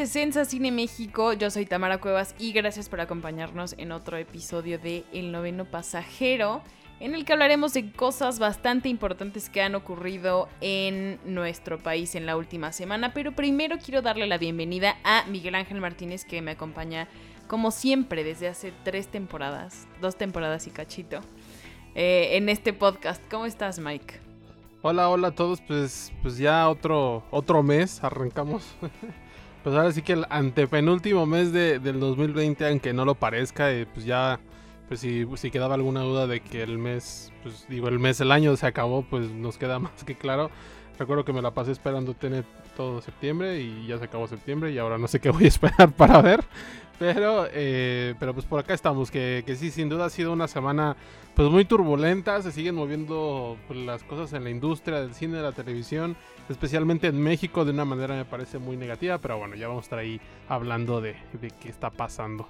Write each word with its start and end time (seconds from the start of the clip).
De 0.00 0.06
Sensa 0.06 0.46
Cine 0.46 0.72
México, 0.72 1.34
yo 1.34 1.50
soy 1.50 1.66
Tamara 1.66 2.00
Cuevas 2.00 2.34
y 2.38 2.52
gracias 2.52 2.88
por 2.88 3.02
acompañarnos 3.02 3.74
en 3.76 3.92
otro 3.92 4.16
episodio 4.16 4.78
de 4.78 5.04
El 5.12 5.30
Noveno 5.30 5.66
Pasajero, 5.66 6.62
en 7.00 7.14
el 7.14 7.26
que 7.26 7.34
hablaremos 7.34 7.74
de 7.74 7.92
cosas 7.92 8.38
bastante 8.38 8.88
importantes 8.88 9.50
que 9.50 9.60
han 9.60 9.74
ocurrido 9.74 10.48
en 10.62 11.20
nuestro 11.26 11.82
país 11.82 12.14
en 12.14 12.24
la 12.24 12.38
última 12.38 12.72
semana, 12.72 13.12
pero 13.12 13.32
primero 13.32 13.76
quiero 13.76 14.00
darle 14.00 14.26
la 14.26 14.38
bienvenida 14.38 14.96
a 15.04 15.26
Miguel 15.26 15.54
Ángel 15.54 15.82
Martínez 15.82 16.24
que 16.24 16.40
me 16.40 16.52
acompaña 16.52 17.06
como 17.46 17.70
siempre 17.70 18.24
desde 18.24 18.48
hace 18.48 18.72
tres 18.84 19.06
temporadas, 19.08 19.86
dos 20.00 20.16
temporadas 20.16 20.66
y 20.66 20.70
cachito, 20.70 21.20
eh, 21.94 22.38
en 22.38 22.48
este 22.48 22.72
podcast. 22.72 23.22
¿Cómo 23.30 23.44
estás 23.44 23.78
Mike? 23.78 24.18
Hola, 24.80 25.10
hola 25.10 25.28
a 25.28 25.34
todos, 25.34 25.60
pues, 25.60 26.10
pues 26.22 26.38
ya 26.38 26.70
otro, 26.70 27.22
otro 27.30 27.62
mes, 27.62 28.02
arrancamos. 28.02 28.64
Pues 29.62 29.76
ahora 29.76 29.92
sí 29.92 30.00
que 30.00 30.14
el 30.14 30.26
antepenúltimo 30.30 31.26
mes 31.26 31.52
de, 31.52 31.78
del 31.78 32.00
2020, 32.00 32.66
aunque 32.66 32.94
no 32.94 33.04
lo 33.04 33.14
parezca, 33.14 33.70
eh, 33.70 33.86
pues 33.92 34.06
ya, 34.06 34.40
pues 34.88 35.00
si, 35.00 35.26
si 35.36 35.50
quedaba 35.50 35.74
alguna 35.74 36.00
duda 36.00 36.26
de 36.26 36.40
que 36.40 36.62
el 36.62 36.78
mes, 36.78 37.30
pues 37.42 37.66
digo, 37.68 37.88
el 37.88 37.98
mes, 37.98 38.20
el 38.22 38.32
año 38.32 38.56
se 38.56 38.66
acabó, 38.66 39.02
pues 39.02 39.30
nos 39.30 39.58
queda 39.58 39.78
más 39.78 40.04
que 40.04 40.14
claro. 40.14 40.50
Recuerdo 40.98 41.24
que 41.24 41.32
me 41.32 41.42
la 41.42 41.52
pasé 41.52 41.72
esperando 41.72 42.14
tener 42.14 42.44
todo 42.76 43.02
septiembre 43.02 43.60
y 43.60 43.86
ya 43.86 43.98
se 43.98 44.04
acabó 44.04 44.26
septiembre 44.26 44.72
y 44.72 44.78
ahora 44.78 44.96
no 44.96 45.08
sé 45.08 45.20
qué 45.20 45.30
voy 45.30 45.44
a 45.44 45.48
esperar 45.48 45.92
para 45.92 46.22
ver. 46.22 46.40
Pero, 47.00 47.48
eh, 47.50 48.14
pero 48.18 48.34
pues 48.34 48.44
por 48.44 48.60
acá 48.60 48.74
estamos, 48.74 49.10
que, 49.10 49.42
que, 49.46 49.56
sí, 49.56 49.70
sin 49.70 49.88
duda 49.88 50.04
ha 50.04 50.10
sido 50.10 50.34
una 50.34 50.46
semana 50.46 50.98
pues 51.34 51.48
muy 51.48 51.64
turbulenta, 51.64 52.42
se 52.42 52.52
siguen 52.52 52.74
moviendo 52.74 53.56
pues, 53.66 53.78
las 53.78 54.02
cosas 54.02 54.34
en 54.34 54.44
la 54.44 54.50
industria 54.50 55.00
del 55.00 55.14
cine, 55.14 55.38
de 55.38 55.42
la 55.42 55.52
televisión, 55.52 56.14
especialmente 56.50 57.06
en 57.06 57.18
México 57.18 57.64
de 57.64 57.70
una 57.70 57.86
manera 57.86 58.14
me 58.14 58.26
parece 58.26 58.58
muy 58.58 58.76
negativa, 58.76 59.16
pero 59.16 59.38
bueno, 59.38 59.56
ya 59.56 59.66
vamos 59.66 59.84
a 59.84 59.86
estar 59.86 59.98
ahí 59.98 60.20
hablando 60.46 61.00
de, 61.00 61.16
de 61.40 61.50
qué 61.58 61.70
está 61.70 61.88
pasando. 61.88 62.46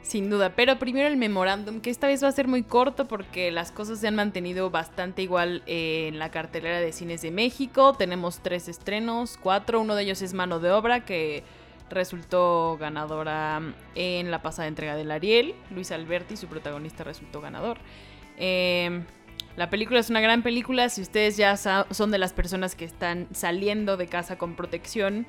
Sin 0.00 0.30
duda, 0.30 0.54
pero 0.56 0.78
primero 0.78 1.06
el 1.06 1.18
memorándum, 1.18 1.82
que 1.82 1.90
esta 1.90 2.06
vez 2.06 2.24
va 2.24 2.28
a 2.28 2.32
ser 2.32 2.48
muy 2.48 2.62
corto 2.62 3.06
porque 3.06 3.50
las 3.50 3.70
cosas 3.70 4.00
se 4.00 4.08
han 4.08 4.14
mantenido 4.14 4.70
bastante 4.70 5.20
igual 5.20 5.62
en 5.66 6.18
la 6.18 6.30
cartelera 6.30 6.80
de 6.80 6.92
cines 6.92 7.20
de 7.20 7.30
México. 7.30 7.92
Tenemos 7.92 8.40
tres 8.40 8.66
estrenos, 8.66 9.38
cuatro, 9.38 9.78
uno 9.78 9.94
de 9.94 10.04
ellos 10.04 10.22
es 10.22 10.32
Mano 10.32 10.58
de 10.58 10.70
Obra, 10.70 11.04
que 11.04 11.44
resultó 11.90 12.76
ganadora 12.78 13.60
en 13.94 14.30
la 14.30 14.42
pasada 14.42 14.68
entrega 14.68 14.96
del 14.96 15.10
Ariel. 15.10 15.54
Luis 15.70 15.92
Alberti, 15.92 16.36
su 16.36 16.46
protagonista, 16.46 17.04
resultó 17.04 17.40
ganador. 17.40 17.78
Eh, 18.36 19.02
la 19.56 19.68
película 19.68 20.00
es 20.00 20.08
una 20.10 20.20
gran 20.20 20.42
película. 20.42 20.88
Si 20.88 21.02
ustedes 21.02 21.36
ya 21.36 21.56
son 21.56 22.10
de 22.10 22.18
las 22.18 22.32
personas 22.32 22.74
que 22.74 22.84
están 22.84 23.28
saliendo 23.32 23.96
de 23.96 24.06
casa 24.06 24.38
con 24.38 24.56
protección, 24.56 25.26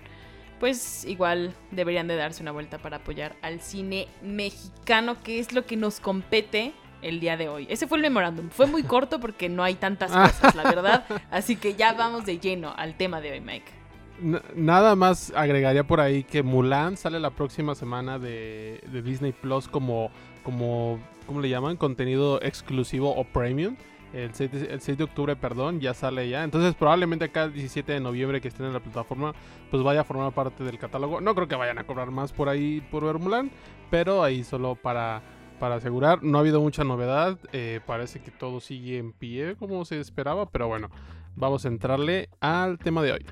pues 0.60 1.06
igual 1.06 1.54
deberían 1.72 2.08
de 2.08 2.16
darse 2.16 2.42
una 2.42 2.52
vuelta 2.52 2.78
para 2.78 2.98
apoyar 2.98 3.36
al 3.42 3.62
cine 3.62 4.08
mexicano, 4.22 5.22
que 5.22 5.40
es 5.40 5.54
lo 5.54 5.66
que 5.66 5.76
nos 5.76 6.00
compete 6.00 6.74
el 7.02 7.20
día 7.20 7.36
de 7.36 7.50
hoy. 7.50 7.68
Ese 7.70 7.88
fue 7.88 7.98
el 7.98 8.04
memorándum. 8.04 8.50
Fue 8.50 8.68
muy 8.68 8.84
corto 8.96 9.20
porque 9.20 9.50
no 9.50 9.64
hay 9.64 9.76
tantas 9.76 10.12
cosas, 10.32 10.56
la 10.56 10.64
verdad. 10.64 11.06
Así 11.32 11.56
que 11.56 11.74
ya 11.74 11.94
vamos 11.94 12.26
de 12.26 12.38
lleno 12.38 12.74
al 12.78 12.96
tema 12.96 13.22
de 13.22 13.32
hoy, 13.32 13.42
Mike. 13.42 13.81
Nada 14.22 14.96
más 14.96 15.34
agregaría 15.36 15.84
por 15.84 16.00
ahí 16.00 16.24
que 16.24 16.44
Mulan 16.44 16.96
sale 16.96 17.20
la 17.20 17.32
próxima 17.32 17.74
semana 17.74 18.20
de, 18.20 18.84
Disney 19.04 19.32
Plus 19.32 19.68
como, 19.68 20.12
como, 20.44 21.00
¿cómo 21.26 21.42
le 21.42 21.50
llaman? 21.50 21.76
Contenido 21.76 22.42
exclusivo 22.42 23.16
o 23.16 23.24
premium. 23.24 23.76
El 24.14 24.34
6, 24.34 24.52
de, 24.52 24.74
el 24.74 24.82
6, 24.82 24.98
de, 24.98 25.04
octubre, 25.06 25.36
perdón, 25.36 25.80
ya 25.80 25.94
sale 25.94 26.30
ya. 26.30 26.44
Entonces 26.44 26.76
probablemente 26.76 27.26
acá 27.26 27.46
el 27.46 27.54
17 27.54 27.94
de 27.94 28.00
noviembre 28.00 28.42
que 28.42 28.50
estén 28.50 28.66
en 28.68 28.74
la 28.74 28.80
plataforma, 28.80 29.34
pues 29.72 29.82
vaya 29.82 30.02
a 30.02 30.04
formar 30.04 30.34
parte 30.34 30.64
del 30.64 30.78
catálogo. 30.78 31.20
No 31.22 31.34
creo 31.34 31.48
que 31.48 31.56
vayan 31.56 31.80
a 31.80 31.86
cobrar 31.86 32.12
más 32.12 32.32
por 32.32 32.50
ahí 32.50 32.82
por 32.92 33.06
ver 33.06 33.18
Mulan, 33.18 33.50
pero 33.90 34.24
ahí 34.24 34.44
solo 34.44 34.76
para, 34.76 35.22
para 35.60 35.76
asegurar. 35.76 36.22
No 36.24 36.38
ha 36.38 36.42
habido 36.42 36.62
mucha 36.62 36.84
novedad, 36.84 37.40
eh, 37.54 37.80
parece 37.86 38.20
que 38.20 38.32
todo 38.32 38.60
sigue 38.60 38.98
en 38.98 39.14
pie 39.14 39.56
como 39.56 39.84
se 39.86 40.00
esperaba, 40.00 40.46
pero 40.48 40.68
bueno, 40.68 40.90
vamos 41.36 41.66
a 41.66 41.70
entrarle 41.70 42.30
al 42.40 42.78
tema 42.78 43.02
de 43.02 43.14
hoy. 43.14 43.26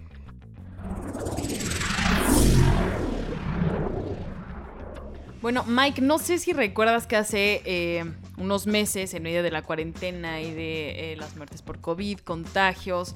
Bueno, 5.42 5.64
Mike, 5.66 6.02
no 6.02 6.20
sé 6.20 6.38
si 6.38 6.52
recuerdas 6.52 7.08
que 7.08 7.16
hace 7.16 7.62
eh, 7.64 8.04
unos 8.38 8.68
meses, 8.68 9.14
en 9.14 9.24
medio 9.24 9.42
de 9.42 9.52
la 9.52 9.62
cuarentena 9.62 10.42
y 10.42 10.54
de 10.54 11.14
eh, 11.14 11.16
las 11.16 11.38
muertes 11.38 11.62
por 11.62 11.80
COVID, 11.80 12.20
contagios, 12.20 13.16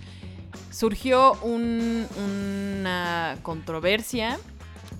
surgió 0.71 1.33
un, 1.41 2.07
una 2.17 3.37
controversia 3.43 4.39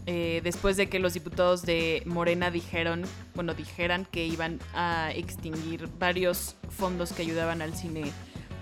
eh, 0.06 0.42
después 0.44 0.76
de 0.76 0.90
que 0.90 1.00
los 1.00 1.14
diputados 1.14 1.64
de 1.64 2.04
Morena 2.06 2.52
dijeron, 2.52 3.04
bueno, 3.36 3.54
dijeran 3.54 4.06
que 4.06 4.26
iban 4.26 4.60
a 4.74 5.12
extinguir 5.16 5.88
varios 5.98 6.56
fondos 6.70 7.14
que 7.14 7.22
ayudaban 7.22 7.62
al 7.62 7.74
cine 7.74 8.12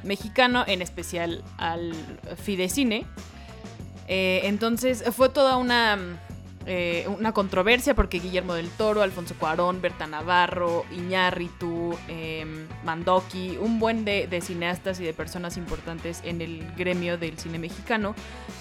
mexicano, 0.03 0.63
en 0.67 0.83
especial 0.83 1.43
al 1.57 1.93
Fidecine. 2.43 3.05
Eh, 4.07 4.41
entonces 4.43 5.03
fue 5.11 5.29
toda 5.29 5.57
una 5.57 5.97
eh, 6.67 7.07
una 7.07 7.31
controversia 7.31 7.95
porque 7.95 8.19
Guillermo 8.19 8.53
del 8.53 8.69
Toro, 8.69 9.01
Alfonso 9.01 9.33
Cuarón, 9.39 9.81
Berta 9.81 10.05
Navarro, 10.05 10.85
Iñárritu, 10.91 11.97
eh, 12.07 12.45
Mandoki, 12.83 13.57
un 13.59 13.79
buen 13.79 14.05
de, 14.05 14.27
de, 14.27 14.41
cineastas 14.41 14.99
y 14.99 15.03
de 15.03 15.13
personas 15.13 15.57
importantes 15.57 16.21
en 16.23 16.39
el 16.39 16.71
gremio 16.77 17.17
del 17.17 17.39
cine 17.39 17.57
mexicano, 17.57 18.13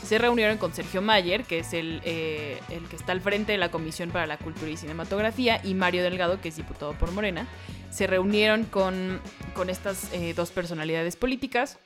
se 0.02 0.16
reunieron 0.16 0.56
con 0.56 0.72
Sergio 0.72 1.02
Mayer, 1.02 1.44
que 1.44 1.58
es 1.58 1.74
el, 1.74 2.00
eh, 2.04 2.58
el 2.70 2.88
que 2.88 2.96
está 2.96 3.12
al 3.12 3.20
frente 3.20 3.52
de 3.52 3.58
la 3.58 3.70
Comisión 3.70 4.10
para 4.10 4.26
la 4.26 4.38
Cultura 4.38 4.70
y 4.70 4.78
Cinematografía, 4.78 5.60
y 5.62 5.74
Mario 5.74 6.02
Delgado, 6.02 6.40
que 6.40 6.48
es 6.48 6.56
diputado 6.56 6.94
por 6.94 7.12
Morena. 7.12 7.46
Se 7.90 8.06
reunieron 8.06 8.64
con, 8.64 9.20
con 9.52 9.68
estas 9.68 10.10
dos 10.36 10.52
personalidades 10.52 11.16
políticas. 11.16 11.78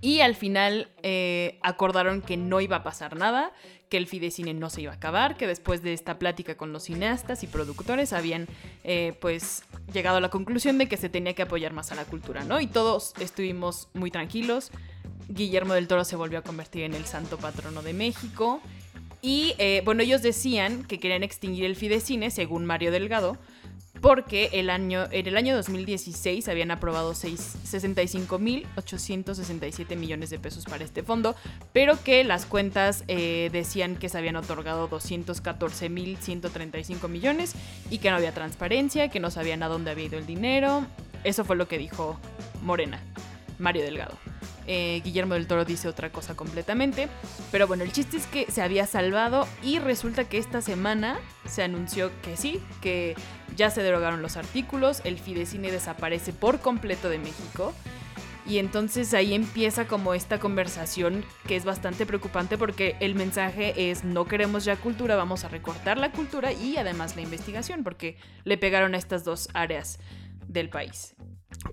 Y 0.00 0.20
al 0.20 0.34
final 0.34 0.88
eh, 1.02 1.58
acordaron 1.62 2.22
que 2.22 2.36
no 2.36 2.60
iba 2.60 2.76
a 2.76 2.82
pasar 2.82 3.16
nada, 3.16 3.52
que 3.88 3.96
el 3.96 4.06
Fidecine 4.06 4.52
no 4.52 4.68
se 4.70 4.82
iba 4.82 4.92
a 4.92 4.96
acabar, 4.96 5.36
que 5.36 5.46
después 5.46 5.82
de 5.82 5.92
esta 5.92 6.18
plática 6.18 6.56
con 6.56 6.72
los 6.72 6.84
cineastas 6.84 7.42
y 7.42 7.46
productores 7.46 8.12
habían 8.12 8.46
eh, 8.84 9.16
pues 9.20 9.64
llegado 9.92 10.18
a 10.18 10.20
la 10.20 10.28
conclusión 10.28 10.78
de 10.78 10.88
que 10.88 10.96
se 10.96 11.08
tenía 11.08 11.34
que 11.34 11.42
apoyar 11.42 11.72
más 11.72 11.92
a 11.92 11.94
la 11.94 12.04
cultura, 12.04 12.44
¿no? 12.44 12.60
Y 12.60 12.66
todos 12.66 13.14
estuvimos 13.20 13.88
muy 13.94 14.10
tranquilos. 14.10 14.70
Guillermo 15.28 15.74
del 15.74 15.88
Toro 15.88 16.04
se 16.04 16.16
volvió 16.16 16.38
a 16.38 16.42
convertir 16.42 16.82
en 16.82 16.94
el 16.94 17.04
santo 17.04 17.38
patrono 17.38 17.82
de 17.82 17.92
México. 17.92 18.60
Y 19.22 19.54
eh, 19.58 19.82
bueno, 19.84 20.02
ellos 20.02 20.22
decían 20.22 20.84
que 20.84 21.00
querían 21.00 21.22
extinguir 21.22 21.64
el 21.64 21.74
Fidecine, 21.74 22.30
según 22.30 22.64
Mario 22.64 22.92
Delgado, 22.92 23.38
porque 24.00 24.50
el 24.52 24.70
año, 24.70 25.06
en 25.10 25.26
el 25.26 25.36
año 25.36 25.56
2016 25.56 26.46
habían 26.48 26.70
aprobado 26.70 27.12
65.867 27.12 29.96
millones 29.96 30.30
de 30.30 30.38
pesos 30.38 30.64
para 30.64 30.84
este 30.84 31.02
fondo, 31.02 31.34
pero 31.72 32.00
que 32.02 32.22
las 32.24 32.46
cuentas 32.46 33.04
eh, 33.08 33.50
decían 33.52 33.96
que 33.96 34.08
se 34.08 34.16
habían 34.18 34.36
otorgado 34.36 34.88
214.135 34.88 37.08
millones 37.08 37.54
y 37.90 37.98
que 37.98 38.10
no 38.10 38.16
había 38.16 38.32
transparencia, 38.32 39.08
que 39.08 39.18
no 39.20 39.30
sabían 39.30 39.62
a 39.62 39.68
dónde 39.68 39.90
había 39.90 40.06
ido 40.06 40.18
el 40.18 40.24
dinero. 40.26 40.86
Eso 41.24 41.44
fue 41.44 41.56
lo 41.56 41.68
que 41.68 41.76
dijo 41.78 42.18
Morena, 42.62 43.02
Mario 43.58 43.82
Delgado. 43.82 44.16
Eh, 44.66 45.00
Guillermo 45.04 45.34
del 45.34 45.46
Toro 45.46 45.64
dice 45.64 45.88
otra 45.88 46.10
cosa 46.10 46.34
completamente. 46.34 47.08
Pero 47.50 47.66
bueno, 47.66 47.84
el 47.84 47.92
chiste 47.92 48.16
es 48.16 48.26
que 48.26 48.50
se 48.50 48.62
había 48.62 48.86
salvado 48.86 49.46
y 49.62 49.78
resulta 49.78 50.28
que 50.28 50.38
esta 50.38 50.60
semana 50.60 51.18
se 51.46 51.62
anunció 51.62 52.10
que 52.22 52.36
sí, 52.36 52.60
que 52.80 53.14
ya 53.56 53.70
se 53.70 53.82
derogaron 53.82 54.22
los 54.22 54.36
artículos, 54.36 55.00
el 55.04 55.18
Fidecine 55.18 55.70
desaparece 55.70 56.32
por 56.32 56.60
completo 56.60 57.08
de 57.08 57.18
México. 57.18 57.72
Y 58.48 58.58
entonces 58.58 59.12
ahí 59.12 59.34
empieza 59.34 59.88
como 59.88 60.14
esta 60.14 60.38
conversación 60.38 61.24
que 61.48 61.56
es 61.56 61.64
bastante 61.64 62.06
preocupante 62.06 62.56
porque 62.56 62.96
el 63.00 63.16
mensaje 63.16 63.90
es 63.90 64.04
no 64.04 64.24
queremos 64.26 64.64
ya 64.64 64.76
cultura, 64.76 65.16
vamos 65.16 65.44
a 65.44 65.48
recortar 65.48 65.98
la 65.98 66.12
cultura 66.12 66.52
y 66.52 66.76
además 66.76 67.16
la 67.16 67.22
investigación 67.22 67.82
porque 67.82 68.16
le 68.44 68.56
pegaron 68.56 68.94
a 68.94 68.98
estas 68.98 69.24
dos 69.24 69.48
áreas 69.52 69.98
del 70.48 70.68
país. 70.68 71.14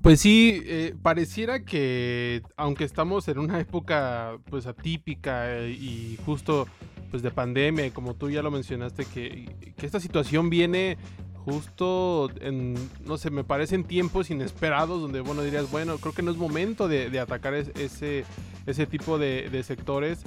Pues 0.01 0.19
sí, 0.19 0.61
eh, 0.65 0.95
pareciera 1.01 1.63
que 1.63 2.41
aunque 2.57 2.83
estamos 2.83 3.27
en 3.27 3.39
una 3.39 3.59
época 3.59 4.37
pues 4.49 4.67
atípica 4.67 5.57
eh, 5.57 5.71
y 5.71 6.17
justo 6.25 6.67
pues 7.11 7.21
de 7.21 7.31
pandemia, 7.31 7.91
como 7.93 8.15
tú 8.15 8.29
ya 8.29 8.41
lo 8.41 8.49
mencionaste, 8.49 9.05
que, 9.05 9.73
que 9.77 9.85
esta 9.85 9.99
situación 9.99 10.49
viene 10.49 10.97
justo 11.45 12.29
en, 12.41 12.75
no 13.05 13.17
sé, 13.17 13.29
me 13.29 13.43
parecen 13.43 13.83
tiempos 13.83 14.31
inesperados 14.31 15.01
donde, 15.01 15.19
bueno, 15.19 15.43
dirías, 15.43 15.69
bueno, 15.69 15.97
creo 15.97 16.13
que 16.13 16.21
no 16.21 16.31
es 16.31 16.37
momento 16.37 16.87
de, 16.87 17.19
atacar 17.19 17.53
ese, 17.53 18.25
ese 18.65 18.85
tipo 18.87 19.19
de 19.19 19.63
sectores 19.63 20.23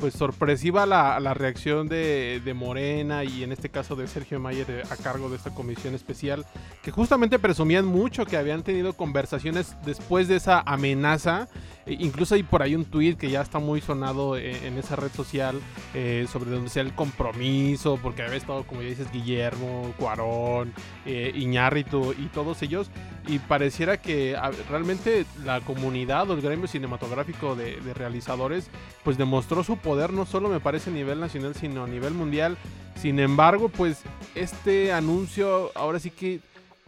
pues 0.00 0.14
sorpresiva 0.14 0.86
la, 0.86 1.20
la 1.20 1.34
reacción 1.34 1.86
de, 1.86 2.40
de, 2.42 2.54
Morena 2.54 3.22
y 3.22 3.44
en 3.44 3.52
este 3.52 3.68
caso 3.68 3.94
de 3.96 4.08
Sergio 4.08 4.40
Mayer 4.40 4.66
eh, 4.70 4.82
a 4.90 4.96
cargo 4.96 5.28
de 5.28 5.36
esta 5.36 5.50
comisión 5.50 5.94
especial, 5.94 6.46
que 6.82 6.90
justamente 6.90 7.38
presumían 7.38 7.84
mucho 7.84 8.24
que 8.24 8.38
habían 8.38 8.62
tenido 8.62 8.94
conversaciones 8.94 9.76
después 9.84 10.26
de 10.26 10.36
esa 10.36 10.60
amenaza. 10.60 11.48
Incluso 11.98 12.34
hay 12.34 12.42
por 12.42 12.62
ahí 12.62 12.74
un 12.74 12.84
tweet 12.84 13.16
que 13.16 13.30
ya 13.30 13.40
está 13.40 13.58
muy 13.58 13.80
sonado 13.80 14.36
eh, 14.36 14.66
en, 14.66 14.78
esa 14.78 14.96
red 14.96 15.10
social 15.12 15.60
eh, 15.94 16.26
sobre 16.30 16.50
donde 16.50 16.70
sea 16.70 16.82
el 16.82 16.94
compromiso, 16.94 17.98
porque 18.02 18.22
había 18.22 18.36
estado, 18.36 18.64
como 18.64 18.82
ya 18.82 18.88
dices, 18.88 19.10
Guillermo, 19.12 19.92
Cuarón, 19.98 20.72
eh, 21.06 21.32
Iñárritu 21.34 22.12
y 22.12 22.26
todos 22.26 22.62
ellos. 22.62 22.90
Y 23.26 23.38
pareciera 23.38 23.98
que 23.98 24.36
realmente 24.68 25.26
la 25.44 25.60
comunidad 25.60 26.30
o 26.30 26.34
el 26.34 26.40
gremio 26.40 26.66
cinematográfico 26.66 27.54
de, 27.54 27.80
de 27.80 27.94
realizadores, 27.94 28.70
pues 29.04 29.18
demostró 29.18 29.62
su 29.62 29.76
poder 29.76 30.12
no 30.12 30.26
solo 30.26 30.48
me 30.48 30.60
parece 30.60 30.90
a 30.90 30.92
nivel 30.92 31.20
nacional, 31.20 31.54
sino 31.54 31.84
a 31.84 31.88
nivel 31.88 32.14
mundial. 32.14 32.56
Sin 32.96 33.18
embargo, 33.18 33.68
pues 33.68 34.02
este 34.34 34.92
anuncio 34.92 35.70
ahora 35.74 35.98
sí 35.98 36.10
que 36.10 36.40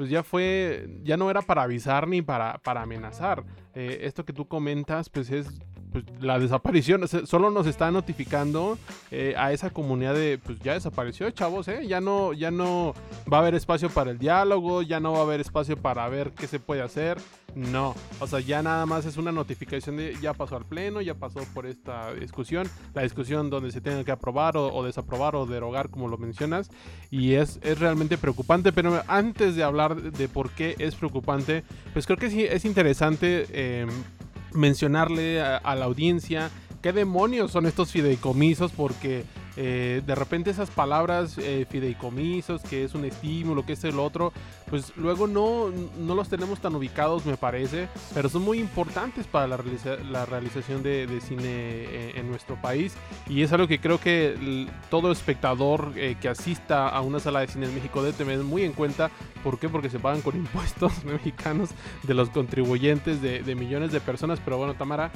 pues 0.02 0.10
ya 0.10 0.24
fue, 0.24 0.98
ya 1.04 1.16
no 1.16 1.30
era 1.30 1.42
para 1.42 1.62
avisar 1.62 2.08
ni 2.08 2.22
para, 2.22 2.58
para 2.58 2.82
amenazar. 2.82 3.44
Eh, 3.72 4.00
esto 4.02 4.24
que 4.24 4.32
tú 4.32 4.48
comentas, 4.48 5.08
pues 5.08 5.30
es 5.30 5.46
pues, 5.92 6.04
la 6.20 6.38
desaparición, 6.38 7.06
solo 7.08 7.50
nos 7.50 7.66
está 7.66 7.90
notificando 7.90 8.78
eh, 9.10 9.34
a 9.36 9.52
esa 9.52 9.70
comunidad 9.70 10.14
de, 10.14 10.38
pues 10.42 10.58
ya 10.60 10.72
desapareció, 10.72 11.30
chavos, 11.30 11.68
¿eh? 11.68 11.86
Ya 11.86 12.00
no, 12.00 12.32
ya 12.32 12.50
no 12.50 12.94
va 13.30 13.38
a 13.38 13.40
haber 13.40 13.54
espacio 13.54 13.90
para 13.90 14.10
el 14.10 14.18
diálogo, 14.18 14.82
ya 14.82 15.00
no 15.00 15.12
va 15.12 15.18
a 15.18 15.22
haber 15.22 15.40
espacio 15.40 15.76
para 15.76 16.08
ver 16.08 16.32
qué 16.32 16.46
se 16.46 16.58
puede 16.58 16.82
hacer. 16.82 17.18
No, 17.54 17.94
o 18.18 18.26
sea, 18.26 18.40
ya 18.40 18.62
nada 18.62 18.86
más 18.86 19.04
es 19.04 19.18
una 19.18 19.30
notificación 19.30 19.98
de 19.98 20.16
ya 20.22 20.32
pasó 20.32 20.56
al 20.56 20.64
pleno, 20.64 21.02
ya 21.02 21.14
pasó 21.14 21.40
por 21.52 21.66
esta 21.66 22.14
discusión, 22.14 22.66
la 22.94 23.02
discusión 23.02 23.50
donde 23.50 23.70
se 23.72 23.82
tiene 23.82 24.04
que 24.04 24.10
aprobar 24.10 24.56
o, 24.56 24.82
desaprobar 24.82 25.36
o 25.36 25.44
derogar, 25.44 25.90
como 25.90 26.08
lo 26.08 26.16
mencionas, 26.16 26.70
y 27.10 27.34
es, 27.34 27.60
es 27.62 27.78
realmente 27.78 28.16
preocupante. 28.16 28.72
Pero 28.72 29.02
antes 29.06 29.54
de 29.54 29.64
hablar 29.64 30.00
de 30.00 30.28
por 30.28 30.50
qué 30.50 30.76
es 30.78 30.94
preocupante, 30.94 31.62
pues 31.92 32.06
creo 32.06 32.16
que 32.16 32.30
sí 32.30 32.42
es 32.42 32.64
interesante. 32.64 33.46
Eh, 33.50 33.86
mencionarle 34.54 35.40
a, 35.40 35.74
la 35.74 35.84
audiencia 35.84 36.50
qué 36.80 36.92
demonios 36.92 37.50
son 37.52 37.66
estos 37.66 37.90
fideicomisos 37.90 38.72
porque 38.72 39.24
eh, 39.56 40.02
de 40.04 40.14
repente 40.14 40.50
esas 40.50 40.70
palabras 40.70 41.36
eh, 41.38 41.66
fideicomisos, 41.68 42.62
que 42.62 42.84
es 42.84 42.94
un 42.94 43.04
estímulo, 43.04 43.64
que 43.66 43.74
es 43.74 43.84
el 43.84 43.98
otro, 43.98 44.32
pues 44.70 44.92
luego 44.96 45.26
no, 45.26 45.70
no 45.98 46.14
los 46.14 46.28
tenemos 46.28 46.60
tan 46.60 46.74
ubicados, 46.74 47.26
me 47.26 47.36
parece, 47.36 47.88
pero 48.14 48.28
son 48.28 48.42
muy 48.42 48.58
importantes 48.58 49.26
para 49.26 49.46
la, 49.46 49.58
la 50.10 50.26
realización 50.26 50.82
de, 50.82 51.20
cine 51.20 51.44
eh, 51.44 52.12
en 52.16 52.28
nuestro 52.28 52.60
país. 52.60 52.94
Y 53.28 53.42
es 53.42 53.52
algo 53.52 53.68
que 53.68 53.80
creo 53.80 53.98
que 53.98 54.68
todo 54.90 55.12
espectador 55.12 55.92
que 55.92 56.28
asista 56.28 56.88
a 56.88 57.00
una 57.00 57.20
sala 57.20 57.40
de 57.40 57.48
cine 57.48 57.66
en 57.66 57.74
México 57.74 58.02
debe 58.02 58.16
tener 58.16 58.38
muy 58.40 58.62
en 58.62 58.72
cuenta. 58.72 59.10
¿Por 59.42 59.58
qué? 59.58 59.68
Porque 59.68 59.90
se 59.90 59.98
pagan 59.98 60.22
con 60.22 60.36
impuestos 60.36 61.04
mexicanos 61.04 61.70
de 62.02 62.14
los 62.14 62.30
contribuyentes 62.30 63.20
de, 63.20 63.42
de 63.42 63.54
millones 63.54 63.92
de 63.92 64.00
personas. 64.00 64.40
Pero 64.44 64.58
bueno, 64.58 64.74
Tamara, 64.74 65.10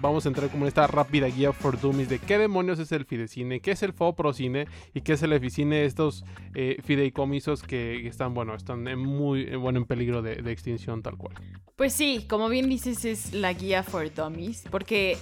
vamos 0.00 0.26
a 0.26 0.28
entrar 0.28 0.50
como 0.50 0.64
en 0.64 0.68
esta 0.68 0.86
rápida 0.86 1.26
guía 1.28 1.52
for 1.52 1.80
dummies 1.80 2.08
de 2.08 2.18
qué 2.18 2.38
demonios 2.38 2.78
es 2.78 2.92
el 2.92 3.04
fideicomiso 3.04 3.37
qué 3.62 3.72
es 3.72 3.82
el 3.82 3.92
Foprocine 3.92 4.66
y 4.94 5.00
qué 5.00 5.12
es 5.14 5.22
el 5.22 5.32
Eficine, 5.32 5.84
estos 5.84 6.24
eh, 6.54 6.76
fideicomisos 6.82 7.62
que, 7.62 8.06
están, 8.06 8.34
bueno, 8.34 8.54
están 8.54 8.86
en 8.88 8.98
muy 8.98 9.56
bueno, 9.56 9.78
en 9.78 9.84
peligro 9.84 10.22
de, 10.22 10.38
extinción 10.50 11.02
tal 11.02 11.16
cual. 11.16 11.34
Pues 11.76 11.92
sí, 11.92 12.26
como 12.28 12.48
bien 12.48 12.68
dices, 12.68 13.04
es 13.04 13.32
la 13.32 13.52
guía 13.52 13.82
for 13.82 14.12
dummies, 14.12 14.64
porque 14.70 15.16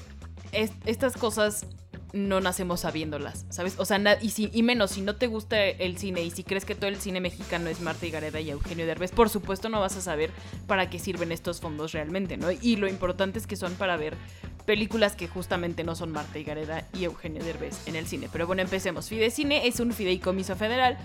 estas 0.52 1.16
cosas 1.16 1.66
no 2.12 2.40
nacemos 2.40 2.80
sabiéndolas, 2.80 3.46
¿sabes? 3.50 3.74
O 3.78 3.84
sea, 3.84 4.00
y, 4.20 4.62
menos 4.62 4.92
si 4.92 5.02
no 5.02 5.16
te 5.16 5.26
gusta 5.26 5.62
el 5.64 5.98
cine 5.98 6.22
y 6.22 6.30
si 6.30 6.44
crees 6.44 6.64
que 6.64 6.74
todo 6.74 6.88
el 6.88 6.96
cine 6.96 7.20
mexicano 7.20 7.68
es 7.68 7.80
Marta 7.80 8.06
y 8.06 8.10
Gareda 8.10 8.40
y 8.40 8.50
Eugenio 8.50 8.86
Derbez, 8.86 9.10
por 9.10 9.28
supuesto 9.28 9.68
no 9.68 9.80
vas 9.80 9.96
a 9.96 10.00
saber 10.00 10.30
para 10.66 10.88
qué 10.88 10.98
sirven 10.98 11.32
estos 11.32 11.60
fondos 11.60 11.92
realmente, 11.92 12.36
¿no? 12.36 12.50
Y 12.50 12.76
lo 12.76 12.88
importante 12.88 13.38
es 13.38 13.46
que 13.46 13.56
son 13.56 13.74
para 13.74 13.96
ver 13.96 14.16
películas 14.64 15.14
que 15.16 15.28
justamente 15.28 15.84
no 15.84 15.94
son 15.94 16.12
Marta 16.12 16.38
y 16.38 16.44
Gareda 16.44 16.86
y 16.92 17.04
Eugenio 17.04 17.42
Derbez 17.42 17.86
en 17.86 17.96
el 17.96 18.06
cine. 18.06 18.28
Pero 18.32 18.46
bueno, 18.46 18.62
empecemos. 18.62 19.08
Fidecine 19.08 19.66
es 19.66 19.80
un 19.80 19.92
fideicomiso 19.92 20.56
federal 20.56 20.98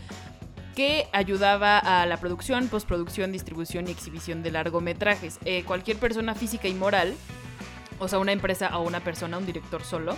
que 0.76 1.08
ayudaba 1.12 1.78
a 1.78 2.06
la 2.06 2.18
producción, 2.18 2.68
postproducción, 2.68 3.32
distribución 3.32 3.88
y 3.88 3.92
exhibición 3.92 4.42
de 4.44 4.52
largometrajes. 4.52 5.38
Eh, 5.46 5.64
cualquier 5.64 5.98
persona 5.98 6.34
física 6.36 6.68
y 6.68 6.74
moral, 6.74 7.14
o 8.00 8.08
sea, 8.08 8.20
una 8.20 8.32
empresa 8.32 8.78
o 8.78 8.84
una 8.84 9.02
persona, 9.02 9.38
un 9.38 9.46
director 9.46 9.84
solo, 9.84 10.16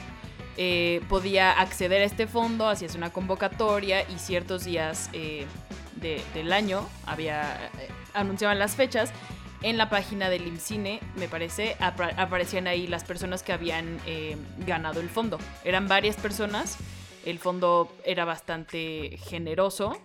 eh, 0.57 1.01
podía 1.09 1.51
acceder 1.51 2.01
a 2.01 2.05
este 2.05 2.27
fondo, 2.27 2.67
hacías 2.67 2.95
una 2.95 3.11
convocatoria 3.11 4.01
y 4.09 4.19
ciertos 4.19 4.65
días 4.65 5.09
eh, 5.13 5.45
del 6.33 6.51
año 6.51 6.85
había 7.05 7.71
anunciaban 8.13 8.59
las 8.59 8.75
fechas. 8.75 9.11
En 9.61 9.77
la 9.77 9.89
página 9.89 10.29
del 10.29 10.45
IMCINE, 10.45 10.99
me 11.15 11.29
parece, 11.29 11.77
aparecían 11.79 12.67
ahí 12.67 12.85
las 12.85 13.05
personas 13.05 13.43
que 13.43 13.53
habían 13.53 13.97
eh, 14.05 14.35
ganado 14.67 14.99
el 14.99 15.07
fondo. 15.07 15.39
Eran 15.63 15.87
varias 15.87 16.17
personas, 16.17 16.77
el 17.25 17.39
fondo 17.39 17.89
era 18.03 18.25
bastante 18.25 19.17
generoso, 19.23 20.01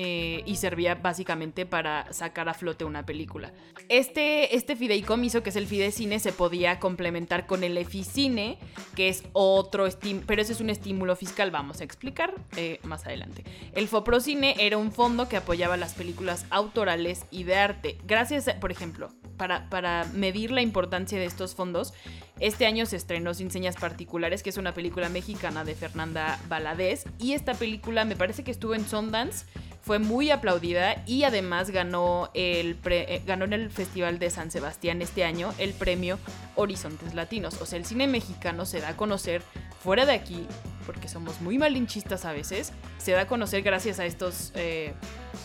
eh, 0.00 0.44
y 0.46 0.54
servía 0.54 0.94
básicamente 0.94 1.66
para 1.66 2.12
sacar 2.12 2.48
a 2.48 2.54
flote 2.54 2.84
una 2.84 3.04
película. 3.04 3.52
Este, 3.88 4.54
este 4.54 4.76
fideicomiso, 4.76 5.42
que 5.42 5.50
es 5.50 5.56
el 5.56 5.66
Fidecine, 5.66 6.20
se 6.20 6.32
podía 6.32 6.78
complementar 6.78 7.48
con 7.48 7.64
el 7.64 7.76
Eficine, 7.76 8.58
que 8.94 9.08
es 9.08 9.24
otro 9.32 9.88
estímulo, 9.88 10.24
pero 10.28 10.40
ese 10.40 10.52
es 10.52 10.60
un 10.60 10.70
estímulo 10.70 11.16
fiscal, 11.16 11.50
vamos 11.50 11.80
a 11.80 11.84
explicar 11.84 12.32
eh, 12.56 12.78
más 12.84 13.06
adelante. 13.06 13.42
El 13.74 13.88
Foprocine 13.88 14.54
era 14.60 14.78
un 14.78 14.92
fondo 14.92 15.28
que 15.28 15.36
apoyaba 15.36 15.76
las 15.76 15.94
películas 15.94 16.46
autorales 16.50 17.26
y 17.32 17.42
de 17.42 17.56
arte. 17.56 17.98
Gracias, 18.06 18.48
por 18.60 18.70
ejemplo, 18.70 19.08
para, 19.36 19.68
para 19.68 20.04
medir 20.14 20.52
la 20.52 20.62
importancia 20.62 21.18
de 21.18 21.24
estos 21.24 21.56
fondos, 21.56 21.92
este 22.38 22.66
año 22.66 22.86
se 22.86 22.94
estrenó 22.94 23.34
Sin 23.34 23.50
Señas 23.50 23.74
Particulares, 23.74 24.44
que 24.44 24.50
es 24.50 24.58
una 24.58 24.72
película 24.72 25.08
mexicana 25.08 25.64
de 25.64 25.74
Fernanda 25.74 26.38
Valadez. 26.48 27.04
Y 27.18 27.32
esta 27.32 27.54
película 27.54 28.04
me 28.04 28.14
parece 28.14 28.44
que 28.44 28.52
estuvo 28.52 28.76
en 28.76 28.86
Sundance 28.86 29.44
fue 29.80 29.98
muy 29.98 30.30
aplaudida 30.30 31.02
y 31.06 31.24
además 31.24 31.70
ganó, 31.70 32.30
el 32.34 32.78
eh, 32.84 33.22
ganó 33.26 33.44
en 33.44 33.52
el 33.52 33.70
Festival 33.70 34.18
de 34.18 34.30
San 34.30 34.50
Sebastián 34.50 35.02
este 35.02 35.24
año 35.24 35.54
el 35.58 35.72
premio 35.72 36.18
Horizontes 36.56 37.14
Latinos. 37.14 37.60
O 37.60 37.66
sea, 37.66 37.78
el 37.78 37.84
cine 37.84 38.06
mexicano 38.06 38.66
se 38.66 38.80
da 38.80 38.90
a 38.90 38.96
conocer 38.96 39.42
fuera 39.82 40.04
de 40.06 40.12
aquí, 40.12 40.46
porque 40.86 41.08
somos 41.08 41.40
muy 41.40 41.58
malinchistas 41.58 42.24
a 42.24 42.32
veces, 42.32 42.72
se 42.98 43.12
da 43.12 43.22
a 43.22 43.26
conocer 43.26 43.62
gracias 43.62 44.00
a 44.00 44.06
estos, 44.06 44.52
eh, 44.54 44.92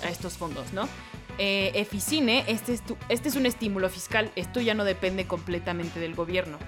a 0.03 0.09
estos 0.09 0.33
fondos, 0.33 0.73
¿no? 0.73 0.89
Eh, 1.37 1.71
Eficine, 1.75 2.43
este 2.47 2.73
es, 2.73 2.83
este 3.09 3.29
es 3.29 3.35
un 3.35 3.45
estímulo 3.45 3.89
fiscal, 3.89 4.31
esto 4.35 4.61
ya 4.61 4.73
no 4.73 4.83
depende 4.83 5.25
completamente 5.25 5.99
del 5.99 6.13
gobierno 6.13 6.59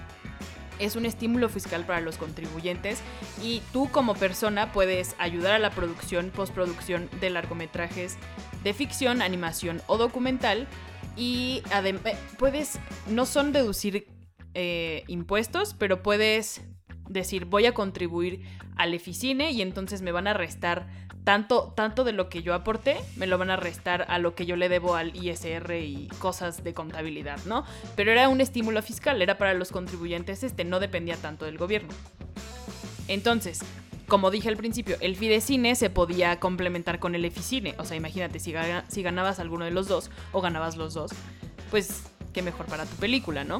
es 0.78 0.96
un 0.96 1.06
estímulo 1.06 1.48
fiscal 1.48 1.84
para 1.84 2.00
los 2.00 2.18
contribuyentes 2.18 3.00
y 3.42 3.62
tú 3.72 3.88
como 3.90 4.14
persona 4.14 4.72
puedes 4.72 5.14
ayudar 5.18 5.54
a 5.54 5.58
la 5.58 5.70
producción, 5.70 6.30
postproducción 6.30 7.08
de 7.20 7.30
largometrajes 7.30 8.16
de 8.62 8.74
ficción, 8.74 9.22
animación 9.22 9.80
o 9.86 9.96
documental 9.96 10.66
y 11.16 11.62
eh, 11.72 12.16
puedes, 12.38 12.78
no 13.08 13.26
son 13.26 13.52
deducir 13.52 14.06
eh, 14.54 15.04
impuestos, 15.06 15.74
pero 15.74 16.02
puedes 16.02 16.62
decir 17.08 17.44
voy 17.44 17.66
a 17.66 17.74
contribuir 17.74 18.42
al 18.76 18.94
Eficine 18.94 19.52
y 19.52 19.62
entonces 19.62 20.02
me 20.02 20.12
van 20.12 20.26
a 20.26 20.34
restar 20.34 20.88
tanto, 21.26 21.72
tanto 21.74 22.04
de 22.04 22.12
lo 22.12 22.28
que 22.28 22.44
yo 22.44 22.54
aporté, 22.54 22.98
me 23.16 23.26
lo 23.26 23.36
van 23.36 23.50
a 23.50 23.56
restar 23.56 24.06
a 24.08 24.20
lo 24.20 24.36
que 24.36 24.46
yo 24.46 24.54
le 24.54 24.68
debo 24.68 24.94
al 24.94 25.16
ISR 25.16 25.74
y 25.74 26.06
cosas 26.20 26.62
de 26.62 26.72
contabilidad, 26.72 27.40
¿no? 27.46 27.64
Pero 27.96 28.12
era 28.12 28.28
un 28.28 28.40
estímulo 28.40 28.80
fiscal, 28.80 29.20
era 29.20 29.36
para 29.36 29.52
los 29.52 29.72
contribuyentes, 29.72 30.44
este 30.44 30.62
no 30.62 30.78
dependía 30.78 31.16
tanto 31.16 31.44
del 31.44 31.58
gobierno. 31.58 31.88
Entonces, 33.08 33.58
como 34.06 34.30
dije 34.30 34.48
al 34.48 34.56
principio, 34.56 34.98
el 35.00 35.16
Fidecine 35.16 35.74
se 35.74 35.90
podía 35.90 36.38
complementar 36.38 37.00
con 37.00 37.16
el 37.16 37.24
Eficine. 37.24 37.74
O 37.78 37.84
sea, 37.84 37.96
imagínate, 37.96 38.38
si, 38.38 38.54
si 38.86 39.02
ganabas 39.02 39.40
alguno 39.40 39.64
de 39.64 39.72
los 39.72 39.88
dos 39.88 40.12
o 40.30 40.40
ganabas 40.40 40.76
los 40.76 40.94
dos, 40.94 41.10
pues 41.72 42.04
qué 42.32 42.40
mejor 42.40 42.66
para 42.66 42.86
tu 42.86 42.94
película, 42.98 43.42
¿no? 43.42 43.58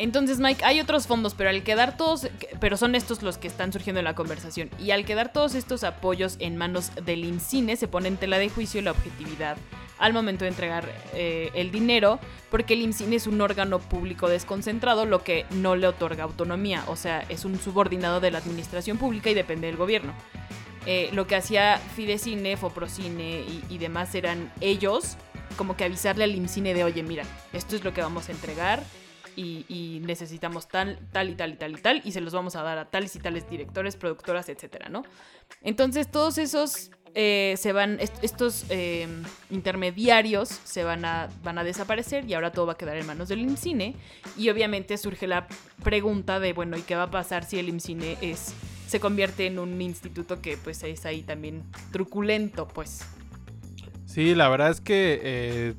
Entonces, 0.00 0.40
Mike, 0.40 0.64
hay 0.64 0.80
otros 0.80 1.06
fondos, 1.06 1.34
pero 1.34 1.50
al 1.50 1.62
quedar 1.62 1.98
todos, 1.98 2.26
pero 2.58 2.78
son 2.78 2.94
estos 2.94 3.22
los 3.22 3.36
que 3.36 3.48
están 3.48 3.70
surgiendo 3.70 3.98
en 3.98 4.06
la 4.06 4.14
conversación. 4.14 4.70
Y 4.78 4.92
al 4.92 5.04
quedar 5.04 5.30
todos 5.30 5.54
estos 5.54 5.84
apoyos 5.84 6.36
en 6.38 6.56
manos 6.56 6.90
del 7.04 7.22
INCINE, 7.22 7.76
se 7.76 7.86
pone 7.86 8.08
en 8.08 8.16
tela 8.16 8.38
de 8.38 8.48
juicio 8.48 8.80
la 8.80 8.92
objetividad 8.92 9.58
al 9.98 10.14
momento 10.14 10.46
de 10.46 10.48
entregar 10.48 10.88
eh, 11.12 11.50
el 11.52 11.70
dinero, 11.70 12.18
porque 12.50 12.72
el 12.72 12.80
INCINE 12.80 13.16
es 13.16 13.26
un 13.26 13.42
órgano 13.42 13.78
público 13.78 14.30
desconcentrado, 14.30 15.04
lo 15.04 15.22
que 15.22 15.44
no 15.50 15.76
le 15.76 15.86
otorga 15.86 16.24
autonomía, 16.24 16.82
o 16.86 16.96
sea, 16.96 17.26
es 17.28 17.44
un 17.44 17.60
subordinado 17.60 18.20
de 18.20 18.30
la 18.30 18.38
administración 18.38 18.96
pública 18.96 19.28
y 19.28 19.34
depende 19.34 19.66
del 19.66 19.76
gobierno. 19.76 20.14
Eh, 20.86 21.10
lo 21.12 21.26
que 21.26 21.36
hacía 21.36 21.76
Fidecine, 21.94 22.56
Foprocine 22.56 23.44
y, 23.68 23.76
demás 23.76 24.14
eran 24.14 24.50
ellos 24.62 25.18
como 25.58 25.76
que 25.76 25.84
avisarle 25.84 26.24
al 26.24 26.34
INCINE 26.34 26.72
de, 26.72 26.84
oye, 26.84 27.02
mira, 27.02 27.24
esto 27.52 27.76
es 27.76 27.84
lo 27.84 27.92
que 27.92 28.00
vamos 28.00 28.30
a 28.30 28.32
entregar, 28.32 28.82
y, 29.36 30.00
necesitamos 30.04 30.68
tal, 30.68 30.98
tal 31.12 31.30
y 31.30 31.34
tal 31.34 31.52
y 31.52 31.56
tal 31.56 31.72
y 31.72 31.80
tal, 31.80 32.02
y 32.04 32.12
se 32.12 32.20
los 32.20 32.32
vamos 32.32 32.56
a 32.56 32.62
dar 32.62 32.78
a 32.78 32.90
tales 32.90 33.14
y 33.16 33.18
tales 33.18 33.48
directores, 33.48 33.96
productoras, 33.96 34.48
etcétera, 34.48 34.88
¿no? 34.88 35.04
Entonces, 35.62 36.10
todos 36.10 36.38
esos 36.38 36.90
eh, 37.14 37.54
se 37.58 37.72
van, 37.72 37.98
estos 38.00 38.66
eh, 38.70 39.08
intermediarios 39.50 40.48
se 40.48 40.84
van 40.84 41.04
a, 41.04 41.28
van 41.42 41.58
a 41.58 41.64
desaparecer 41.64 42.24
y 42.28 42.34
ahora 42.34 42.52
todo 42.52 42.66
va 42.66 42.74
a 42.74 42.78
quedar 42.78 42.96
en 42.96 43.06
manos 43.06 43.28
del 43.28 43.40
IMCINE. 43.40 43.96
Y 44.36 44.48
obviamente 44.50 44.96
surge 44.96 45.26
la 45.26 45.48
pregunta 45.82 46.38
de, 46.38 46.52
bueno, 46.52 46.76
¿y 46.76 46.82
qué 46.82 46.94
va 46.94 47.04
a 47.04 47.10
pasar 47.10 47.44
si 47.44 47.58
el 47.58 47.68
IMCINE 47.68 48.18
es, 48.20 48.54
se 48.86 49.00
convierte 49.00 49.46
en 49.46 49.58
un 49.58 49.80
instituto 49.82 50.40
que 50.40 50.56
pues 50.56 50.82
es 50.84 51.04
ahí 51.04 51.22
también 51.22 51.64
truculento, 51.92 52.68
pues? 52.68 53.00
Sí, 54.06 54.34
la 54.34 54.48
verdad 54.48 54.70
es 54.70 54.80
que 54.80 55.20
eh, 55.22 55.74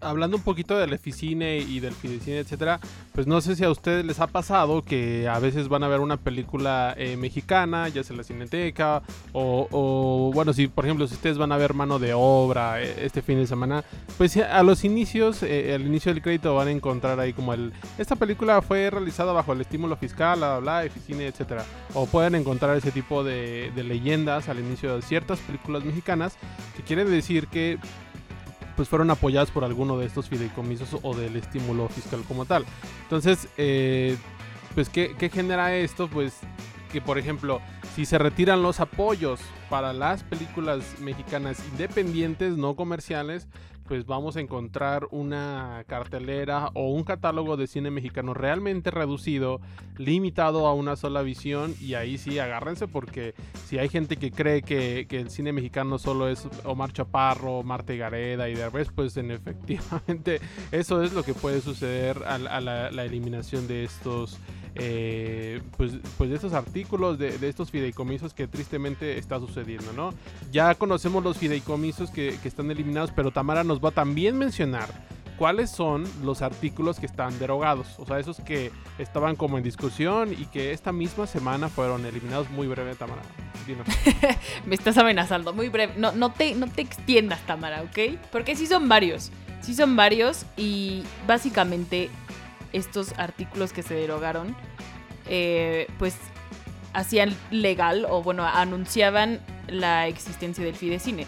hablando 0.00 0.36
un 0.36 0.42
poquito 0.42 0.78
del 0.78 0.92
Eficine 0.92 1.58
y 1.58 1.80
del 1.80 1.92
Fidecine, 1.92 2.38
etcétera, 2.38 2.80
pues 3.12 3.26
no 3.26 3.40
sé 3.40 3.56
si 3.56 3.64
a 3.64 3.70
ustedes 3.70 4.04
les 4.04 4.20
ha 4.20 4.26
pasado 4.26 4.82
que 4.82 5.28
a 5.28 5.38
veces 5.38 5.68
van 5.68 5.82
a 5.82 5.88
ver 5.88 6.00
una 6.00 6.16
película 6.16 6.94
eh, 6.96 7.16
mexicana, 7.16 7.88
ya 7.88 8.02
sea 8.04 8.16
la 8.16 8.24
Cineteca, 8.24 9.02
o, 9.32 10.30
bueno, 10.34 10.52
si 10.52 10.68
por 10.68 10.84
ejemplo, 10.84 11.06
si 11.06 11.14
ustedes 11.14 11.38
van 11.38 11.52
a 11.52 11.56
ver 11.56 11.74
mano 11.74 11.98
de 11.98 12.12
obra 12.14 12.82
eh, 12.82 12.94
este 13.02 13.22
fin 13.22 13.38
de 13.38 13.46
semana, 13.46 13.84
pues 14.16 14.36
a 14.36 14.62
los 14.62 14.84
inicios, 14.84 15.42
eh, 15.42 15.74
al 15.74 15.82
inicio 15.82 16.12
del 16.12 16.22
crédito 16.22 16.54
van 16.54 16.68
a 16.68 16.72
encontrar 16.72 17.18
ahí 17.20 17.32
como 17.32 17.54
el. 17.54 17.72
Esta 17.98 18.16
película 18.16 18.62
fue 18.62 18.90
realizada 18.90 19.32
bajo 19.32 19.52
el 19.52 19.60
estímulo 19.60 19.96
fiscal, 19.96 20.38
bla, 20.38 20.58
bla, 20.58 20.84
Eficine, 20.84 21.26
etcétera. 21.26 21.64
O 21.94 22.06
pueden 22.06 22.34
encontrar 22.34 22.76
ese 22.76 22.90
tipo 22.90 23.24
de, 23.24 23.72
de 23.74 23.84
leyendas 23.84 24.48
al 24.48 24.60
inicio 24.60 24.94
de 24.96 25.02
ciertas 25.02 25.38
películas 25.40 25.84
mexicanas, 25.84 26.36
que 26.76 26.82
quiere 26.82 27.04
decir 27.04 27.48
que 27.48 27.78
pues 28.78 28.88
fueron 28.88 29.10
apoyadas 29.10 29.50
por 29.50 29.64
alguno 29.64 29.98
de 29.98 30.06
estos 30.06 30.28
fideicomisos 30.28 31.00
o 31.02 31.12
del 31.12 31.34
estímulo 31.34 31.88
fiscal 31.88 32.22
como 32.28 32.44
tal. 32.44 32.64
Entonces, 33.02 33.48
eh, 33.56 34.16
pues 34.76 34.88
¿qué, 34.88 35.16
¿qué 35.18 35.28
genera 35.30 35.74
esto? 35.74 36.06
Pues 36.06 36.34
que 36.92 37.00
por 37.00 37.18
ejemplo, 37.18 37.60
si 37.96 38.06
se 38.06 38.18
retiran 38.18 38.62
los 38.62 38.78
apoyos 38.78 39.40
para 39.68 39.92
las 39.92 40.22
películas 40.22 40.84
mexicanas 41.00 41.60
independientes, 41.72 42.56
no 42.56 42.76
comerciales, 42.76 43.48
pues 43.88 44.04
vamos 44.04 44.36
a 44.36 44.40
encontrar 44.40 45.08
una 45.10 45.82
cartelera 45.86 46.70
o 46.74 46.90
un 46.90 47.04
catálogo 47.04 47.56
de 47.56 47.66
cine 47.66 47.90
mexicano 47.90 48.34
realmente 48.34 48.90
reducido, 48.90 49.62
limitado 49.96 50.66
a 50.66 50.74
una 50.74 50.94
sola 50.94 51.22
visión 51.22 51.74
y 51.80 51.94
ahí 51.94 52.18
sí 52.18 52.38
agárrense 52.38 52.86
porque 52.86 53.34
si 53.66 53.78
hay 53.78 53.88
gente 53.88 54.18
que 54.18 54.30
cree 54.30 54.62
que, 54.62 55.06
el 55.08 55.30
cine 55.30 55.52
mexicano 55.52 55.98
solo 55.98 56.28
es 56.28 56.46
Omar 56.64 56.92
Chaparro, 56.92 57.62
Marte 57.62 57.96
Gareda 57.96 58.48
y 58.48 58.54
Derbez, 58.54 58.90
pues 58.94 59.16
en 59.16 59.30
efectivamente 59.32 60.40
eso 60.70 61.02
es 61.02 61.14
lo 61.14 61.22
que 61.22 61.32
puede 61.32 61.62
suceder 61.62 62.18
a, 62.26 62.60
la 62.60 63.04
eliminación 63.04 63.66
de 63.66 63.84
estos 63.84 64.38
eh, 64.80 65.60
pues, 65.76 65.92
pues 66.16 66.30
de 66.30 66.36
estos 66.36 66.52
artículos, 66.52 67.18
de, 67.18 67.36
estos 67.48 67.70
fideicomisos 67.70 68.32
que 68.32 68.46
tristemente 68.46 69.18
está 69.18 69.40
sucediendo, 69.40 69.92
¿no? 69.92 70.14
Ya 70.52 70.74
conocemos 70.76 71.24
los 71.24 71.36
fideicomisos 71.36 72.10
que, 72.10 72.38
están 72.44 72.70
eliminados, 72.70 73.10
pero 73.14 73.32
Tamara 73.32 73.64
nos 73.64 73.84
va 73.84 73.88
a 73.88 73.92
también 73.92 74.38
mencionar 74.38 74.88
cuáles 75.36 75.70
son 75.70 76.04
los 76.22 76.42
artículos 76.42 76.98
que 76.98 77.06
están 77.06 77.36
derogados, 77.38 77.98
o 77.98 78.06
sea, 78.06 78.18
esos 78.18 78.40
que 78.40 78.72
estaban 78.98 79.36
como 79.36 79.58
en 79.58 79.64
discusión 79.64 80.32
y 80.32 80.46
que 80.46 80.72
esta 80.72 80.92
misma 80.92 81.26
semana 81.26 81.68
fueron 81.68 82.06
eliminados 82.06 82.48
muy 82.50 82.66
breve, 82.66 82.94
Tamara. 82.94 83.22
Me 84.66 84.74
estás 84.74 84.96
amenazando, 84.96 85.52
muy 85.52 85.68
breve. 85.68 85.92
No, 85.96 86.12
no, 86.12 86.32
te, 86.32 86.54
no 86.54 86.68
te 86.68 86.82
extiendas, 86.82 87.40
Tamara, 87.46 87.82
¿ok? 87.82 88.18
Porque 88.32 88.56
sí 88.56 88.66
son 88.66 88.88
varios, 88.88 89.30
sí 89.60 89.74
son 89.74 89.96
varios 89.96 90.46
y 90.56 91.02
básicamente 91.26 92.10
estos 92.72 93.12
artículos 93.18 93.72
que 93.72 93.82
se 93.82 93.94
derogaron, 93.94 94.56
eh, 95.28 95.86
pues 95.98 96.16
hacían 96.92 97.36
legal 97.50 98.06
o 98.08 98.22
bueno, 98.22 98.44
anunciaban 98.44 99.40
la 99.68 100.08
existencia 100.08 100.64
del 100.64 100.74
Fidecine. 100.74 101.26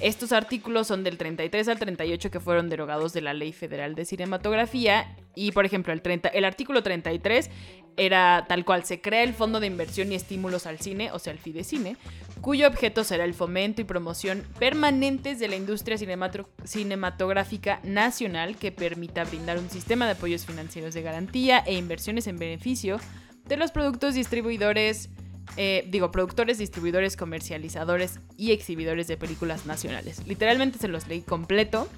Estos 0.00 0.30
artículos 0.30 0.86
son 0.86 1.02
del 1.02 1.18
33 1.18 1.66
al 1.68 1.78
38 1.78 2.30
que 2.30 2.38
fueron 2.38 2.68
derogados 2.68 3.12
de 3.12 3.20
la 3.20 3.34
Ley 3.34 3.52
Federal 3.52 3.96
de 3.96 4.04
Cinematografía 4.04 5.16
y 5.34 5.50
por 5.50 5.64
ejemplo 5.64 5.92
el, 5.92 6.02
30, 6.02 6.28
el 6.28 6.44
artículo 6.44 6.84
33 6.84 7.50
era 7.96 8.46
tal 8.48 8.64
cual, 8.64 8.84
se 8.84 9.00
crea 9.00 9.24
el 9.24 9.34
Fondo 9.34 9.58
de 9.58 9.66
Inversión 9.66 10.12
y 10.12 10.14
Estímulos 10.14 10.66
al 10.66 10.78
Cine, 10.78 11.10
o 11.10 11.18
sea 11.18 11.32
el 11.32 11.40
Fidecine, 11.40 11.96
cuyo 12.40 12.68
objeto 12.68 13.02
será 13.02 13.24
el 13.24 13.34
fomento 13.34 13.80
y 13.80 13.84
promoción 13.84 14.44
permanentes 14.60 15.40
de 15.40 15.48
la 15.48 15.56
industria 15.56 15.98
cinematográfica 15.98 17.80
nacional 17.82 18.56
que 18.56 18.70
permita 18.70 19.24
brindar 19.24 19.58
un 19.58 19.68
sistema 19.68 20.06
de 20.06 20.12
apoyos 20.12 20.46
financieros 20.46 20.94
de 20.94 21.02
garantía 21.02 21.58
e 21.66 21.74
inversiones 21.74 22.28
en 22.28 22.38
beneficio 22.38 23.00
de 23.48 23.56
los 23.56 23.72
productos 23.72 24.14
distribuidores 24.14 25.10
eh, 25.56 25.86
digo, 25.88 26.10
productores, 26.10 26.58
distribuidores, 26.58 27.16
comercializadores 27.16 28.20
y 28.36 28.52
exhibidores 28.52 29.08
de 29.08 29.16
películas 29.16 29.66
nacionales. 29.66 30.26
Literalmente 30.26 30.78
se 30.78 30.88
los 30.88 31.08
leí 31.08 31.22
completo, 31.22 31.88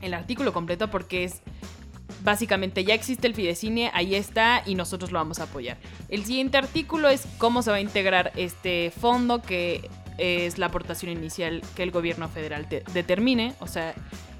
el 0.00 0.14
artículo 0.14 0.52
completo, 0.52 0.88
porque 0.90 1.24
es 1.24 1.42
básicamente 2.22 2.84
ya 2.84 2.94
existe 2.94 3.26
el 3.26 3.34
Fidecine, 3.34 3.90
ahí 3.92 4.14
está 4.14 4.62
y 4.64 4.74
nosotros 4.74 5.12
lo 5.12 5.18
vamos 5.18 5.40
a 5.40 5.44
apoyar. 5.44 5.78
El 6.08 6.24
siguiente 6.24 6.58
artículo 6.58 7.08
es 7.08 7.26
cómo 7.38 7.62
se 7.62 7.70
va 7.70 7.76
a 7.76 7.80
integrar 7.80 8.32
este 8.36 8.90
fondo, 8.90 9.42
que 9.42 9.88
es 10.18 10.58
la 10.58 10.66
aportación 10.66 11.12
inicial 11.12 11.62
que 11.74 11.82
el 11.82 11.90
gobierno 11.90 12.28
federal 12.28 12.66
determine, 12.94 13.54
o 13.60 13.66
sea, 13.66 13.94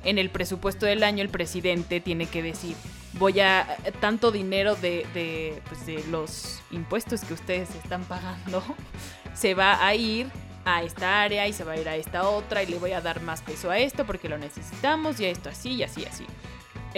en 0.04 0.18
el 0.18 0.30
presupuesto 0.30 0.86
del 0.86 1.02
año 1.02 1.22
el 1.22 1.28
presidente 1.28 2.00
tiene 2.00 2.26
que 2.26 2.42
decir, 2.42 2.76
voy 3.18 3.40
a 3.40 3.76
tanto 4.00 4.30
dinero 4.30 4.76
de, 4.76 5.60
pues, 5.68 5.86
de 5.86 6.02
los 6.10 6.60
impuestos 6.70 7.22
que 7.22 7.34
ustedes 7.34 7.74
están 7.74 8.04
pagando, 8.04 8.62
se 9.34 9.54
va 9.54 9.84
a 9.84 9.94
ir 9.94 10.28
a 10.64 10.82
esta 10.82 11.22
área 11.22 11.46
y 11.46 11.52
se 11.52 11.64
va 11.64 11.72
a 11.72 11.80
ir 11.80 11.88
a 11.88 11.96
esta 11.96 12.28
otra 12.28 12.62
y 12.62 12.66
le 12.66 12.78
voy 12.78 12.92
a 12.92 13.00
dar 13.00 13.20
más 13.22 13.40
peso 13.42 13.70
a 13.70 13.78
esto 13.78 14.04
porque 14.04 14.28
lo 14.28 14.36
necesitamos 14.36 15.20
y 15.20 15.26
a 15.26 15.30
esto 15.30 15.48
así 15.48 15.74
y 15.74 15.82
así 15.82 16.04
así. 16.04 16.26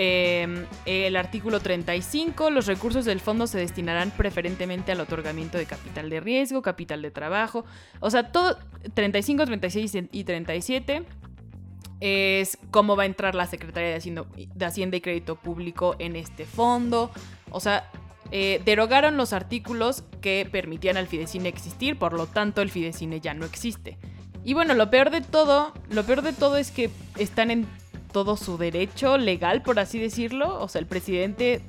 Em, 0.01 0.65
el 0.87 1.17
artículo 1.17 1.59
35, 1.59 2.51
los 2.51 2.67
recursos 2.67 3.05
del 3.05 3.19
fondo 3.19 3.49
se 3.49 3.59
destinarán 3.59 4.13
preferentemente 4.13 4.93
al 4.93 5.01
otorgamiento 5.01 5.59
de 5.59 5.67
capital 5.67 6.09
de 6.09 6.21
riesgo, 6.21 6.63
capital 6.63 7.03
de 7.03 7.11
trabajo, 7.11 7.65
o 7.99 8.09
sea, 8.09 8.31
todo 8.31 8.59
35, 8.95 9.45
36 9.45 9.99
y 10.13 10.25
37 10.25 11.05
es 12.01 12.59
cómo 12.71 12.97
va 12.97 13.05
a 13.05 13.07
entrar 13.07 13.35
la 13.35 13.47
Secretaría 13.47 13.91
de 13.91 13.97
Hacienda, 14.67 14.97
y 14.97 15.01
Crédito 15.01 15.37
Público 15.37 15.97
en 15.99 16.17
este 16.17 16.45
fondo. 16.45 17.11
O 17.51 17.61
sea, 17.61 17.91
eh, 18.31 18.61
derogaron 18.65 19.17
los 19.17 19.33
artículos 19.33 20.05
que 20.21 20.47
permitían 20.51 20.97
al 20.97 21.07
Fidecine 21.07 21.49
existir, 21.49 21.99
por 21.99 22.13
lo 22.13 22.27
tanto 22.27 22.63
el 22.63 22.71
Fidecine 22.71 23.21
ya 23.21 23.35
no 23.35 23.47
existe. 23.47 23.99
Y 24.45 24.55
bueno, 24.55 24.75
lo 24.75 24.91
peor 24.91 25.11
de 25.11 25.21
todo, 25.21 25.73
lo 25.91 26.05
peor 26.05 26.23
de 26.23 26.33
todo 26.33 26.57
es 26.57 26.71
que 26.71 26.91
están 27.17 27.51
en 27.51 27.67
todo 28.13 28.37
su 28.37 28.57
derecho 28.57 29.19
legal, 29.19 29.63
por 29.63 29.79
así 29.79 29.99
decirlo. 29.99 30.61
O 30.61 30.69
sea, 30.69 30.81
el 30.81 30.87
presidente 30.87 31.63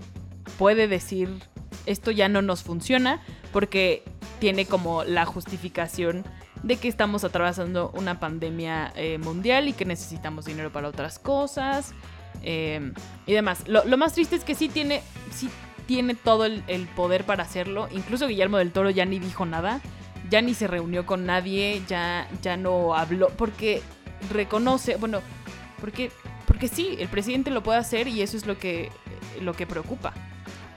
puede 0.57 0.87
decir 0.87 1.29
esto 1.85 2.11
ya 2.11 2.29
no 2.29 2.41
nos 2.41 2.63
funciona 2.63 3.21
porque 3.51 4.03
tiene 4.39 4.65
como 4.65 5.03
la 5.03 5.25
justificación 5.25 6.23
de 6.63 6.77
que 6.77 6.87
estamos 6.87 7.23
atravesando 7.23 7.91
una 7.93 8.19
pandemia 8.19 8.91
eh, 8.95 9.17
mundial 9.17 9.67
y 9.67 9.73
que 9.73 9.85
necesitamos 9.85 10.45
dinero 10.45 10.71
para 10.71 10.87
otras 10.87 11.19
cosas 11.19 11.93
em, 12.41 12.93
y 13.25 13.33
demás. 13.33 13.67
Lo, 13.67 13.97
más 13.97 14.13
triste 14.13 14.35
es 14.35 14.43
que 14.43 14.55
sí 14.55 14.69
tiene, 14.69 15.01
sí 15.31 15.49
tiene 15.85 16.15
todo 16.15 16.45
el, 16.45 16.87
poder 16.95 17.25
para 17.25 17.43
hacerlo. 17.43 17.87
Incluso 17.91 18.27
Guillermo 18.27 18.57
del 18.57 18.71
Toro 18.71 18.89
ya 18.89 19.05
ni 19.05 19.19
dijo 19.19 19.45
nada, 19.45 19.81
ya 20.29 20.41
ni 20.41 20.53
se 20.53 20.67
reunió 20.67 21.05
con 21.05 21.25
nadie, 21.25 21.81
ya, 21.87 22.27
ya 22.41 22.57
no 22.57 22.95
habló, 22.95 23.29
porque 23.29 23.81
reconoce, 24.31 24.97
bueno, 24.97 25.21
porque, 25.79 26.11
porque 26.45 26.67
sí, 26.67 26.97
el 26.99 27.07
presidente 27.07 27.51
lo 27.51 27.63
puede 27.63 27.79
hacer 27.79 28.07
y 28.07 28.21
eso 28.21 28.37
es 28.37 28.45
lo 28.45 28.57
que, 28.57 28.91
lo 29.41 29.53
que 29.53 29.65
preocupa. 29.65 30.13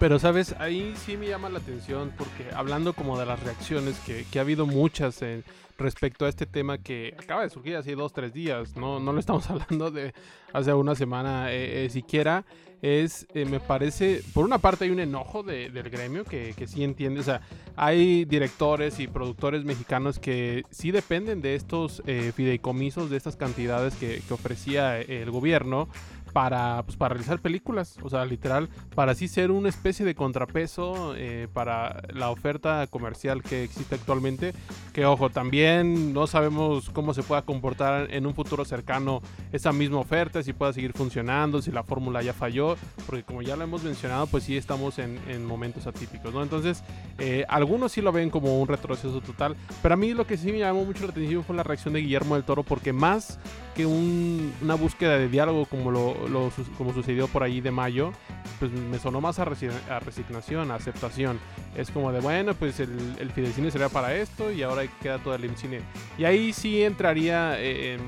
Pero, 0.03 0.19
¿sabes? 0.19 0.57
Ahí 0.59 0.95
sí 0.97 1.17
me 1.17 1.29
llama 1.29 1.49
la 1.49 1.61
atención 1.61 2.13
porque 2.19 2.51
hablando 2.53 2.93
como 2.93 3.17
de 3.17 3.25
las 3.25 3.41
reacciones, 3.41 3.97
que, 4.01 4.27
que 4.33 4.41
ha 4.41 4.43
habido 4.43 4.67
muchas 4.67 5.23
en, 5.23 5.45
respecto 5.79 6.25
a 6.25 6.29
este 6.29 6.45
tema 6.45 6.79
que 6.79 7.15
acaba 7.17 7.43
de 7.43 7.51
surgir 7.51 7.77
hace 7.77 7.95
dos, 7.95 8.13
tres 8.13 8.33
días, 8.33 8.75
no, 8.77 8.99
no 8.99 9.13
lo 9.13 9.21
estamos 9.21 9.49
hablando 9.51 9.93
de 9.93 10.13
hace 10.53 10.73
una 10.75 10.97
semana 10.97 11.53
eh, 11.53 11.85
eh, 11.85 11.91
siquiera, 11.91 12.45
es, 12.83 13.29
eh, 13.33 13.45
me 13.45 13.61
parece, 13.61 14.23
por 14.35 14.45
una 14.45 14.59
parte 14.59 14.87
hay 14.87 14.91
un 14.91 14.99
enojo 14.99 15.45
de, 15.45 15.71
del 15.71 15.89
gremio 15.89 16.25
que, 16.25 16.53
que, 16.57 16.67
sí 16.67 16.83
entiende, 16.83 17.21
o 17.21 17.23
sea, 17.23 17.41
hay 17.77 18.25
directores 18.25 18.99
y 18.99 19.07
productores 19.07 19.65
mexicanos 19.65 20.19
que 20.19 20.65
sí 20.71 20.91
dependen 20.91 21.43
de 21.43 21.55
estos 21.55 22.03
fideicomisos, 22.35 23.09
de 23.09 23.19
estas 23.19 23.37
cantidades 23.37 23.95
que, 23.95 24.21
que 24.27 24.35
ofrecía 24.35 25.01
el 25.01 25.31
gobierno 25.31 25.89
para, 26.33 26.83
pues, 26.85 26.97
para 26.97 27.15
realizar 27.15 27.41
películas, 27.41 27.97
o 28.03 28.09
sea, 28.09 28.25
literal, 28.25 28.69
para 28.95 29.13
así 29.13 29.29
ser 29.29 29.51
una 29.51 29.69
especie 29.69 30.05
de 30.07 30.15
contrapeso 30.15 31.15
eh, 31.17 31.49
para 31.53 32.03
la 32.13 32.31
oferta 32.31 32.87
comercial 32.87 33.43
que 33.43 33.65
existe 33.65 33.95
actualmente, 33.95 34.55
que 34.93 35.05
ojo, 35.05 35.31
también 35.31 36.13
no 36.13 36.27
sabemos 36.27 36.91
cómo 36.91 37.15
se 37.15 37.23
pueda 37.23 37.43
comportar 37.43 38.09
en 38.11 38.27
un 38.27 38.35
futuro 38.35 38.65
cercano 38.65 39.21
esa 39.53 39.73
misma 39.73 39.99
oferta, 39.99 40.43
si 40.43 40.53
pueda 40.53 40.73
seguir 40.73 40.93
funcionando, 40.93 41.61
si 41.61 41.71
la 41.71 41.83
fórmula 41.83 42.23
ya 42.23 42.33
falló, 42.33 42.77
porque 43.07 43.23
como 43.23 43.43
ya 43.43 43.57
lo 43.57 43.65
hemos 43.65 43.83
mencionado, 43.83 44.27
pues 44.27 44.45
sí 44.45 44.57
estamos 44.57 44.99
en, 44.99 45.19
en 45.29 45.45
momentos 45.45 45.87
atípicos, 45.87 46.33
¿no? 46.33 46.43
Entonces, 46.43 46.83
eh, 47.19 47.45
algunos 47.49 47.93
sí 47.93 48.01
lo 48.01 48.13
ven 48.13 48.31
como 48.31 48.61
un 48.61 48.69
retroceso 48.69 49.21
total, 49.21 49.57
pero 49.83 49.95
a 49.95 49.97
mí 49.97 50.15
lo 50.15 50.27
que 50.27 50.37
sí 50.37 50.51
me 50.51 50.59
llamó 50.59 50.85
mucho 50.85 51.05
la 51.05 51.11
atención 51.11 51.45
fue 51.45 51.57
la 51.57 51.63
reacción 51.63 51.95
de 51.95 52.01
Guillermo 52.01 52.35
del 52.35 52.45
Toro, 52.45 52.63
porque 52.63 52.93
más 52.93 53.39
que 53.75 53.87
un, 53.87 54.53
una 54.61 54.75
búsqueda 54.75 55.19
de 55.19 55.29
diálogo 55.29 55.67
como 55.67 55.91
lo, 55.91 56.51
como 56.77 56.93
sucedió 56.93 57.29
por 57.29 57.43
ahí 57.43 57.61
de 57.61 57.71
mayo, 57.71 58.13
pues 58.59 58.71
me 58.73 58.99
sonó 58.99 59.21
más 59.21 59.39
a, 59.39 59.45
resignación, 59.45 60.71
a 60.71 60.75
aceptación. 60.75 61.41
Es 61.77 61.91
como 61.91 62.13
de, 62.13 62.21
bueno, 62.21 62.55
pues 62.55 62.81
el, 62.81 63.17
el 63.19 63.31
Fidecine 63.31 63.71
sería 63.71 63.89
para 63.89 64.15
esto 64.15 64.53
y 64.53 64.63
ahora 64.63 64.83
queda 65.01 65.19
todo 65.19 65.35
el 65.35 65.45
IMCINE. 65.45 65.81
Y 66.19 66.25
ahí 66.25 66.53
sí 66.53 66.83
entraría 66.83 67.55
eh, 67.59 67.99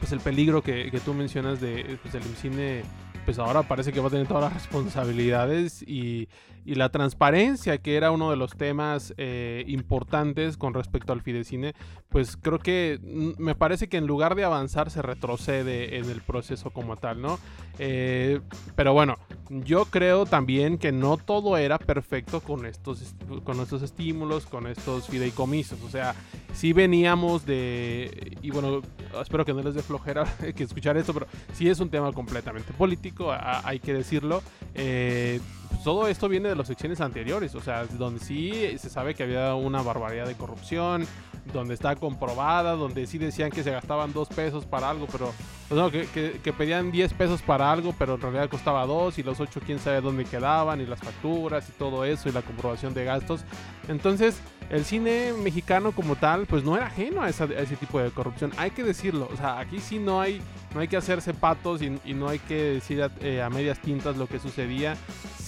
pues 0.00 0.12
el 0.12 0.20
peligro 0.20 0.62
que, 0.62 0.90
que, 0.90 1.00
tú 1.00 1.14
mencionas 1.14 1.60
de 1.60 1.98
pues 2.02 2.14
el 2.14 2.22
IMCINE 2.22 2.82
pues 3.28 3.38
ahora 3.38 3.62
parece 3.62 3.92
que 3.92 4.00
va 4.00 4.06
a 4.06 4.10
tener 4.10 4.26
todas 4.26 4.44
las 4.44 4.54
responsabilidades 4.54 5.82
y, 5.82 6.30
y 6.68 6.74
la 6.74 6.90
transparencia, 6.90 7.78
que 7.78 7.96
era 7.96 8.10
uno 8.10 8.30
de 8.30 8.36
los 8.36 8.54
temas 8.54 9.14
eh, 9.16 9.64
importantes 9.68 10.58
con 10.58 10.74
respecto 10.74 11.14
al 11.14 11.22
Fidecine, 11.22 11.74
pues 12.10 12.36
creo 12.36 12.58
que 12.58 13.00
mm, 13.02 13.42
me 13.42 13.54
parece 13.54 13.88
que 13.88 13.96
en 13.96 14.06
lugar 14.06 14.34
de 14.34 14.44
avanzar 14.44 14.90
se 14.90 15.00
retrocede 15.00 15.96
en 15.96 16.10
el 16.10 16.20
proceso 16.20 16.68
como 16.68 16.98
tal, 16.98 17.22
¿no? 17.22 17.38
Eh, 17.78 18.40
pero 18.76 18.92
bueno, 18.92 19.16
yo 19.48 19.86
creo 19.86 20.26
también 20.26 20.76
que 20.76 20.92
no 20.92 21.16
todo 21.16 21.56
era 21.56 21.78
perfecto 21.78 22.40
con 22.40 22.66
estos, 22.66 23.14
con 23.44 23.60
estos 23.60 23.80
estímulos, 23.80 24.44
con 24.44 24.66
estos 24.66 25.06
fideicomisos, 25.06 25.82
o 25.82 25.88
sea, 25.88 26.14
sí 26.52 26.74
veníamos 26.74 27.46
de, 27.46 28.36
y 28.42 28.50
bueno, 28.50 28.82
espero 29.22 29.46
que 29.46 29.54
no 29.54 29.62
les 29.62 29.74
dé 29.74 29.82
flojera 29.82 30.26
que 30.54 30.64
escuchar 30.64 30.98
esto, 30.98 31.14
pero 31.14 31.26
sí 31.54 31.66
es 31.66 31.80
un 31.80 31.88
tema 31.88 32.12
completamente 32.12 32.74
político, 32.74 33.17
hay 33.30 33.80
que 33.80 33.92
decirlo. 33.92 34.42
Eh, 34.74 35.40
todo 35.84 36.08
esto 36.08 36.28
viene 36.28 36.48
de 36.48 36.56
las 36.56 36.66
secciones 36.66 37.00
anteriores, 37.00 37.54
o 37.54 37.60
sea, 37.60 37.84
donde 37.86 38.20
sí 38.20 38.52
se 38.78 38.90
sabe 38.90 39.14
que 39.14 39.22
había 39.22 39.54
una 39.54 39.82
barbaridad 39.82 40.26
de 40.26 40.34
corrupción, 40.34 41.06
donde 41.52 41.74
está 41.74 41.96
comprobada, 41.96 42.72
donde 42.72 43.06
sí 43.06 43.18
decían 43.18 43.50
que 43.50 43.62
se 43.62 43.70
gastaban 43.70 44.12
dos 44.12 44.28
pesos 44.28 44.66
para 44.66 44.90
algo, 44.90 45.06
pero 45.10 45.32
no, 45.70 45.90
que, 45.90 46.54
pedían 46.56 46.90
10 46.90 47.12
pesos 47.14 47.42
para 47.42 47.70
algo, 47.70 47.94
pero 47.98 48.14
en 48.14 48.20
realidad 48.20 48.48
costaba 48.48 48.86
dos 48.86 49.18
y 49.18 49.22
los 49.22 49.38
ocho 49.40 49.60
quién 49.64 49.78
sabe 49.78 50.00
dónde 50.00 50.24
quedaban 50.24 50.80
y 50.80 50.86
las 50.86 51.00
facturas 51.00 51.68
y 51.68 51.72
todo 51.72 52.04
eso 52.04 52.28
y 52.28 52.32
la 52.32 52.42
comprobación 52.42 52.94
de 52.94 53.04
gastos. 53.04 53.44
Entonces, 53.88 54.40
el 54.70 54.84
cine 54.84 55.32
mexicano 55.42 55.92
como 55.92 56.16
tal, 56.16 56.46
pues 56.46 56.64
no 56.64 56.76
era 56.76 56.86
ajeno 56.86 57.22
a, 57.22 57.28
ese 57.28 57.76
tipo 57.78 58.00
de 58.00 58.10
corrupción. 58.10 58.50
Hay 58.56 58.70
que 58.70 58.82
decirlo. 58.82 59.28
O 59.32 59.36
sea, 59.36 59.58
aquí 59.58 59.78
sí 59.78 59.98
no 59.98 60.20
hay, 60.20 60.40
no 60.74 60.80
hay 60.80 60.88
que 60.88 60.96
hacerse 60.96 61.34
patos 61.34 61.82
y, 61.82 61.90
no 62.14 62.28
hay 62.28 62.38
que 62.38 62.54
decir 62.54 63.02
a, 63.02 63.10
eh, 63.20 63.42
a, 63.42 63.50
medias 63.50 63.80
tintas 63.80 64.16
lo 64.16 64.26
que 64.26 64.38
sucedía. 64.38 64.96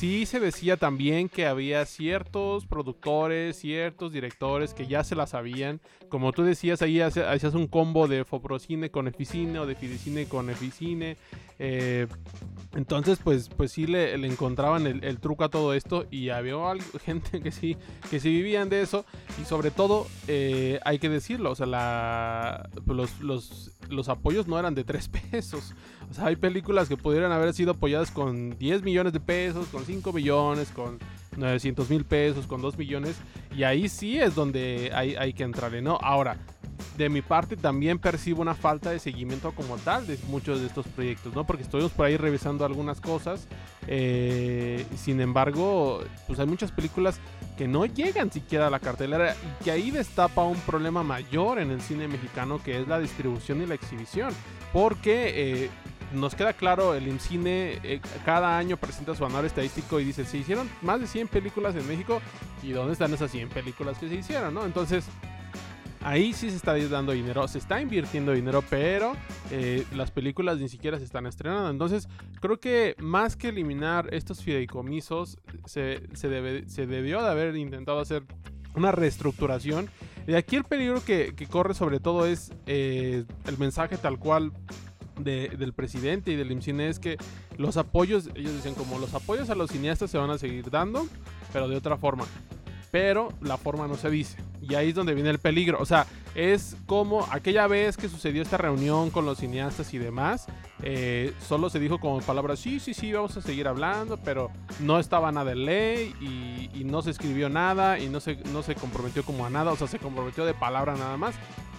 Sí 0.01 0.25
se 0.25 0.41
decía 0.41 0.79
también 0.79 1.29
que 1.29 1.47
había 1.47 1.85
ciertos 1.85 2.65
productores, 2.65 3.59
ciertos 3.59 4.11
directores 4.15 4.73
que 4.73 4.87
ya 4.87 5.05
se 5.05 5.15
la 5.15 5.27
sabían. 5.27 5.83
Como 6.09 6.33
tú 6.33 6.43
decías, 6.43 6.81
ahí 6.81 7.03
hacías 7.03 7.53
un 7.53 7.67
combo 7.67 8.09
de 8.09 8.25
Foprocine 8.25 8.91
con 8.91 9.09
Eficine 9.09 9.59
o 9.59 9.67
de 9.67 9.75
Fidicine 9.75 10.25
con 10.25 10.49
Eficine. 10.49 11.19
Eh, 11.59 12.07
entonces, 12.75 13.19
pues, 13.23 13.51
pues 13.51 13.73
sí 13.73 13.87
le, 13.87 14.15
encontraban 14.15 14.87
el, 14.87 15.21
truco 15.21 15.45
a 15.45 15.51
todo 15.51 15.75
esto 15.75 16.07
y 16.11 16.31
había 16.31 16.55
gente 17.05 17.43
que 17.43 17.51
sí, 17.53 17.77
que 18.11 18.21
sí 18.21 18.31
vivían 18.31 18.71
de 18.71 18.81
eso 18.81 19.05
y 19.39 19.45
sobre 19.45 19.71
todo 19.71 20.07
eh, 20.29 20.81
hay 20.87 20.99
que 20.99 21.11
decirlo, 21.11 21.51
o 21.51 21.55
sea, 21.55 21.67
la, 21.67 22.71
los, 22.87 23.21
los, 23.21 24.09
apoyos 24.09 24.49
no 24.49 24.59
eran 24.59 24.75
de 24.75 24.85
3 24.85 25.09
pesos. 25.31 25.75
O 26.11 26.15
sea, 26.15 26.27
hay 26.27 26.37
películas 26.37 26.89
que 26.89 26.97
pudieran 26.97 27.31
haber 27.31 27.55
sido 27.55 27.73
apoyadas 27.73 28.11
con 28.11 28.59
10 28.59 28.83
millones 28.83 29.13
de 29.13 29.21
pesos, 29.21 29.69
con 29.69 29.85
5 29.85 30.13
millones, 30.13 30.71
con 30.71 30.99
900 31.37 31.89
mil 31.89 32.05
pesos, 32.05 32.47
con 32.47 32.61
2 32.61 32.77
millones 32.77 33.17
y 33.57 33.63
ahí 33.63 33.89
sí 33.89 34.19
es 34.19 34.35
donde 34.35 34.91
hay, 34.95 35.15
hay 35.15 35.33
que 35.33 35.45
entrarle, 35.45 35.83
¿no? 35.83 35.99
Ahora, 36.03 36.37
de 36.97 37.09
mi 37.09 37.23
parte 37.23 37.57
también 37.57 37.99
percibo 37.99 38.43
una 38.43 38.55
falta 38.55 38.91
de 38.91 38.99
seguimiento 38.99 39.53
como 39.53 39.77
tal 39.79 40.07
de 40.07 40.19
muchos 40.29 40.61
de 40.61 40.67
estos 40.67 40.87
proyectos, 40.89 41.35
¿no? 41.35 41.45
Porque 41.45 41.63
estuvimos 41.63 41.93
por 41.93 42.07
ahí 42.07 42.17
revisando 42.17 42.65
algunas 42.65 43.01
cosas. 43.01 43.47
Eh, 43.87 44.85
sin 44.97 45.21
embargo, 45.21 46.03
pues 46.27 46.39
hay 46.39 46.47
muchas 46.47 46.73
películas 46.73 47.21
que 47.57 47.69
no 47.69 47.87
llegan 47.87 48.31
siquiera 48.31 48.67
a 48.67 48.71
la 48.71 48.81
cartelera 48.81 49.35
y 49.35 49.65
que 49.65 49.71
ahí 49.71 49.91
destapa 49.91 50.45
un 50.45 50.59
problema 50.61 51.03
mayor 51.03 51.59
en 51.59 51.71
el 51.71 51.81
cine 51.81 52.09
mexicano 52.09 52.61
que 52.63 52.81
es 52.81 52.89
la 52.89 52.99
distribución 52.99 53.63
y 53.63 53.67
la 53.67 53.75
exhibición. 53.75 54.33
Porque 54.73 55.65
eh, 55.65 55.71
nos 56.15 56.35
queda 56.35 56.53
claro, 56.53 56.95
el 56.95 57.07
IMCINE 57.07 57.81
eh, 57.83 58.01
cada 58.25 58.59
año 58.59 58.77
presenta 58.77 59.15
su 59.15 59.25
anual 59.25 59.45
estadístico 59.45 60.01
y 60.01 60.05
dice, 60.05 60.25
se 60.25 60.39
hicieron 60.39 60.69
más 60.83 61.01
de 61.01 61.07
100 61.07 61.29
películas 61.29 61.75
en 61.77 61.87
México 61.87 62.21
y 62.63 62.73
dónde 62.73 62.93
están 62.93 63.13
esas 63.13 63.31
100 63.31 63.49
películas 63.51 63.99
que 63.99 64.09
se 64.09 64.17
hicieron, 64.17 64.55
¿no? 64.55 64.65
Entonces, 64.65 65.05
Ahí 66.03 66.33
sí 66.33 66.49
se 66.49 66.57
está 66.57 66.77
dando 66.89 67.13
dinero, 67.13 67.47
se 67.47 67.59
está 67.59 67.81
invirtiendo 67.81 68.33
dinero, 68.33 68.65
pero 68.71 69.13
eh, 69.51 69.85
las 69.95 70.11
películas 70.11 70.59
ni 70.59 70.69
siquiera 70.71 70.99
se 70.99 71.05
están 71.05 71.27
estrenando. 71.27 71.69
Entonces, 71.69 72.09
creo 72.41 72.59
que 72.59 72.95
más 72.99 73.37
que 73.37 73.49
eliminar 73.49 74.13
estos 74.15 74.43
fideicomisos, 74.43 75.39
se, 75.67 76.01
se, 76.15 76.29
debió 76.87 77.23
de 77.23 77.29
haber 77.29 77.55
intentado 77.55 78.01
hacer 78.01 78.23
una 78.75 78.93
reestructuración. 78.93 79.91
Y 80.27 80.35
aquí 80.35 80.57
el 80.57 80.65
peligro 80.65 81.05
que, 81.05 81.35
corre 81.51 81.75
sobre 81.75 82.01
todo 82.01 82.25
es 82.25 82.51
eh, 82.65 83.25
el 83.47 83.59
mensaje 83.59 83.99
tal 83.99 84.19
cual 84.19 84.53
del 85.25 85.73
presidente 85.73 86.31
y 86.31 86.37
del 86.37 86.51
IMCINE 86.53 86.89
es 86.89 86.99
que 86.99 87.17
los 87.57 87.77
apoyos, 87.77 88.29
ellos 88.35 88.55
dicen 88.55 88.75
como 88.75 88.99
los 88.99 89.15
apoyos 89.15 89.51
a 89.51 89.55
los 89.55 89.71
cineastas 89.71 90.11
se 90.11 90.19
van 90.19 90.31
a 90.31 90.39
seguir 90.39 90.71
dando, 90.71 91.07
pero 91.53 91.69
de 91.69 91.77
otra 91.77 91.97
forma. 91.97 92.25
Pero 92.91 93.29
la 93.41 93.57
forma 93.57 93.87
no 93.87 93.95
se 93.97 94.11
dice. 94.11 94.37
Y 94.61 94.75
ahí 94.75 94.89
es 94.89 94.95
donde 94.95 95.15
viene 95.15 95.31
el 95.31 95.39
peligro. 95.39 95.79
O 95.81 95.87
sea, 95.87 96.07
es 96.35 96.77
como 96.87 97.27
aquella 97.31 97.67
vez 97.67 97.97
que 97.97 98.09
sucedió 98.09 98.43
esta 98.43 98.57
reunión 98.57 99.11
con 99.11 99.25
los 99.25 99.39
cineastas 99.39 99.95
y 99.95 99.99
demás, 99.99 100.47
eh, 100.83 101.33
solo 101.47 101.71
se 101.71 101.79
dijo 101.79 101.99
como 101.99 102.21
palabras, 102.21 102.59
sí, 102.59 102.81
sí, 102.81 102.95
sí, 102.95 103.13
vamos 103.13 103.37
a 103.37 103.43
seguir 103.43 103.69
hablando, 103.69 104.17
pero 104.19 104.51
no 104.81 104.99
estaba 104.99 105.31
nada 105.31 105.51
de 105.51 105.57
ley 105.57 106.15
y, 106.21 106.71
y, 106.79 106.85
no 106.85 107.03
se 107.03 107.11
escribió 107.11 107.49
nada 107.49 107.99
y 107.99 108.09
no 108.09 108.21
se, 108.21 108.37
no 108.53 108.63
se 108.63 108.75
comprometió 108.75 109.25
como 109.25 109.45
a 109.45 109.51
nada, 109.51 109.73
o 109.73 109.77
sea, 109.77 109.87
se 109.87 109.99
comprometió 109.99 110.45
de 110.45 110.55
palabra 110.55 110.95
nada 110.97 111.17
más 111.17 111.35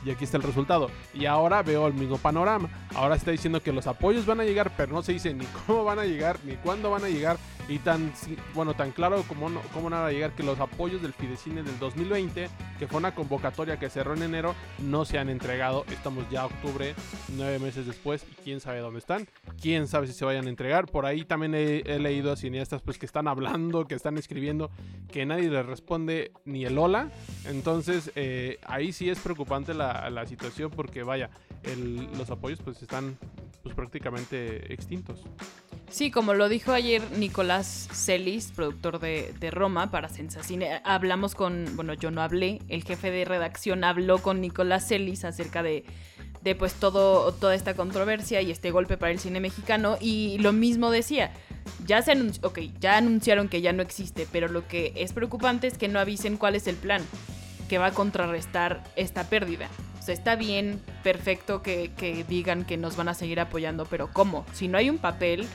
y 0.05 0.11
aquí 0.11 0.23
está 0.23 0.37
el 0.37 0.43
resultado. 0.43 0.89
Y 1.13 1.25
ahora 1.25 1.61
veo 1.63 1.87
el 1.87 1.93
mismo 1.93 2.17
panorama. 2.17 2.69
Ahora 2.95 3.15
está 3.15 3.31
diciendo 3.31 3.61
que 3.61 3.71
los 3.71 3.87
apoyos 3.87 4.25
van 4.25 4.39
a 4.39 4.43
llegar, 4.43 4.71
pero 4.75 4.93
no 4.93 5.01
se 5.01 5.13
dice 5.13 5.33
ni 5.33 5.45
cómo 5.67 5.83
van 5.83 5.99
a 5.99 6.05
llegar, 6.05 6.37
ni 6.43 6.55
cuándo 6.55 6.89
van 6.91 7.03
a 7.03 7.09
llegar. 7.09 7.37
Y 7.69 7.77
tan, 7.79 8.11
bueno, 8.53 8.73
tan 8.73 8.91
claro 8.91 9.23
como 9.27 9.49
no, 9.49 9.61
cómo 9.73 9.89
van 9.89 10.03
a 10.03 10.11
llegar 10.11 10.35
que 10.35 10.43
los 10.43 10.59
apoyos 10.59 11.01
del 11.01 11.13
Fidecine 11.13 11.63
del 11.63 11.77
2020, 11.79 12.49
que 12.77 12.87
fue 12.87 12.97
una 12.97 13.15
convocatoria 13.15 13.77
que 13.77 13.89
cerró 13.89 14.13
en 14.13 14.23
enero, 14.23 14.55
no 14.79 15.05
se 15.05 15.19
han 15.19 15.29
entregado. 15.29 15.85
Estamos 15.89 16.25
ya 16.29 16.45
octubre, 16.45 16.95
nueve 17.29 17.59
meses 17.59 17.85
después, 17.85 18.25
y 18.29 18.35
quién 18.43 18.59
sabe 18.59 18.79
dónde 18.79 18.99
están. 18.99 19.27
Quién 19.61 19.87
sabe 19.87 20.07
si 20.07 20.13
se 20.13 20.25
vayan 20.25 20.47
a 20.47 20.49
entregar. 20.49 20.87
Por 20.87 21.05
ahí 21.05 21.23
también 21.23 21.53
he, 21.55 21.99
leído 21.99 22.31
a 22.31 22.35
cineastas 22.35 22.81
pues, 22.81 22.97
que 22.97 23.05
están 23.05 23.27
hablando, 23.27 23.87
que 23.87 23.95
están 23.95 24.17
escribiendo, 24.17 24.71
que 25.11 25.25
nadie 25.25 25.49
les 25.49 25.65
responde 25.65 26.31
ni 26.45 26.65
el 26.65 26.77
hola. 26.77 27.11
Entonces, 27.45 28.11
eh, 28.15 28.59
ahí 28.65 28.91
sí 28.91 29.09
es 29.09 29.19
preocupante 29.19 29.73
la 29.73 29.90
la, 30.09 30.25
situación 30.25 30.71
porque 30.71 31.03
vaya, 31.03 31.29
los 32.15 32.29
apoyos 32.29 32.59
pues 32.63 32.81
están 32.81 33.17
pues 33.63 33.75
prácticamente 33.75 34.73
extintos. 34.73 35.23
Sí, 35.89 36.09
como 36.09 36.33
lo 36.33 36.47
dijo 36.47 36.71
ayer 36.71 37.01
Nicolás 37.17 37.89
Celis, 37.91 38.53
productor 38.55 38.99
de, 38.99 39.51
Roma 39.51 39.91
para 39.91 40.07
Sensacine, 40.07 40.81
hablamos 40.85 41.35
con, 41.35 41.65
bueno, 41.75 41.93
yo 41.93 42.11
no 42.11 42.21
hablé, 42.21 42.59
el 42.69 42.83
jefe 42.83 43.11
de 43.11 43.25
redacción 43.25 43.83
habló 43.83 44.19
con 44.19 44.39
Nicolás 44.39 44.87
Celis 44.87 45.25
acerca 45.25 45.63
de, 45.63 45.83
de 46.43 46.55
pues 46.55 46.75
todo, 46.75 47.33
toda 47.33 47.55
esta 47.55 47.73
controversia 47.73 48.41
y 48.41 48.51
este 48.51 48.71
golpe 48.71 48.97
para 48.97 49.11
el 49.11 49.19
cine 49.19 49.41
mexicano 49.41 49.97
y 49.99 50.37
lo 50.39 50.53
mismo 50.53 50.91
decía, 50.91 51.33
ya 51.85 52.01
se 52.01 52.13
anunció, 52.13 52.47
ok, 52.47 52.59
ya 52.79 52.97
anunciaron 52.97 53.49
que 53.49 53.61
ya 53.61 53.73
no 53.73 53.81
existe, 53.83 54.27
pero 54.31 54.47
lo 54.47 54.67
que 54.67 54.93
es 54.95 55.11
preocupante 55.11 55.67
es 55.67 55.77
que 55.77 55.89
no 55.89 55.99
avisen 55.99 56.37
cuál 56.37 56.55
es 56.55 56.67
el 56.67 56.77
plan 56.77 57.03
que 57.71 57.77
va 57.77 57.85
a 57.85 57.91
contrarrestar 57.91 58.83
esta 58.97 59.23
pérdida. 59.23 59.69
O 59.97 60.01
sea, 60.03 60.13
está 60.13 60.35
bien, 60.35 60.81
perfecto 61.03 61.61
que, 61.61 61.93
que 61.95 62.25
digan 62.25 62.65
que 62.65 62.75
nos 62.75 62.97
van 62.97 63.07
a 63.07 63.13
seguir 63.13 63.39
apoyando, 63.39 63.85
pero 63.85 64.09
¿cómo? 64.11 64.45
Si 64.51 64.67
no 64.67 64.77
hay 64.77 64.89
un 64.89 64.97
papel 64.97 65.47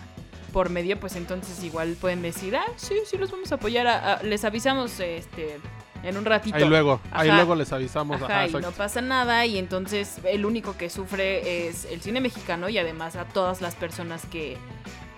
por 0.51 0.71
medio, 0.71 0.99
pues 0.99 1.15
entonces 1.15 1.63
igual 1.63 1.95
pueden 2.01 2.23
decir, 2.23 2.57
ah, 2.57 2.65
sí, 2.77 2.95
sí 3.05 3.19
los 3.19 3.31
vamos 3.31 3.53
a 3.53 3.57
apoyar, 3.57 3.87
a- 3.87 4.15
a- 4.15 4.23
les 4.23 4.47
avisamos 4.47 4.99
este 4.99 5.59
en 6.03 6.17
un 6.17 6.25
ratito. 6.25 6.57
Ahí 6.57 6.65
luego, 6.65 7.03
ahí 7.13 7.29
Ajá. 7.29 7.37
luego 7.37 7.55
les 7.55 7.71
avisamos. 7.75 8.17
Ajá, 8.23 8.45
ajá, 8.45 8.59
y 8.59 8.63
no 8.63 8.73
pasa 8.73 9.03
nada 9.03 9.45
y 9.45 9.59
entonces 9.59 10.17
el 10.25 10.47
único 10.47 10.75
que 10.79 10.89
sufre 10.89 11.69
es 11.69 11.85
el 11.85 12.01
cine 12.01 12.23
mexicano 12.23 12.71
y 12.71 12.79
además 12.79 13.17
a 13.17 13.27
todas 13.27 13.61
las 13.61 13.75
personas 13.75 14.25
que, 14.25 14.57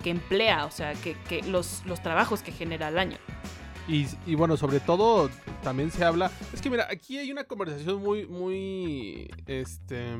que 0.03 0.09
emplea, 0.09 0.65
o 0.65 0.71
sea, 0.71 0.95
que, 0.95 1.13
que 1.29 1.43
los, 1.43 1.81
los 1.85 2.03
trabajos 2.03 2.41
que 2.41 2.51
genera 2.51 2.87
al 2.87 2.99
año. 2.99 3.17
Y, 3.89 4.35
bueno, 4.35 4.55
sobre 4.55 4.79
todo 4.79 5.31
también 5.63 5.89
se 5.89 6.05
habla. 6.05 6.29
Es 6.53 6.61
que 6.61 6.69
mira, 6.69 6.87
aquí 6.91 7.17
hay 7.17 7.31
una 7.31 7.43
conversación 7.43 8.01
muy, 8.01 8.27
muy, 8.27 9.27
este, 9.47 10.15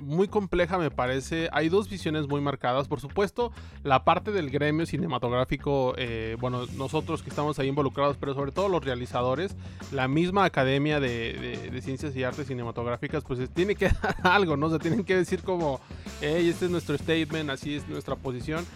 muy 0.00 0.26
compleja, 0.26 0.78
me 0.78 0.90
parece. 0.90 1.48
Hay 1.52 1.68
dos 1.68 1.88
visiones 1.88 2.26
muy 2.26 2.40
marcadas. 2.40 2.88
Por 2.88 3.00
supuesto, 3.00 3.52
la 3.84 4.04
parte 4.04 4.32
del 4.32 4.50
gremio 4.50 4.84
cinematográfico, 4.84 5.94
eh, 5.96 6.36
bueno, 6.40 6.66
nosotros 6.76 7.22
que 7.22 7.30
estamos 7.30 7.60
ahí 7.60 7.68
involucrados, 7.68 8.16
pero 8.18 8.34
sobre 8.34 8.50
todo 8.50 8.68
los 8.68 8.84
realizadores, 8.84 9.54
la 9.92 10.08
misma 10.08 10.44
academia 10.44 10.98
de, 10.98 11.70
ciencias 11.82 12.16
y 12.16 12.24
artes 12.24 12.48
cinematográficas, 12.48 13.22
pues 13.22 13.38
es- 13.38 13.50
tiene 13.50 13.76
que 13.76 13.88
dar 14.02 14.16
algo, 14.24 14.56
¿no? 14.56 14.66
O 14.66 14.70
sea, 14.70 14.78
tienen 14.80 15.04
que 15.04 15.14
decir 15.16 15.42
como, 15.42 15.80
hey, 16.20 16.48
este 16.48 16.64
es 16.64 16.70
nuestro 16.72 16.98
statement, 16.98 17.50
así 17.50 17.76
es 17.76 17.88
nuestra 17.88 18.16
posición. 18.16 18.66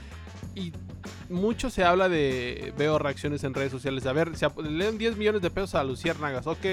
Y 0.55 0.73
mucho 1.29 1.71
se 1.71 1.85
habla 1.85 2.09
de. 2.09 2.73
Veo 2.77 2.99
reacciones 2.99 3.45
en 3.45 3.55
redes 3.55 3.73
sociales. 3.73 4.07
A 4.07 4.13
ver, 4.13 4.37
se 4.37 4.49
le 4.63 4.85
dan 4.85 4.99
10 4.99 5.17
millones 5.17 5.43
de 5.43 5.51
pesos 5.51 5.75
a 5.75 5.85
Luciérnagas, 5.85 6.47
ok. 6.47 6.65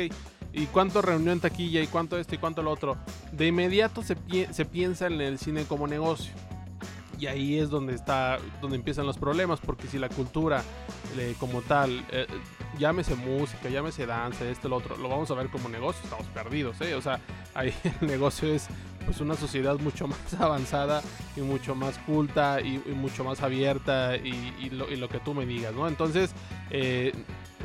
¿Y 0.53 0.67
cuánto 0.67 1.01
reunió 1.01 1.33
en 1.33 1.41
taquilla? 1.41 1.81
¿Y 1.81 1.87
cuánto 1.87 2.17
esto? 2.17 2.35
¿Y 2.35 2.37
cuánto 2.37 2.63
lo 2.63 2.71
otro? 2.71 2.97
De 3.33 3.47
inmediato 3.47 4.01
se, 4.01 4.15
se 4.51 4.65
piensa 4.65 5.07
en 5.07 5.19
el 5.19 5.37
cine 5.37 5.65
como 5.65 5.85
negocio. 5.85 6.33
Y 7.19 7.27
ahí 7.27 7.59
es 7.59 7.69
donde 7.69 7.93
está, 7.93 8.39
donde 8.61 8.77
empiezan 8.77 9.05
los 9.05 9.17
problemas, 9.17 9.59
porque 9.59 9.87
si 9.87 9.99
la 9.99 10.09
cultura 10.09 10.63
eh, 11.17 11.35
como 11.39 11.61
tal, 11.61 12.05
eh, 12.11 12.25
llámese 12.77 13.15
música, 13.15 13.69
llámese 13.69 14.05
danza, 14.05 14.47
esto, 14.47 14.69
lo 14.69 14.77
otro, 14.77 14.97
lo 14.97 15.09
vamos 15.09 15.29
a 15.31 15.33
ver 15.35 15.49
como 15.49 15.69
negocio, 15.69 16.01
estamos 16.03 16.27
perdidos, 16.27 16.79
¿eh? 16.81 16.95
O 16.95 17.01
sea, 17.01 17.19
ahí 17.53 17.73
el 18.01 18.07
negocio 18.07 18.53
es 18.53 18.67
pues 19.05 19.21
una 19.21 19.35
sociedad 19.35 19.77
mucho 19.79 20.07
más 20.09 20.33
avanzada 20.39 21.01
y 21.35 21.41
mucho 21.41 21.75
más 21.75 21.97
culta 21.99 22.61
y, 22.61 22.79
mucho 22.95 23.23
más 23.23 23.41
abierta 23.41 24.15
y, 24.17 24.53
y 24.59 24.69
lo, 24.69 24.91
y 24.91 24.95
lo 24.95 25.09
que 25.09 25.19
tú 25.19 25.33
me 25.33 25.45
digas, 25.45 25.73
¿no? 25.73 25.87
Entonces, 25.87 26.33
eh, 26.69 27.13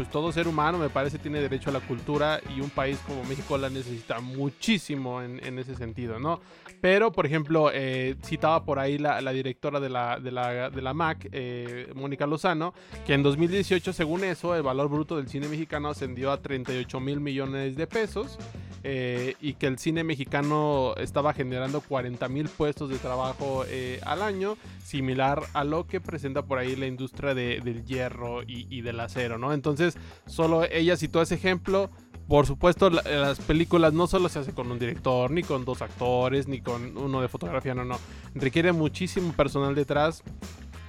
pues 0.01 0.11
todo 0.11 0.33
ser 0.33 0.49
humano 0.49 0.79
me 0.79 0.89
parece 0.89 1.19
tiene 1.19 1.43
derecho 1.43 1.69
a 1.69 1.75
la 1.75 1.81
cultura 1.81 2.41
y 2.57 2.63
un 2.63 2.71
país 2.71 2.99
como 3.07 3.23
México 3.25 3.59
la 3.59 3.69
necesita 3.69 4.19
muchísimo 4.21 5.21
en, 5.21 5.45
en 5.45 5.59
ese 5.59 5.75
sentido, 5.75 6.19
¿no? 6.19 6.41
Pero, 6.81 7.13
por 7.13 7.27
ejemplo, 7.27 7.71
eh, 7.75 8.17
citaba 8.25 8.65
por 8.65 8.79
ahí 8.79 8.97
la, 8.97 9.21
la 9.21 9.33
directora 9.33 9.79
de 9.79 9.91
la, 9.91 10.19
de 10.19 10.31
la, 10.33 10.71
de 10.71 10.81
la 10.81 10.95
MAC, 10.95 11.29
eh, 11.33 11.93
Mónica 11.95 12.27
Lozano, 12.27 12.73
que 13.07 13.13
en 13.13 13.23
2018, 13.23 13.93
según 13.93 14.25
eso, 14.25 14.55
el 14.57 14.63
valor 14.63 14.89
bruto 14.89 15.19
del 15.19 15.29
cine 15.29 15.47
mexicano 15.49 15.91
ascendió 15.91 16.33
a 16.33 16.41
38 16.41 16.99
mil 17.01 17.21
millones 17.21 17.77
de 17.77 17.87
pesos 17.87 18.39
eh, 18.83 19.35
y 19.43 19.53
que 19.53 19.67
el 19.67 19.79
cine 19.79 20.03
mexicano 20.05 20.95
estaba 20.97 21.35
generando 21.35 21.83
40 21.83 22.27
mil 22.31 22.49
puestos 22.49 22.89
de 22.89 22.97
trabajo 22.97 23.65
eh, 23.69 24.01
al 24.07 24.23
año, 24.23 24.57
similar 24.83 25.43
a 25.53 25.65
lo 25.65 25.87
que 25.87 26.01
presenta 26.01 26.41
por 26.41 26.57
ahí 26.59 26.75
la 26.77 26.87
industria 26.87 27.35
de- 27.35 27.61
del 27.61 27.85
hierro 27.85 28.43
y, 28.43 28.67
y 28.71 28.81
del 28.81 28.99
acero, 29.01 29.37
¿no? 29.37 29.53
Entonces, 29.53 29.90
solo 30.27 30.65
ella 30.65 30.97
citó 30.97 31.21
ese 31.23 31.35
ejemplo. 31.37 31.91
Por 32.29 32.47
supuesto, 32.47 32.91
la- 32.91 33.03
las 33.03 33.41
películas 33.41 33.93
no 33.93 34.07
solo 34.07 34.29
se 34.29 34.39
hace 34.39 34.53
con 34.53 34.71
un 34.71 34.79
director, 34.79 35.31
ni 35.33 35.43
con 35.43 35.65
dos 35.65 35.83
actores, 35.83 36.47
ni 36.47 36.61
con 36.61 36.97
uno 36.97 37.21
de 37.21 37.29
fotografía, 37.29 37.75
no, 37.75 37.85
no. 37.85 37.99
Requiere 38.35 38.71
muchísimo 38.73 39.33
personal 39.33 39.75
detrás, 39.75 40.23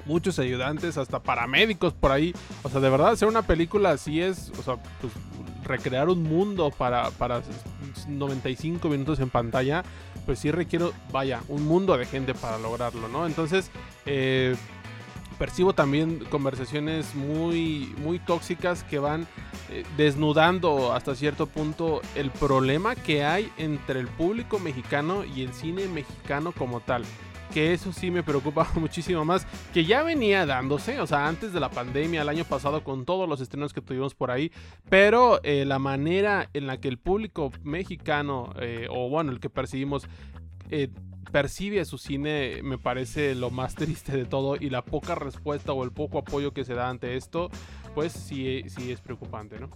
muchos 0.05 0.37
ayudantes, 0.37 0.97
hasta 0.97 1.21
paramédicos 1.23 1.93
por 1.93 2.11
ahí. 2.11 2.33
O 2.61 2.69
sea, 2.69 2.79
de 2.79 2.89
verdad, 2.91 3.09
hacer 3.09 3.27
una 3.27 3.41
película 3.41 3.89
así 3.91 4.21
es, 4.21 4.51
o 4.59 4.61
sea, 4.61 4.75
pues 4.99 5.13
recrear 5.63 6.09
un 6.09 6.21
mundo 6.23 6.69
para, 6.69 7.09
para 7.11 7.41
95 8.07 8.89
minutos 8.89 9.19
en 9.19 9.29
pantalla, 9.29 9.83
pues 10.25 10.39
sí 10.39 10.51
requiero, 10.51 10.91
vaya, 11.11 11.41
un 11.47 11.65
mundo 11.65 11.97
de 11.97 12.05
gente 12.05 12.33
para 12.33 12.57
lograrlo, 12.57 13.07
¿no? 13.07 13.25
Entonces, 13.25 13.71
eh, 14.05 14.55
percibo 15.41 15.73
también 15.73 16.23
conversaciones 16.29 17.15
muy, 17.15 17.95
muy 17.97 18.19
tóxicas 18.19 18.83
que 18.83 18.99
van 18.99 19.25
eh, 19.71 19.83
desnudando 19.97 20.93
hasta 20.93 21.15
cierto 21.15 21.47
punto 21.47 21.99
el 22.13 22.29
problema 22.29 22.93
que 22.93 23.25
hay 23.25 23.51
entre 23.57 23.99
el 23.99 24.07
público 24.07 24.59
mexicano 24.59 25.25
y 25.25 25.41
el 25.41 25.51
cine 25.51 25.87
mexicano 25.87 26.51
como 26.51 26.79
tal. 26.79 27.05
Que 27.51 27.73
eso 27.73 27.91
sí 27.91 28.11
me 28.11 28.21
preocupa 28.21 28.69
muchísimo 28.75 29.25
más. 29.25 29.47
Que 29.73 29.83
ya 29.83 30.03
venía 30.03 30.45
dándose, 30.45 31.01
o 31.01 31.07
sea, 31.07 31.27
antes 31.27 31.53
de 31.53 31.59
la 31.59 31.71
pandemia, 31.71 32.21
el 32.21 32.29
año 32.29 32.43
pasado, 32.43 32.83
con 32.83 33.05
todos 33.05 33.27
los 33.27 33.41
estrenos 33.41 33.73
que 33.73 33.81
tuvimos 33.81 34.13
por 34.13 34.29
ahí. 34.29 34.51
Pero 34.91 35.41
eh, 35.41 35.65
la 35.65 35.79
manera 35.79 36.51
en 36.53 36.67
la 36.67 36.79
que 36.79 36.87
el 36.87 36.99
público 36.99 37.51
mexicano, 37.63 38.53
eh, 38.61 38.85
o 38.91 39.09
bueno, 39.09 39.31
el 39.31 39.39
que 39.39 39.49
percibimos, 39.49 40.07
eh, 40.69 40.89
percibe 41.31 41.83
su 41.85 41.97
cine 41.97 42.61
me 42.63 42.77
parece 42.77 43.35
lo 43.35 43.49
más 43.49 43.75
triste 43.75 44.15
de 44.15 44.25
todo 44.25 44.55
y 44.55 44.69
la 44.69 44.83
poca 44.83 45.15
respuesta 45.15 45.73
o 45.73 45.83
el 45.83 45.91
poco 45.91 46.19
apoyo 46.19 46.53
que 46.53 46.65
se 46.65 46.73
da 46.73 46.89
ante 46.89 47.15
esto, 47.15 47.49
pues 47.93 48.11
sí, 48.11 48.63
sí 48.67 48.91
es 48.91 49.01
preocupante, 49.01 49.59
¿no? 49.59 49.69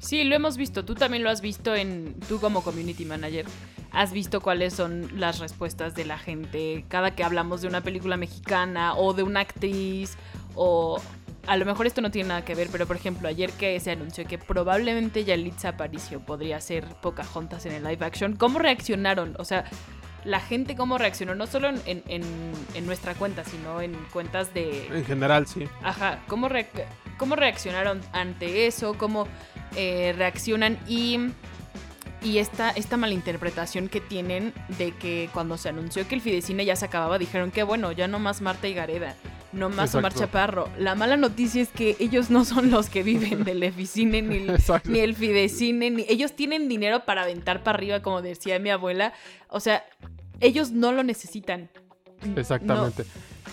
Sí, 0.00 0.24
lo 0.24 0.34
hemos 0.34 0.56
visto. 0.56 0.84
Tú 0.84 0.94
también 0.94 1.22
lo 1.22 1.30
has 1.30 1.42
visto 1.42 1.74
en. 1.74 2.18
Tú, 2.26 2.40
como 2.40 2.62
community 2.62 3.04
manager, 3.04 3.44
has 3.92 4.12
visto 4.12 4.40
cuáles 4.40 4.72
son 4.72 5.20
las 5.20 5.38
respuestas 5.40 5.94
de 5.94 6.06
la 6.06 6.18
gente 6.18 6.86
cada 6.88 7.14
que 7.14 7.22
hablamos 7.22 7.60
de 7.60 7.68
una 7.68 7.82
película 7.82 8.16
mexicana 8.16 8.94
o 8.94 9.12
de 9.12 9.22
una 9.22 9.40
actriz 9.40 10.16
o. 10.54 11.00
A 11.46 11.56
lo 11.56 11.64
mejor 11.64 11.86
esto 11.86 12.00
no 12.00 12.10
tiene 12.10 12.28
nada 12.28 12.44
que 12.44 12.54
ver, 12.54 12.68
pero 12.70 12.86
por 12.86 12.96
ejemplo, 12.96 13.26
ayer 13.26 13.50
que 13.52 13.78
se 13.80 13.90
anunció 13.90 14.26
que 14.26 14.36
probablemente 14.36 15.24
Yalitza 15.24 15.70
Aparicio 15.70 16.20
podría 16.20 16.60
ser 16.60 16.84
Pocahontas 17.00 17.64
en 17.64 17.72
el 17.72 17.82
live 17.82 18.04
action, 18.04 18.36
¿cómo 18.36 18.58
reaccionaron? 18.58 19.34
O 19.38 19.44
sea, 19.46 19.64
la 20.24 20.40
gente 20.40 20.76
cómo 20.76 20.98
reaccionó, 20.98 21.34
no 21.34 21.46
solo 21.46 21.68
en, 21.68 21.80
en- 21.86 22.02
en- 22.08 22.52
en 22.74 22.86
nuestra 22.86 23.14
cuenta, 23.14 23.44
sino 23.44 23.80
en 23.80 23.94
cuentas 24.12 24.52
de, 24.54 24.86
En 24.88 25.04
general, 25.04 25.46
sí. 25.46 25.66
Ajá, 25.82 26.20
¿cómo, 26.28 26.48
re- 26.48 26.68
cómo 27.18 27.36
reaccionaron 27.36 28.00
ante 28.12 28.66
eso? 28.66 28.94
¿Cómo 28.98 29.26
eh, 29.76 30.14
reaccionan? 30.16 30.78
Y, 30.86 31.18
y 32.22 32.36
esta, 32.38 32.70
esta 32.70 32.96
malinterpretación 32.98 33.88
que 33.88 34.00
tienen 34.00 34.52
de 34.78 34.92
que 34.92 35.30
cuando 35.32 35.56
se 35.56 35.70
anunció 35.70 36.06
que 36.06 36.14
el 36.16 36.20
Fidecine 36.20 36.64
ya 36.66 36.76
se 36.76 36.84
acababa, 36.84 37.16
dijeron 37.18 37.50
que 37.50 37.62
bueno, 37.62 37.92
ya 37.92 38.08
no 38.08 38.18
más 38.18 38.42
Marta 38.42 38.68
y 38.68 38.74
Gareda, 38.74 39.16
no 39.52 39.68
más 39.68 39.94
Omar. 39.94 40.14
Chaparro. 40.14 40.68
La 40.78 40.94
mala 40.94 41.16
noticia 41.16 41.62
es 41.62 41.68
que 41.70 41.96
ellos 41.98 42.30
no 42.30 42.44
son 42.44 42.70
los 42.70 42.88
que 42.88 43.02
viven 43.02 43.44
del 43.44 43.62
Eficine 43.62 44.22
ni 44.22 44.36
el, 44.36 44.50
Exacto. 44.50 44.90
ni 44.90 45.00
el 45.00 45.14
Fidecine, 45.14 45.90
ni 45.90 46.06
ellos 46.08 46.34
tienen 46.34 46.68
dinero 46.68 47.04
para 47.04 47.22
aventar 47.22 47.62
para 47.62 47.76
arriba, 47.76 48.00
como 48.02 48.22
decía 48.22 48.58
mi 48.58 48.70
abuela. 48.70 49.12
O 49.48 49.60
sea, 49.60 49.84
ellos 50.40 50.70
no 50.70 50.92
lo 50.92 51.02
necesitan. 51.02 51.70
Exactamente. 52.36 53.04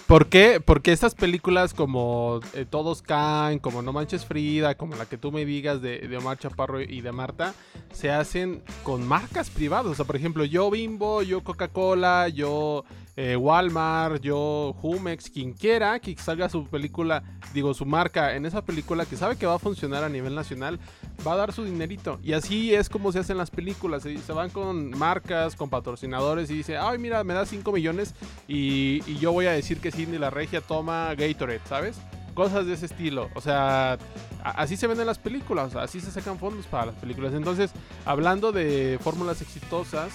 ¿Por 0.07 0.27
qué? 0.27 0.61
Porque 0.63 0.93
estas 0.93 1.15
películas 1.15 1.73
como 1.73 2.39
eh, 2.53 2.65
Todos 2.69 3.01
Caen, 3.01 3.59
como 3.59 3.81
No 3.81 3.91
Manches 3.91 4.25
Frida, 4.25 4.75
como 4.75 4.95
la 4.95 5.05
que 5.05 5.17
tú 5.17 5.31
me 5.31 5.45
digas 5.45 5.81
de, 5.81 5.99
de 5.99 6.17
Omar 6.17 6.37
Chaparro 6.37 6.79
y 6.81 7.01
de 7.01 7.11
Marta, 7.11 7.53
se 7.91 8.09
hacen 8.09 8.61
con 8.83 9.05
marcas 9.05 9.49
privadas. 9.49 9.87
O 9.87 9.95
sea, 9.95 10.05
por 10.05 10.15
ejemplo, 10.15 10.45
yo 10.45 10.69
Bimbo, 10.71 11.23
yo 11.23 11.43
Coca-Cola, 11.43 12.29
yo 12.29 12.85
eh, 13.19 13.35
Walmart, 13.35 14.21
yo 14.21 14.75
Jumex, 14.79 15.31
quien 15.31 15.51
quiera 15.53 15.99
que 15.99 16.15
salga 16.17 16.49
su 16.49 16.67
película, 16.67 17.23
digo, 17.51 17.73
su 17.73 17.83
marca 17.83 18.35
en 18.35 18.45
esa 18.45 18.63
película 18.63 19.07
que 19.07 19.17
sabe 19.17 19.37
que 19.37 19.47
va 19.47 19.55
a 19.55 19.59
funcionar 19.59 20.03
a 20.03 20.09
nivel 20.09 20.35
nacional, 20.35 20.79
va 21.25 21.33
a 21.33 21.37
dar 21.37 21.51
su 21.51 21.65
dinerito. 21.65 22.19
Y 22.23 22.33
así 22.33 22.75
es 22.75 22.89
como 22.89 23.11
se 23.11 23.17
hacen 23.17 23.39
las 23.39 23.49
películas. 23.49 24.03
Se, 24.03 24.15
se 24.19 24.33
van 24.33 24.51
con 24.51 24.91
marcas, 24.91 25.55
con 25.55 25.67
patrocinadores 25.67 26.51
y 26.51 26.57
dice, 26.57 26.77
ay, 26.77 26.99
mira, 26.99 27.23
me 27.23 27.33
da 27.33 27.47
5 27.47 27.71
millones 27.71 28.13
y, 28.47 29.01
yo 29.17 29.31
voy 29.31 29.47
a 29.47 29.51
decir 29.51 29.79
que 29.79 29.91
Cindy 29.91 30.19
la 30.19 30.29
Regia 30.29 30.61
toma 30.61 31.15
Gatorade, 31.15 31.61
¿sabes? 31.67 31.97
Cosas 32.35 32.67
de 32.67 32.73
ese 32.73 32.85
estilo. 32.85 33.31
O 33.33 33.41
sea, 33.41 33.97
así 34.43 34.77
se 34.77 34.85
venden 34.85 35.07
las 35.07 35.17
películas, 35.17 35.75
así 35.75 36.01
se 36.01 36.11
sacan 36.11 36.37
fondos 36.37 36.67
para 36.67 36.85
las 36.85 36.95
películas. 36.95 37.33
Entonces, 37.33 37.71
hablando 38.05 38.51
de 38.51 38.99
fórmulas 39.01 39.41
exitosas, 39.41 40.13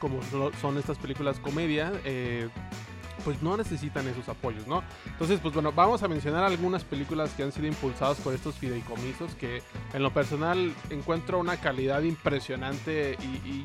como 0.00 0.20
son 0.60 0.78
estas 0.78 0.98
películas 0.98 1.38
comedia, 1.38 1.92
eh, 2.04 2.48
pues 3.20 3.42
no 3.42 3.56
necesitan 3.56 4.06
esos 4.08 4.28
apoyos, 4.28 4.66
¿no? 4.66 4.82
Entonces, 5.06 5.40
pues 5.40 5.54
bueno, 5.54 5.72
vamos 5.72 6.02
a 6.02 6.08
mencionar 6.08 6.44
algunas 6.44 6.84
películas 6.84 7.32
que 7.34 7.42
han 7.42 7.52
sido 7.52 7.66
impulsadas 7.66 8.18
por 8.18 8.34
estos 8.34 8.56
fideicomisos 8.56 9.34
que 9.34 9.62
en 9.92 10.02
lo 10.02 10.12
personal 10.12 10.72
encuentro 10.90 11.38
una 11.38 11.56
calidad 11.56 12.02
impresionante 12.02 13.16
y, 13.20 13.64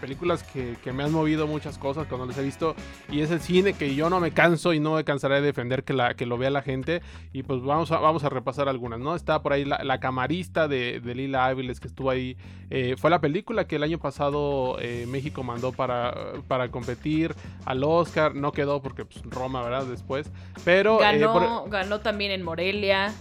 películas 0.00 0.42
que, 0.42 0.92
me 0.92 1.02
han 1.02 1.12
movido 1.12 1.46
muchas 1.46 1.78
cosas 1.78 2.06
cuando 2.06 2.26
las 2.26 2.38
he 2.38 2.42
visto. 2.42 2.74
Y 3.10 3.20
es 3.20 3.30
el 3.30 3.40
cine 3.40 3.72
que 3.72 3.94
yo 3.94 4.10
no 4.10 4.20
me 4.20 4.32
canso 4.32 4.72
y 4.72 4.80
no 4.80 4.94
me 4.94 5.04
cansaré 5.04 5.36
de 5.36 5.42
defender 5.42 5.82
que, 5.82 5.92
la, 5.92 6.14
que 6.14 6.26
lo 6.26 6.38
vea 6.38 6.50
la 6.50 6.62
gente. 6.62 7.02
Y 7.32 7.42
pues 7.42 7.62
vamos 7.62 7.90
a, 7.90 7.98
vamos 7.98 8.22
a 8.24 8.28
repasar 8.28 8.68
algunas, 8.68 9.00
¿no? 9.00 9.16
Está 9.16 9.42
por 9.42 9.52
ahí 9.52 9.64
la, 9.64 9.98
camarista 9.98 10.68
de, 10.68 11.00
Lila 11.04 11.46
Áviles 11.46 11.80
que 11.80 11.88
estuvo 11.88 12.10
ahí. 12.10 12.36
Eh, 12.70 12.96
fue 12.98 13.10
la 13.10 13.20
película 13.20 13.66
que 13.66 13.76
el 13.76 13.82
año 13.82 13.98
pasado 13.98 14.78
eh, 14.80 15.06
México 15.08 15.42
mandó 15.42 15.72
para, 15.72 16.34
para 16.48 16.70
competir 16.70 17.34
al 17.64 17.82
Oscar. 17.84 18.34
No 18.34 18.52
quedó 18.52 18.82
porque 18.82 18.93
pues, 18.96 19.22
Roma, 19.24 19.62
¿verdad? 19.62 19.86
Después. 19.86 20.30
Pero... 20.64 21.00
Eh, 21.00 21.18
ganó, 21.18 21.64
ganó 21.68 22.00
también 22.00 22.30
en 22.30 22.42
Morelia. 22.42 23.12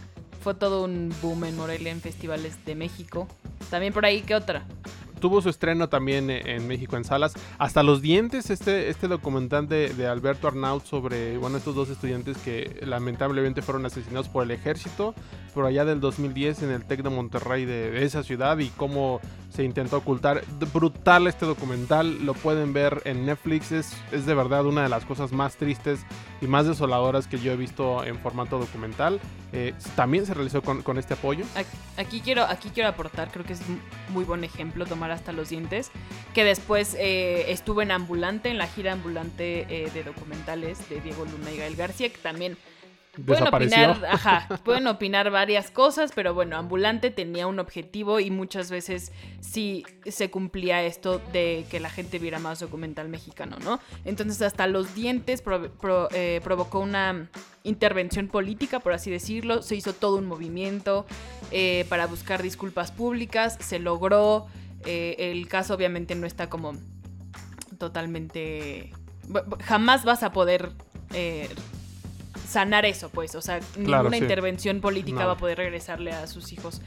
Fue 0.41 0.53
todo 0.53 0.83
un 0.83 1.13
boom 1.21 1.45
en 1.45 1.55
Morelia 1.55 1.91
en 1.91 2.01
festivales 2.01 2.63
de 2.65 2.75
México. 2.75 3.27
También 3.69 3.93
por 3.93 4.05
ahí, 4.05 4.21
¿qué 4.21 4.35
otra? 4.35 4.65
Tuvo 5.23 5.41
su 5.41 5.47
estreno 5.47 5.87
también 5.87 6.29
en 6.29 6.67
México 6.67 6.97
en 6.97 7.05
salas. 7.05 7.31
Hasta 7.57 7.81
los 7.81 8.01
dientes, 8.01 8.49
este, 8.49 8.89
este 8.89 9.07
documental 9.07 9.69
de, 9.69 10.05
Alberto 10.05 10.49
Arnaut 10.49 10.83
sobre, 10.83 11.37
bueno, 11.37 11.55
estos 11.55 11.75
dos 11.75 11.89
estudiantes 11.89 12.35
que 12.39 12.81
lamentablemente 12.85 13.61
fueron 13.61 13.85
asesinados 13.85 14.27
por 14.27 14.43
el 14.43 14.51
ejército 14.51 15.15
por 15.53 15.65
allá 15.65 15.85
del 15.85 16.01
2010 16.01 16.63
en 16.63 16.71
el 16.71 16.83
TEC 16.83 17.03
de 17.03 17.09
Monterrey 17.09 17.63
de, 17.63 18.03
esa 18.03 18.23
ciudad 18.23 18.57
y 18.57 18.67
cómo 18.69 19.21
se 19.49 19.63
intentó 19.63 19.97
ocultar. 19.97 20.43
Brutal 20.73 21.27
este 21.27 21.45
documental, 21.45 22.25
lo 22.25 22.33
pueden 22.33 22.73
ver 22.73 23.01
en 23.05 23.25
Netflix, 23.25 23.71
es, 23.71 23.95
es 24.11 24.25
de 24.25 24.33
verdad 24.33 24.65
una 24.65 24.83
de 24.83 24.89
las 24.89 25.05
cosas 25.05 25.31
más 25.31 25.55
tristes 25.55 25.99
y 26.41 26.47
más 26.47 26.65
desoladoras 26.65 27.27
que 27.27 27.39
yo 27.39 27.51
he 27.51 27.55
visto 27.55 28.03
en 28.03 28.17
formato 28.17 28.57
documental. 28.57 29.19
Eh, 29.53 29.75
también 29.95 30.25
se 30.25 30.33
realizó 30.33 30.63
con, 30.63 30.81
con, 30.81 30.97
este 30.97 31.13
apoyo. 31.13 31.45
Aquí 31.95 32.21
quiero, 32.21 32.43
aquí 32.43 32.71
quiero 32.73 32.89
aportar, 32.89 33.29
creo 33.31 33.45
que 33.45 33.53
es 33.53 33.61
muy 34.09 34.23
buen 34.23 34.43
ejemplo 34.43 34.85
tomar 34.85 35.11
hasta 35.13 35.31
los 35.31 35.49
dientes, 35.49 35.91
que 36.33 36.43
después 36.43 36.95
eh, 36.99 37.51
estuvo 37.51 37.81
en 37.81 37.91
Ambulante, 37.91 38.49
en 38.49 38.57
la 38.57 38.67
gira 38.67 38.93
Ambulante 38.93 39.65
eh, 39.69 39.89
de 39.93 40.03
documentales 40.03 40.89
de 40.89 41.01
Diego 41.01 41.25
Luna 41.25 41.51
y 41.51 41.57
Gael 41.57 41.75
García, 41.75 42.09
que 42.09 42.17
también 42.17 42.57
Pueden 43.25 43.47
opinar, 43.47 44.03
ajá, 44.09 44.47
pueden 44.63 44.87
opinar 44.87 45.29
varias 45.29 45.69
cosas, 45.69 46.11
pero 46.15 46.33
bueno, 46.33 46.57
Ambulante 46.57 47.11
tenía 47.11 47.45
un 47.45 47.59
objetivo 47.59 48.19
y 48.19 48.31
muchas 48.31 48.71
veces 48.71 49.11
sí 49.39 49.85
se 50.03 50.31
cumplía 50.31 50.81
esto 50.81 51.21
de 51.31 51.67
que 51.69 51.79
la 51.79 51.91
gente 51.91 52.17
viera 52.17 52.39
más 52.39 52.59
documental 52.59 53.09
mexicano, 53.09 53.57
¿no? 53.63 53.79
Entonces 54.03 54.41
hasta 54.41 54.65
los 54.65 54.95
dientes 54.95 55.43
eh, 55.45 56.41
provocó 56.43 56.79
una 56.79 57.29
intervención 57.61 58.29
política, 58.29 58.79
por 58.79 58.93
así 58.93 59.11
decirlo, 59.11 59.61
se 59.61 59.75
hizo 59.75 59.93
todo 59.93 60.17
un 60.17 60.25
movimiento 60.25 61.05
eh, 61.51 61.85
para 61.89 62.07
buscar 62.07 62.41
disculpas 62.41 62.91
públicas, 62.91 63.59
se 63.59 63.77
logró, 63.77 64.47
eh, 64.85 65.15
el 65.31 65.47
caso 65.47 65.73
obviamente 65.73 66.15
no 66.15 66.27
está 66.27 66.49
como 66.49 66.73
totalmente... 67.77 68.91
Jamás 69.61 70.03
vas 70.03 70.23
a 70.23 70.33
poder 70.33 70.71
sanar 72.47 72.85
eso, 72.85 73.09
pues. 73.09 73.35
O 73.35 73.41
sea, 73.41 73.59
ninguna 73.77 74.17
intervención 74.17 74.81
política 74.81 75.25
va 75.25 75.33
a 75.33 75.37
poder 75.37 75.57
regresarle 75.57 76.11
a 76.11 76.27
sus 76.27 76.51
hijos 76.51 76.81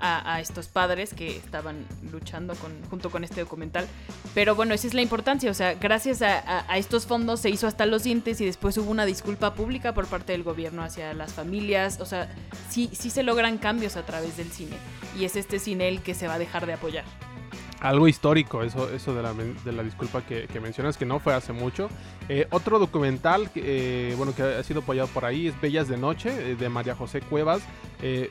a, 0.00 0.40
estos 0.40 0.68
padres 0.68 1.14
que 1.14 1.36
estaban 1.36 1.84
luchando 2.10 2.54
con, 2.54 2.72
junto 2.88 3.10
con 3.10 3.24
este 3.24 3.40
documental. 3.40 3.86
Pero 4.34 4.54
bueno, 4.54 4.74
esa 4.74 4.86
es 4.86 4.94
la 4.94 5.02
importancia. 5.02 5.50
O 5.50 5.54
sea, 5.54 5.74
gracias 5.74 6.22
a, 6.22 6.64
estos 6.76 7.06
fondos 7.06 7.40
se 7.40 7.50
hizo 7.50 7.66
hasta 7.66 7.86
los 7.86 8.04
dientes 8.04 8.40
y 8.40 8.46
después 8.46 8.76
hubo 8.78 8.90
una 8.90 9.04
disculpa 9.04 9.54
pública 9.54 9.94
por 9.94 10.06
parte 10.06 10.32
del 10.32 10.42
gobierno 10.42 10.82
hacia 10.82 11.12
las 11.14 11.32
familias. 11.32 12.00
O 12.00 12.06
sea, 12.06 12.34
sí, 12.68 12.90
sí 12.92 13.10
se 13.10 13.22
logran 13.22 13.58
cambios 13.58 13.96
a 13.96 14.06
través 14.06 14.36
del 14.36 14.50
cine. 14.50 14.76
Y 15.18 15.24
es 15.24 15.36
este 15.36 15.58
cine 15.58 15.88
el 15.88 16.02
que 16.02 16.14
se 16.14 16.26
va 16.26 16.34
a 16.34 16.38
dejar 16.38 16.66
de 16.66 16.74
apoyar 16.74 17.04
algo 17.80 18.08
histórico, 18.08 18.62
eso, 18.62 18.92
eso 18.92 19.14
de, 19.14 19.22
la, 19.22 19.32
de 19.32 19.72
la 19.72 19.82
disculpa 19.82 20.22
que, 20.22 20.60
mencionas, 20.60 20.96
que 20.96 21.06
no 21.06 21.18
fue 21.18 21.34
hace 21.34 21.52
mucho. 21.52 21.88
Eh, 22.28 22.46
otro 22.50 22.78
documental, 22.78 23.50
eh, 23.54 24.14
bueno, 24.16 24.34
que 24.34 24.42
ha 24.42 24.62
sido 24.62 24.80
apoyado 24.80 25.08
por 25.08 25.24
ahí, 25.24 25.48
es 25.48 25.60
Bellas 25.60 25.88
de 25.88 25.96
Noche, 25.96 26.52
eh, 26.52 26.56
de 26.56 26.68
María 26.68 26.94
José 26.94 27.20
Cuevas. 27.20 27.62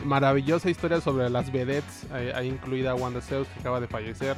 maravillosa 0.03 0.69
historia 0.69 0.99
sobre 0.99 1.29
las 1.29 1.51
vedettes, 1.51 2.07
ahí 2.12 2.47
incluida 2.47 2.95
Wanda 2.95 3.21
Zeus, 3.21 3.47
que 3.49 3.59
acaba 3.59 3.79
de 3.79 3.88
fallecer, 3.88 4.35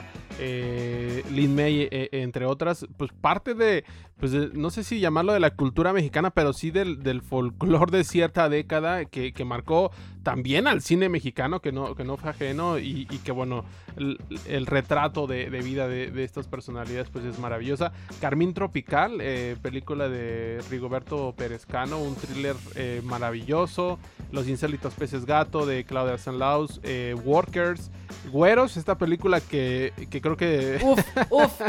Lin 1.31 1.55
May, 1.55 1.87
entre 1.91 2.45
otras. 2.45 2.85
Pues 2.97 3.11
parte 3.11 3.53
de, 3.53 3.85
pues 4.21 4.53
no 4.53 4.69
sé 4.69 4.83
si 4.83 4.99
llamarlo 4.99 5.33
de 5.33 5.39
la 5.39 5.49
cultura 5.49 5.93
mexicana, 5.93 6.29
pero 6.29 6.53
sí 6.53 6.69
del, 6.69 7.01
del 7.01 7.23
folclore 7.23 7.97
de 7.97 8.03
cierta 8.03 8.49
década 8.49 9.05
que, 9.05 9.33
que, 9.33 9.45
marcó 9.45 9.91
también 10.21 10.67
al 10.67 10.83
cine 10.83 11.09
mexicano, 11.09 11.59
que 11.59 11.71
no, 11.71 11.95
que 11.95 12.03
no 12.03 12.17
fue 12.17 12.29
ajeno, 12.29 12.77
y, 12.77 13.07
y 13.09 13.17
que 13.17 13.31
bueno, 13.31 13.65
el, 14.47 14.65
retrato 14.65 15.27
de, 15.27 15.49
vida 15.49 15.87
de, 15.87 16.23
estas 16.23 16.47
personalidades 16.47 17.09
pues 17.09 17.25
es 17.25 17.39
maravillosa. 17.39 17.91
Carmín 18.19 18.53
Tropical, 18.53 19.17
eh, 19.21 19.55
película 19.61 20.09
de 20.09 20.61
Rigoberto 20.69 21.33
Perezcano, 21.35 21.99
un 21.99 22.15
thriller 22.15 22.55
eh, 22.75 23.01
maravilloso. 23.03 23.99
Los 24.31 24.47
insólitos 24.47 24.93
peces 24.93 25.25
gato 25.25 25.65
de 25.65 25.83
Claudia 25.83 26.17
Sanlaus, 26.17 26.79
eh, 26.83 27.15
Workers, 27.25 27.91
Güeros, 28.31 28.77
esta 28.77 28.97
película 28.97 29.41
que, 29.41 29.93
creo 30.09 30.37
que... 30.37 30.79
Uf, 30.83 30.99
uf. 31.29 31.61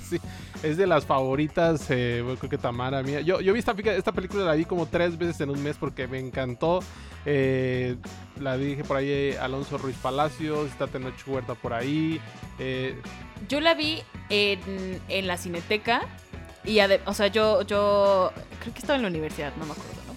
sí, 0.02 0.18
es 0.62 0.76
de 0.76 0.86
las 0.86 1.04
favoritas, 1.04 1.55
creo 1.56 2.50
que 2.50 2.58
Tamara 2.58 3.02
mía. 3.02 3.20
Yo, 3.20 3.38
vi 3.38 3.58
esta, 3.58 3.74
película, 4.12 4.44
la 4.44 4.54
vi 4.54 4.64
como 4.64 4.86
tres 4.86 5.16
veces 5.16 5.40
en 5.40 5.50
un 5.50 5.62
mes 5.62 5.76
porque 5.78 6.06
me 6.06 6.18
encantó. 6.18 6.80
Eh, 7.24 7.96
la 8.38 8.56
dije 8.56 8.84
por 8.84 8.98
ahí 8.98 9.10
eh, 9.10 9.38
Alonso 9.40 9.78
Ruiz 9.78 9.96
Palacios, 9.96 10.68
está 10.68 10.86
Tenoch 10.86 11.14
Huerta 11.26 11.54
por 11.54 11.72
ahí. 11.72 12.20
Eh. 12.58 13.00
Yo 13.48 13.60
la 13.60 13.74
vi 13.74 14.02
en, 14.28 15.00
en 15.08 15.26
la 15.26 15.36
cineteca 15.36 16.02
y, 16.64 16.78
o 16.80 17.14
sea, 17.14 17.28
yo, 17.28 17.62
yo 17.62 18.32
creo 18.60 18.74
que 18.74 18.80
estaba 18.80 18.96
en 18.96 19.02
la 19.02 19.08
universidad, 19.08 19.52
no 19.56 19.66
me 19.66 19.72
acuerdo, 19.72 20.02
¿no? 20.06 20.15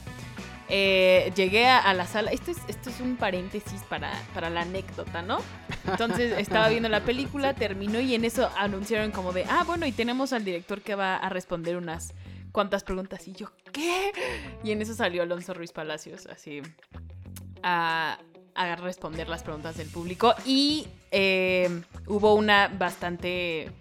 Llegué 0.69 1.67
a, 1.67 1.93
la 1.93 2.05
sala, 2.05 2.31
esto 2.31 2.51
es, 2.51 2.57
esto 2.67 2.89
es 2.89 2.99
un 2.99 3.17
paréntesis 3.17 3.81
para, 3.83 4.11
para 4.33 4.49
la 4.49 4.61
anécdota, 4.61 5.21
¿no? 5.21 5.39
Entonces 5.87 6.37
estaba 6.37 6.69
viendo 6.69 6.89
la 6.89 7.01
película, 7.01 7.53
terminó 7.53 7.99
y 7.99 8.15
en 8.15 8.25
eso 8.25 8.49
anunciaron 8.57 9.11
como 9.11 9.33
de, 9.33 9.45
ah, 9.45 9.63
bueno, 9.65 9.85
y 9.85 9.91
tenemos 9.91 10.33
al 10.33 10.45
director 10.45 10.81
que 10.81 10.95
va 10.95 11.15
a 11.15 11.29
responder 11.29 11.77
unas 11.77 12.13
cuantas 12.51 12.83
preguntas. 12.83 13.27
Y 13.27 13.33
yo, 13.33 13.51
¿qué? 13.71 14.11
Y 14.63 14.71
en 14.71 14.81
eso 14.81 14.93
salió 14.93 15.23
Alonso 15.23 15.53
Ruiz 15.53 15.71
Palacios, 15.71 16.27
así, 16.27 16.61
a, 17.63 18.19
responder 18.81 19.29
las 19.29 19.43
preguntas 19.43 19.77
del 19.77 19.87
público. 19.87 20.33
Y 20.45 20.87
eh, 21.11 21.81
hubo 22.07 22.35
una 22.35 22.67
bastante 22.67 23.71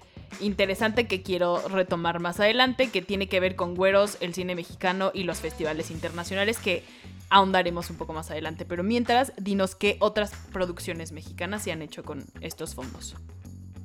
interesante 0.41 1.07
que 1.07 1.23
quiero 1.23 1.67
retomar 1.69 2.21
más 2.21 2.41
adelante, 2.41 2.91
que 2.91 3.03
tiene 3.03 3.29
que 3.29 3.41
ver 3.41 3.57
con 3.57 3.75
Güeros, 3.75 4.19
el 4.21 4.35
cine 4.35 4.55
mexicano 4.55 5.11
y 5.15 5.25
los 5.25 5.39
festivales 5.39 5.91
internacionales, 5.91 6.59
que 6.59 6.85
ahondaremos 7.31 7.91
un 7.91 7.97
poco 7.97 8.13
más 8.13 8.31
adelante. 8.31 8.65
Pero 8.65 8.83
mientras, 8.83 9.33
dinos 9.37 9.75
qué 9.75 9.97
otras 10.01 10.33
producciones 10.53 11.13
mexicanas 11.13 11.63
se 11.63 11.73
han 11.73 11.83
hecho 11.83 12.03
con 12.03 12.25
estos 12.41 12.75
fondos. 12.75 13.17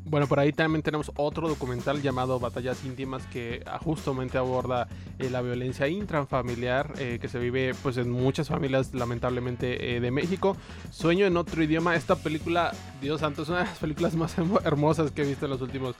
Bueno, 0.05 0.27
por 0.27 0.39
ahí 0.39 0.51
también 0.51 0.83
tenemos 0.83 1.11
otro 1.15 1.47
documental 1.47 2.01
llamado 2.01 2.37
Batallas 2.37 2.83
íntimas 2.83 3.25
que 3.27 3.63
ah, 3.65 3.79
justamente 3.79 4.37
aborda 4.37 4.89
eh, 5.17 5.29
la 5.29 5.41
violencia 5.41 5.87
intrafamiliar 5.87 6.93
eh, 6.97 7.19
que 7.21 7.29
se 7.29 7.39
vive 7.39 7.73
pues 7.81 7.95
en 7.95 8.11
muchas 8.11 8.49
familias 8.49 8.93
lamentablemente 8.93 9.95
eh, 9.95 10.01
de 10.01 10.11
México. 10.11 10.57
Sueño 10.91 11.25
en 11.25 11.37
otro 11.37 11.63
idioma. 11.63 11.95
Esta 11.95 12.17
película, 12.17 12.73
Dios 13.01 13.21
santo, 13.21 13.43
es 13.43 13.49
una 13.49 13.59
de 13.59 13.65
las 13.65 13.77
películas 13.77 14.15
más 14.15 14.35
hermosas 14.65 15.11
que 15.11 15.21
he 15.21 15.25
visto 15.25 15.45
en 15.45 15.51
los 15.51 15.61
últimos 15.61 15.95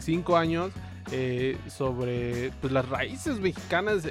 cinco 0.00 0.36
años. 0.36 0.72
Sobre 1.68 2.50
pues, 2.60 2.72
las 2.72 2.88
raíces 2.88 3.40
mexicanas, 3.40 4.04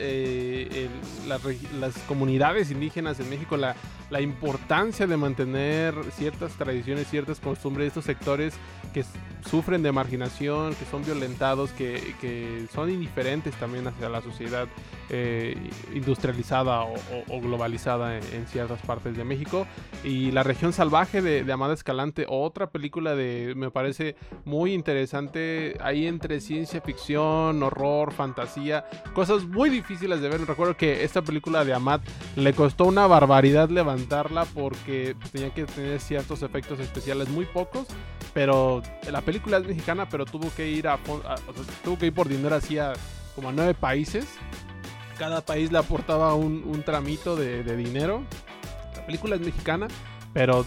las, 1.27 1.97
comunidades 2.07 2.71
indígenas 2.71 3.19
en 3.19 3.29
México, 3.29 3.57
la, 3.57 3.75
la 4.10 4.21
importancia 4.21 5.05
de 5.07 5.17
mantener 5.17 5.95
ciertas 6.12 6.53
tradiciones, 6.53 7.07
ciertas 7.07 7.39
costumbres 7.39 7.86
de 7.86 7.88
estos 7.88 8.05
sectores 8.05 8.53
que 8.93 9.03
sufren 9.47 9.83
de 9.83 9.91
marginación, 9.91 10.73
que 10.75 10.86
son 10.86 11.03
violentados, 11.03 11.71
que, 11.71 12.15
que 12.19 12.67
son 12.73 12.89
indiferentes 12.89 13.53
también 13.55 13.88
hacia 13.88 14.10
la 14.10 14.21
sociedad 14.21 14.67
eh, 15.10 15.55
industrializada 15.93 16.83
o, 16.83 17.41
globalizada 17.41 18.17
en, 18.17 18.47
ciertas 18.47 18.81
partes 18.81 19.15
de 19.15 19.23
México. 19.23 19.67
Y 20.03 20.31
La 20.31 20.43
región 20.43 20.73
salvaje 20.73 21.21
de, 21.21 21.51
Amada 21.51 21.73
Escalante, 21.73 22.25
otra 22.27 22.69
película 22.69 23.15
de, 23.15 23.53
me 23.55 23.71
parece 23.71 24.15
muy 24.45 24.73
interesante, 24.73 25.77
ahí 25.81 26.07
entre 26.07 26.39
ciencia 26.41 26.81
ficción, 26.88 27.62
horror, 27.62 28.12
fantasía, 28.12 28.86
cosas 29.13 29.43
muy 29.43 29.69
difíciles 29.69 30.21
de 30.21 30.30
ver. 30.30 30.47
Recuerdo 30.47 30.76
que 30.76 31.04
esta 31.04 31.21
película 31.21 31.63
de 31.63 31.73
Amad 31.73 32.02
le 32.36 32.54
costó 32.54 32.86
una 32.86 33.06
barbaridad 33.06 33.69
levantarla 33.69 34.45
porque 34.45 35.15
tenía 35.32 35.54
que 35.54 35.65
tener 35.65 36.00
ciertos 36.00 36.41
efectos 36.41 36.80
especiales 36.80 37.30
muy 37.30 37.45
pocos, 37.45 37.88
pero 38.34 38.82
la 39.12 39.21
película 39.21 39.58
es 39.58 39.67
mexicana, 39.67 40.10
pero 40.10 40.26
tuvo 40.26 40.50
que 40.56 40.67
ir 40.67 40.88
a, 40.88 40.97
tuvo 41.84 41.97
que 42.00 42.08
ir 42.08 42.13
por 42.13 42.28
dinero 42.28 42.56
hacia 42.56 42.93
como 43.36 43.50
a 43.50 43.52
nueve 43.52 43.76
países 43.76 44.26
cada 45.17 45.41
país 45.41 45.71
le 45.71 45.80
aportaba 45.80 46.36
un, 46.36 46.84
tramito 46.86 47.36
de, 47.36 47.76
dinero. 47.76 48.23
La 48.95 49.06
película 49.06 49.36
es 49.36 49.41
mexicana, 49.41 49.88
pero 50.34 50.65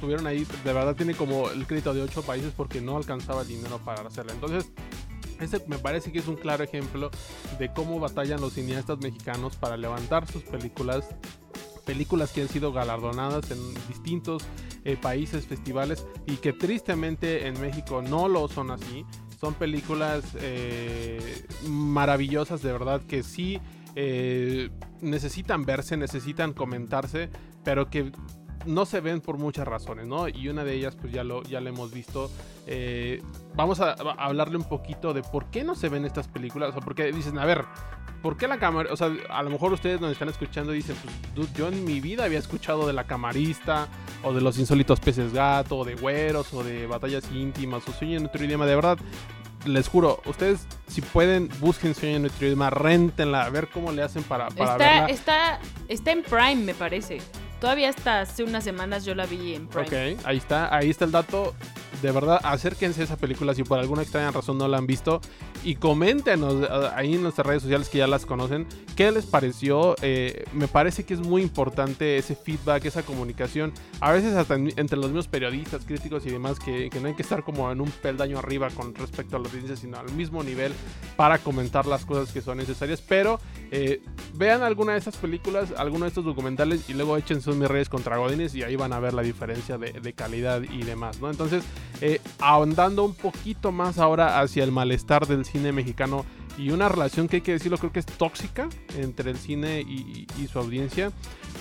tuvieron 0.00 0.26
ahí, 0.26 0.46
de 0.64 0.72
verdad 0.72 0.94
tiene 0.94 1.14
como 1.14 1.50
el 1.50 1.66
crédito 1.66 1.94
de 1.94 2.02
ocho 2.02 2.22
países 2.22 2.52
porque 2.56 2.80
no 2.80 2.96
alcanzaba 2.96 3.42
el 3.42 3.48
dinero 3.48 3.78
para 3.84 4.06
hacerla. 4.06 4.32
Entonces, 4.32 4.70
ese 5.40 5.62
me 5.66 5.78
parece 5.78 6.12
que 6.12 6.18
es 6.18 6.28
un 6.28 6.36
claro 6.36 6.64
ejemplo 6.64 7.10
de 7.58 7.72
cómo 7.72 8.00
batallan 8.00 8.40
los 8.40 8.54
cineastas 8.54 8.98
mexicanos 8.98 9.56
para 9.56 9.76
levantar 9.76 10.30
sus 10.30 10.42
películas 10.42 11.04
películas 11.88 12.32
que 12.32 12.42
han 12.42 12.48
sido 12.48 12.70
galardonadas 12.70 13.50
en 13.50 13.58
distintos 13.88 14.42
eh, 14.84 14.98
países, 15.00 15.46
festivales 15.46 16.06
y 16.26 16.36
que 16.36 16.52
tristemente 16.52 17.46
en 17.46 17.58
México 17.62 18.02
no 18.02 18.28
lo 18.28 18.46
son 18.46 18.70
así. 18.70 19.06
Son 19.40 19.54
películas 19.54 20.22
eh, 20.38 21.46
maravillosas 21.66 22.60
de 22.60 22.72
verdad 22.72 23.00
que 23.00 23.22
sí 23.22 23.58
eh, 23.94 24.68
necesitan 25.00 25.64
verse, 25.64 25.96
necesitan 25.96 26.52
comentarse, 26.52 27.30
pero 27.64 27.88
que 27.88 28.12
no 28.68 28.86
se 28.86 29.00
ven 29.00 29.20
por 29.20 29.38
muchas 29.38 29.66
razones, 29.66 30.06
¿no? 30.06 30.28
Y 30.28 30.48
una 30.48 30.62
de 30.62 30.74
ellas, 30.74 30.96
pues 31.00 31.12
ya 31.12 31.24
lo, 31.24 31.42
ya 31.42 31.60
lo 31.60 31.68
hemos 31.70 31.92
visto. 31.92 32.30
Eh, 32.66 33.22
vamos 33.54 33.80
a, 33.80 33.92
hablarle 33.92 34.56
un 34.56 34.68
poquito 34.68 35.14
de 35.14 35.22
por 35.22 35.46
qué 35.46 35.64
no 35.64 35.74
se 35.74 35.88
ven 35.88 36.04
estas 36.04 36.28
películas. 36.28 36.70
O 36.70 36.72
sea, 36.72 36.82
porque 36.82 37.10
dicen, 37.10 37.38
a 37.38 37.46
ver, 37.46 37.64
¿por 38.22 38.36
qué 38.36 38.46
la 38.46 38.58
cámara? 38.58 38.92
O 38.92 38.96
sea, 38.96 39.10
a 39.30 39.42
lo 39.42 39.50
mejor 39.50 39.72
ustedes 39.72 40.00
nos 40.00 40.12
están 40.12 40.28
escuchando 40.28 40.72
dicen, 40.72 40.96
pues 41.34 41.52
yo 41.54 41.68
en 41.68 41.84
mi 41.84 42.00
vida 42.00 42.24
había 42.24 42.38
escuchado 42.38 42.86
de 42.86 42.92
la 42.92 43.04
camarista, 43.04 43.88
o 44.22 44.34
de 44.34 44.40
los 44.40 44.58
insólitos 44.58 45.00
peces 45.00 45.32
gato, 45.32 45.78
o 45.78 45.84
de 45.84 45.94
güeros, 45.94 46.52
o 46.52 46.62
de 46.62 46.86
batallas 46.86 47.24
íntimas, 47.32 47.88
o 47.88 47.92
sueño 47.92 48.18
en 48.18 48.26
otro 48.26 48.44
idioma. 48.44 48.66
De 48.66 48.76
verdad, 48.76 48.98
les 49.64 49.88
juro, 49.88 50.20
ustedes 50.26 50.66
si 50.86 51.00
pueden, 51.00 51.48
busquen 51.60 51.94
Sueño 51.94 52.16
en 52.16 52.26
otro 52.26 52.46
idioma, 52.46 52.70
rentenla, 52.70 53.44
a 53.44 53.50
ver 53.50 53.68
cómo 53.68 53.92
le 53.92 54.02
hacen 54.02 54.22
para, 54.24 54.48
para 54.48 54.72
está, 54.72 54.76
verla. 54.76 55.06
Está, 55.06 55.60
está 55.88 56.12
en 56.12 56.22
Prime, 56.22 56.56
me 56.56 56.74
parece. 56.74 57.18
Todavía 57.60 57.88
hasta 57.88 58.20
hace 58.20 58.44
unas 58.44 58.62
semanas 58.62 59.04
yo 59.04 59.14
la 59.14 59.26
vi 59.26 59.54
en 59.54 59.66
Prime. 59.66 59.86
Ok, 60.14 60.20
ahí 60.24 60.36
está, 60.36 60.74
ahí 60.74 60.90
está 60.90 61.04
el 61.04 61.12
dato. 61.12 61.54
De 62.02 62.12
verdad, 62.12 62.40
acérquense 62.44 63.00
a 63.00 63.04
esa 63.04 63.16
película 63.16 63.54
si 63.54 63.64
por 63.64 63.78
alguna 63.78 64.02
extraña 64.02 64.30
razón 64.30 64.58
no 64.58 64.68
la 64.68 64.78
han 64.78 64.86
visto 64.86 65.20
y 65.64 65.74
coméntenos 65.74 66.68
ahí 66.94 67.14
en 67.14 67.22
nuestras 67.22 67.46
redes 67.46 67.62
sociales 67.62 67.88
que 67.88 67.98
ya 67.98 68.06
las 68.06 68.24
conocen 68.24 68.66
qué 68.98 69.12
les 69.12 69.26
pareció. 69.26 69.94
Eh, 70.02 70.44
me 70.52 70.66
parece 70.66 71.04
que 71.04 71.14
es 71.14 71.20
muy 71.20 71.42
importante 71.42 72.16
ese 72.16 72.34
feedback, 72.34 72.84
esa 72.84 73.04
comunicación. 73.04 73.72
A 74.00 74.10
veces 74.12 74.34
hasta 74.34 74.56
entre 74.56 74.96
los 74.96 75.06
mismos 75.06 75.28
periodistas, 75.28 75.84
críticos 75.84 76.26
y 76.26 76.30
demás, 76.30 76.58
que, 76.58 76.90
no 77.00 77.06
hay 77.06 77.14
que 77.14 77.22
estar 77.22 77.44
como 77.44 77.70
en 77.70 77.80
un 77.80 77.90
peldaño 77.90 78.38
arriba 78.38 78.70
con 78.70 78.94
respecto 78.94 79.36
a 79.36 79.38
los 79.38 79.48
audiencia, 79.52 79.76
sino 79.76 79.98
al 79.98 80.10
mismo 80.12 80.42
nivel 80.42 80.72
para 81.16 81.38
comentar 81.38 81.86
las 81.86 82.04
cosas 82.04 82.32
que 82.32 82.40
son 82.40 82.58
necesarias. 82.58 83.00
Pero 83.00 83.38
eh, 83.70 84.02
vean 84.34 84.62
alguna 84.62 84.92
de 84.92 84.98
esas 84.98 85.16
películas, 85.16 85.72
alguno 85.76 86.04
de 86.04 86.08
estos 86.08 86.24
documentales 86.24 86.88
y 86.88 86.94
luego 86.94 87.16
echen 87.16 87.40
sus 87.40 87.56
mis 87.56 87.68
redes 87.68 87.88
contra 87.88 88.16
Godines 88.16 88.54
y 88.56 88.64
ahí 88.64 88.74
van 88.74 88.92
a 88.92 88.98
ver 88.98 89.14
la 89.14 89.22
diferencia 89.22 89.78
de, 89.78 89.92
de 89.92 90.12
calidad 90.12 90.62
y 90.62 90.82
demás, 90.82 91.20
¿no? 91.20 91.30
Entonces, 91.30 91.62
ahondando 92.38 93.04
un 93.04 93.14
poquito 93.14 93.72
más 93.72 93.98
ahora 93.98 94.40
hacia 94.40 94.64
el 94.64 94.72
malestar 94.72 95.26
del 95.26 95.44
cine 95.44 95.72
mexicano 95.72 96.24
y 96.58 96.70
una 96.70 96.88
relación 96.88 97.28
que 97.28 97.36
hay 97.36 97.42
que 97.42 97.52
decirlo, 97.52 97.78
creo 97.78 97.92
que 97.92 98.00
es 98.00 98.06
tóxica 98.06 98.68
entre 98.96 99.30
el 99.30 99.38
cine 99.38 99.80
y, 99.80 100.26
su 100.50 100.58
audiencia, 100.58 101.12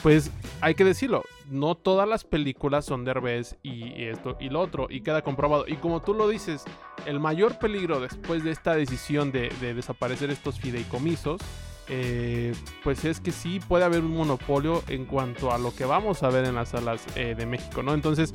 pues 0.01 0.31
hay 0.59 0.73
que 0.73 0.83
decirlo, 0.83 1.23
no 1.49 1.75
todas 1.75 2.09
las 2.09 2.23
películas 2.23 2.85
son 2.85 3.05
derbez 3.05 3.57
y, 3.61 4.05
esto 4.05 4.37
y 4.39 4.49
lo 4.49 4.59
otro, 4.59 4.87
y 4.89 5.01
queda 5.01 5.21
comprobado. 5.21 5.65
Y 5.67 5.75
como 5.75 6.01
tú 6.01 6.13
lo 6.15 6.27
dices, 6.27 6.63
el 7.05 7.19
mayor 7.19 7.59
peligro 7.59 7.99
después 7.99 8.43
de 8.43 8.51
esta 8.51 8.73
decisión 8.73 9.31
de, 9.31 9.49
desaparecer 9.61 10.31
estos 10.31 10.59
fideicomisos, 10.59 11.41
eh, 11.89 12.53
pues 12.83 13.05
es 13.05 13.19
que 13.21 13.31
sí 13.31 13.59
puede 13.65 13.85
haber 13.85 14.01
un 14.01 14.15
monopolio 14.15 14.83
en 14.87 15.05
cuanto 15.05 15.53
a 15.53 15.57
lo 15.57 15.73
que 15.73 15.85
vamos 15.85 16.23
a 16.23 16.29
ver 16.29 16.45
en 16.45 16.55
las 16.55 16.69
salas 16.69 17.01
eh, 17.15 17.35
de 17.37 17.45
México, 17.45 17.83
¿no? 17.83 17.93
Entonces, 17.93 18.33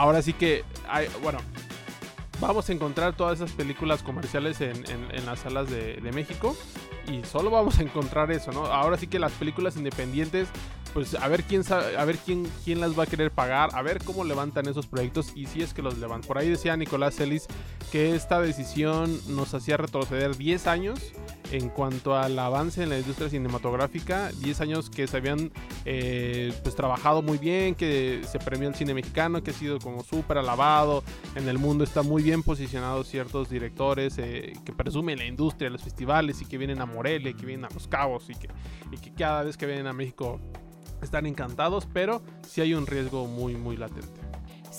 ahora 0.00 0.22
sí 0.22 0.32
que, 0.32 0.64
hay, 0.88 1.08
bueno, 1.22 1.38
vamos 2.40 2.70
a 2.70 2.72
encontrar 2.72 3.14
todas 3.14 3.38
esas 3.38 3.52
películas 3.52 4.02
comerciales 4.02 4.62
en, 4.62 4.74
las 5.26 5.40
salas 5.40 5.68
de, 5.68 6.10
México 6.14 6.56
y 7.06 7.22
solo 7.24 7.50
vamos 7.50 7.78
a 7.78 7.82
encontrar 7.82 8.30
eso, 8.32 8.50
¿no? 8.50 8.64
Ahora 8.64 8.96
sí 8.96 9.06
que 9.08 9.18
las 9.18 9.32
películas 9.32 9.76
independientes, 9.76 10.48
pues 10.94 11.14
a 11.14 11.28
ver 11.28 11.44
quién 11.44 11.62
a 11.70 12.04
ver 12.06 12.16
quién, 12.16 12.50
quién 12.64 12.80
las 12.80 12.98
va 12.98 13.02
a 13.02 13.06
querer 13.06 13.30
pagar, 13.30 13.68
a 13.74 13.82
ver 13.82 14.02
cómo 14.02 14.24
levantan 14.24 14.66
esos 14.68 14.86
proyectos 14.86 15.32
y 15.34 15.44
si 15.46 15.60
es 15.60 15.74
que 15.74 15.82
los 15.82 15.98
levantan. 15.98 16.26
Por 16.26 16.38
ahí 16.38 16.48
decía 16.48 16.74
Nicolás 16.78 17.16
Celis 17.16 17.46
que 17.92 18.16
esta 18.16 18.40
decisión 18.40 19.20
nos 19.28 19.52
hacía 19.52 19.76
retroceder 19.76 20.34
10 20.34 20.66
años 20.66 21.12
en 21.50 21.68
cuanto 21.68 22.16
al 22.16 22.38
avance 22.38 22.82
en 22.82 22.90
la 22.90 22.98
industria 22.98 23.28
cinematográfica, 23.28 24.30
10 24.40 24.60
años 24.60 24.90
que 24.90 25.06
se 25.06 25.16
habían 25.16 25.50
eh, 25.84 26.52
pues 26.62 26.74
trabajado 26.74 27.22
muy 27.22 27.38
bien, 27.38 27.74
que 27.74 28.22
se 28.30 28.38
premió 28.38 28.68
el 28.68 28.74
cine 28.74 28.94
mexicano, 28.94 29.42
que 29.42 29.50
ha 29.50 29.54
sido 29.54 29.78
como 29.78 30.02
súper 30.02 30.38
alabado, 30.38 31.02
en 31.34 31.48
el 31.48 31.58
mundo 31.58 31.84
está 31.84 32.02
muy 32.02 32.22
bien 32.22 32.42
posicionados 32.42 33.08
ciertos 33.08 33.50
directores 33.50 34.16
eh, 34.18 34.52
que 34.64 34.72
presumen 34.72 35.18
la 35.18 35.26
industria, 35.26 35.70
los 35.70 35.82
festivales 35.82 36.40
y 36.40 36.46
que 36.46 36.58
vienen 36.58 36.80
a 36.80 36.86
Morelia, 36.86 37.32
que 37.32 37.46
vienen 37.46 37.64
a 37.64 37.70
Los 37.74 37.88
Cabos 37.88 38.30
y 38.30 38.34
que, 38.34 38.48
y 38.92 38.98
que 38.98 39.12
cada 39.12 39.42
vez 39.42 39.56
que 39.56 39.66
vienen 39.66 39.86
a 39.86 39.92
México 39.92 40.40
están 41.02 41.26
encantados, 41.26 41.88
pero 41.92 42.22
sí 42.46 42.60
hay 42.60 42.74
un 42.74 42.86
riesgo 42.86 43.26
muy, 43.26 43.54
muy 43.56 43.76
latente. 43.76 44.29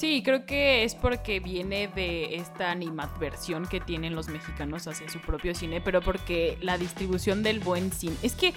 Sí, 0.02 0.24
creo 0.26 0.48
que 0.48 0.84
es 0.84 0.96
porque 0.96 1.40
viene 1.40 1.88
de 1.88 2.38
esta 2.38 2.72
animadversión 2.72 3.68
que 3.68 3.80
tienen 3.80 4.16
los 4.16 4.30
mexicanos 4.30 4.88
hacia 4.88 5.08
su 5.08 5.20
propio 5.20 5.54
cine, 5.54 5.80
pero 5.80 6.02
porque 6.02 6.58
la 6.60 6.80
distribución 6.80 7.44
del 7.44 7.60
buen 7.60 7.92
cine. 7.92 8.16
Es 8.24 8.34
que 8.34 8.52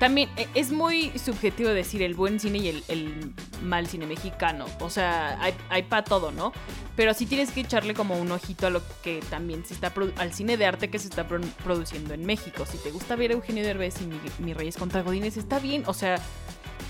también 0.00 0.28
e, 0.36 0.48
es 0.56 0.72
muy 0.72 1.16
subjetivo 1.16 1.70
decir 1.70 2.02
el 2.02 2.14
buen 2.14 2.40
cine 2.40 2.58
y 2.58 2.82
el, 2.88 3.32
mal 3.62 3.86
cine 3.86 4.04
mexicano. 4.04 4.66
O 4.80 4.90
sea, 4.90 5.40
hay, 5.40 5.54
hay 5.70 5.84
para 5.84 6.02
todo, 6.02 6.32
¿no? 6.32 6.52
Pero 6.96 7.14
sí 7.14 7.26
tienes 7.26 7.52
que 7.52 7.60
echarle 7.60 7.94
como 7.94 8.16
un 8.16 8.32
ojito 8.32 8.66
a 8.66 8.70
lo 8.70 8.82
que 9.04 9.20
también 9.30 9.64
se 9.64 9.74
está 9.74 9.92
al 10.16 10.32
cine 10.32 10.56
de 10.56 10.66
arte 10.66 10.90
que 10.90 10.98
se 10.98 11.06
está 11.06 11.24
produciendo 11.28 12.14
en 12.14 12.26
México. 12.26 12.66
Si 12.66 12.78
te 12.78 12.90
gusta 12.90 13.14
ver 13.14 13.30
Eugenio 13.30 13.62
Derbez 13.62 14.02
y 14.02 14.06
mi, 14.06 14.18
mi 14.40 14.54
Reyes 14.54 14.76
contra 14.76 15.02
Godines, 15.02 15.36
está 15.36 15.60
bien. 15.60 15.84
O 15.86 15.94
sea, 15.94 16.16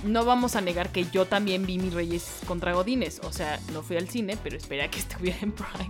no 0.05 0.25
vamos 0.25 0.57
a 0.57 0.61
negar 0.61 0.91
que 0.91 1.05
yo 1.11 1.27
también 1.27 1.67
vi 1.67 1.79
Mis 1.79 1.95
Reyes 1.95 2.41
contra 2.47 2.73
Godines. 2.73 3.21
O 3.25 3.33
sea, 3.33 3.61
no 3.73 3.83
fui 3.83 3.97
al 3.97 4.09
cine, 4.09 4.37
pero 4.43 4.57
esperé 4.57 4.83
a 4.83 4.91
que 4.91 4.99
estuviera 5.01 5.39
en 5.41 5.53
Prime. 5.53 5.89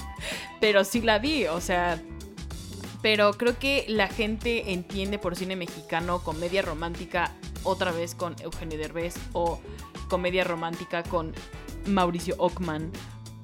Pero 0.60 0.84
sí 0.84 1.00
la 1.00 1.18
vi, 1.18 1.46
o 1.46 1.60
sea. 1.60 2.00
Pero 3.02 3.32
creo 3.32 3.58
que 3.58 3.84
la 3.88 4.06
gente 4.06 4.72
entiende 4.72 5.18
por 5.18 5.34
cine 5.34 5.56
mexicano 5.56 6.22
comedia 6.22 6.62
romántica 6.62 7.32
otra 7.64 7.90
vez 7.90 8.14
con 8.14 8.36
Eugenio 8.40 8.78
Derbez 8.78 9.14
o 9.32 9.60
comedia 10.08 10.44
romántica 10.44 11.02
con 11.02 11.32
Mauricio 11.86 12.36
Ockman 12.38 12.92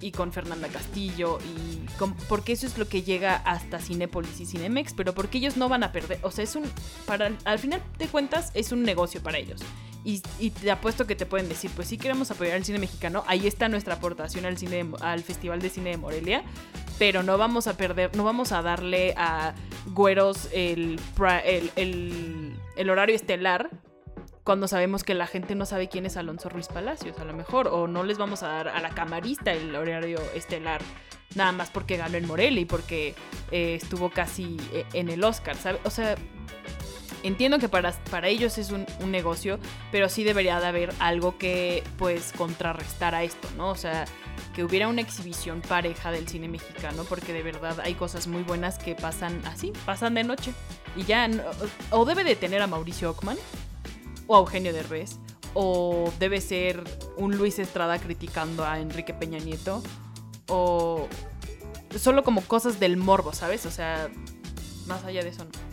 y 0.01 0.13
con 0.13 0.33
Fernanda 0.33 0.69
Castillo 0.69 1.39
y 1.41 1.79
porque 2.29 2.53
eso 2.53 2.67
es 2.67 2.79
lo 2.79 2.89
que 2.89 3.03
llega 3.03 3.37
hasta 3.37 3.81
Cinépolis 3.81 4.41
y 4.41 4.47
Cinemex, 4.47 4.95
pero 4.95 5.15
porque 5.15 5.39
ellos 5.39 5.57
no 5.57 5.69
van 5.69 5.83
a 5.83 5.93
perder, 5.93 6.21
o 6.23 6.31
sea, 6.31 6.45
es 6.45 6.55
un 6.55 6.65
para 7.07 7.33
al 7.45 7.59
final 7.59 7.83
de 7.99 8.07
cuentas 8.07 8.51
es 8.55 8.73
un 8.73 8.83
negocio 8.83 9.23
para 9.23 9.39
ellos. 9.39 9.61
Y, 10.05 10.21
te 10.51 10.71
apuesto 10.71 11.07
que 11.07 11.15
te 11.17 11.27
pueden 11.27 11.51
decir, 11.51 11.71
pues 11.77 11.89
si 11.89 11.99
queremos 11.99 12.31
apoyar 12.31 12.57
el 12.57 12.65
cine 12.65 12.79
mexicano, 12.79 13.25
ahí 13.27 13.47
está 13.47 13.69
nuestra 13.69 13.97
aportación 13.97 14.47
al 14.47 14.57
cine 14.57 14.87
al 15.03 15.23
Festival 15.23 15.61
de 15.61 15.69
Cine 15.69 15.91
de 15.91 15.97
Morelia, 15.99 16.45
pero 16.99 17.23
no 17.23 17.37
vamos 17.37 17.67
a 17.67 17.77
perder, 17.77 18.17
no 18.17 18.25
vamos 18.25 18.53
a 18.53 18.63
darle 18.63 19.13
a 19.19 19.55
güeros 19.93 20.49
el, 20.53 20.99
el, 21.45 22.55
el, 22.77 22.91
horario 22.91 23.15
estelar 23.15 23.69
cuando 24.49 24.67
sabemos 24.67 25.05
que 25.05 25.13
la 25.13 25.27
gente 25.27 25.55
no 25.55 25.67
sabe 25.67 25.91
quién 25.91 26.07
es 26.07 26.17
Alonso 26.17 26.49
Ruiz 26.49 26.69
Palacios, 26.69 27.19
a 27.19 27.25
lo 27.27 27.35
mejor, 27.35 27.69
o 27.69 27.87
no 27.87 28.03
les 28.03 28.17
vamos 28.17 28.43
a 28.43 28.49
dar 28.49 28.69
a 28.69 28.81
la 28.81 28.89
camarista 28.89 29.53
el 29.53 29.77
horario 29.77 30.23
estelar 30.35 30.81
nada 31.35 31.53
más 31.53 31.69
porque 31.69 31.99
ganó 31.99 32.17
en 32.17 32.27
Morelia 32.27 32.63
y 32.63 32.65
porque 32.65 33.15
eh, 33.51 33.75
estuvo 33.75 34.09
casi 34.09 34.57
eh, 34.73 34.87
en 34.95 35.11
el 35.11 35.23
Oscar, 35.23 35.55
¿sabes? 35.55 35.83
O 35.85 35.91
sea, 35.91 36.15
Entiendo 37.25 37.59
que 37.59 37.69
para, 37.69 37.93
para 38.11 38.29
ellos 38.29 38.59
es 38.59 38.71
un, 38.71 38.87
negocio, 39.11 39.59
pero 39.91 40.09
sí 40.09 40.23
debería 40.23 40.61
de 40.61 40.67
haber 40.67 40.95
algo 41.01 41.37
que 41.37 41.83
pues 41.99 42.33
contrarrestara 42.33 43.25
esto, 43.25 43.49
¿no? 43.57 43.71
O 43.71 43.75
sea, 43.75 44.05
que 44.55 44.63
hubiera 44.63 44.87
una 44.87 45.01
exhibición 45.01 45.61
pareja 45.61 46.13
del 46.13 46.29
cine 46.29 46.49
mexicano, 46.49 47.05
porque 47.09 47.33
de 47.33 47.43
verdad 47.43 47.81
hay 47.81 47.95
cosas 47.95 48.29
muy 48.29 48.45
buenas 48.45 48.79
que 48.79 48.95
pasan 48.95 49.45
así, 49.47 49.73
pasan 49.85 50.15
de 50.15 50.23
noche. 50.23 50.53
Y 50.97 51.03
ya, 51.05 51.29
o 51.91 52.05
debe 52.05 52.23
de 52.23 52.37
tener 52.37 52.63
a 52.63 52.69
Mauricio 52.69 53.11
Ockman, 53.11 53.37
o 54.29 54.37
a 54.37 54.39
Eugenio 54.39 54.73
Derbez, 54.73 55.19
o 55.55 56.13
debe 56.21 56.41
ser 56.41 56.85
un 57.17 57.37
Luis 57.37 57.59
Estrada 57.59 57.99
criticando 57.99 58.65
a 58.65 58.79
Enrique 58.79 59.13
Peña 59.13 59.41
Nieto, 59.41 59.83
o 60.47 61.09
solo 61.99 62.23
como 62.23 62.43
cosas 62.43 62.79
del 62.79 62.97
morbo, 62.97 63.33
¿sabes? 63.33 63.67
O 63.67 63.73
sea, 63.73 64.09
más 64.87 65.03
allá 65.05 65.25
de 65.25 65.31
eso 65.31 65.45
no 65.45 65.68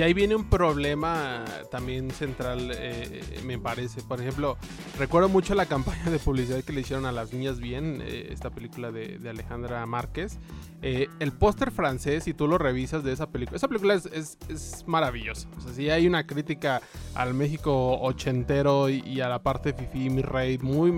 y 0.00 0.02
ahí 0.02 0.14
viene 0.14 0.34
un 0.34 0.48
problema 0.48 1.44
también 1.70 2.10
central, 2.10 2.72
eh, 2.74 3.20
me 3.44 3.58
parece. 3.58 4.00
Por 4.00 4.18
ejemplo, 4.18 4.56
recuerdo 4.98 5.28
mucho 5.28 5.54
la 5.54 5.66
campaña 5.66 6.08
de 6.10 6.18
publicidad 6.18 6.64
que 6.64 6.72
le 6.72 6.80
hicieron 6.80 7.04
a 7.04 7.12
las 7.12 7.34
niñas 7.34 7.60
bien, 7.60 8.00
eh, 8.02 8.28
esta 8.30 8.48
película 8.48 8.90
de, 8.92 9.20
Alejandra 9.28 9.84
Márquez. 9.84 10.38
Eh, 10.80 11.08
el 11.18 11.32
póster 11.32 11.70
francés, 11.70 12.24
si 12.24 12.32
tú 12.32 12.48
lo 12.48 12.56
revisas 12.56 13.04
de 13.04 13.12
esa 13.12 13.28
película, 13.28 13.58
esa 13.58 13.68
película 13.68 13.92
es, 13.92 14.06
es, 14.06 14.84
maravillosa. 14.86 15.50
O 15.58 15.60
sea, 15.60 15.74
sí 15.74 15.90
hay 15.90 16.06
una 16.06 16.26
crítica 16.26 16.80
al 17.14 17.34
México 17.34 18.00
ochentero 18.00 18.88
y, 18.88 19.20
a 19.20 19.28
la 19.28 19.42
parte 19.42 19.74
fifi, 19.74 20.08
mi 20.08 20.22
rey, 20.22 20.56
muy, 20.56 20.94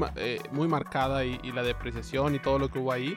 muy 0.52 0.68
marcada 0.68 1.24
y, 1.24 1.40
y 1.42 1.50
la 1.50 1.64
depreciación 1.64 2.36
y 2.36 2.38
todo 2.38 2.60
lo 2.60 2.68
que 2.68 2.78
hubo 2.78 2.92
ahí. 2.92 3.16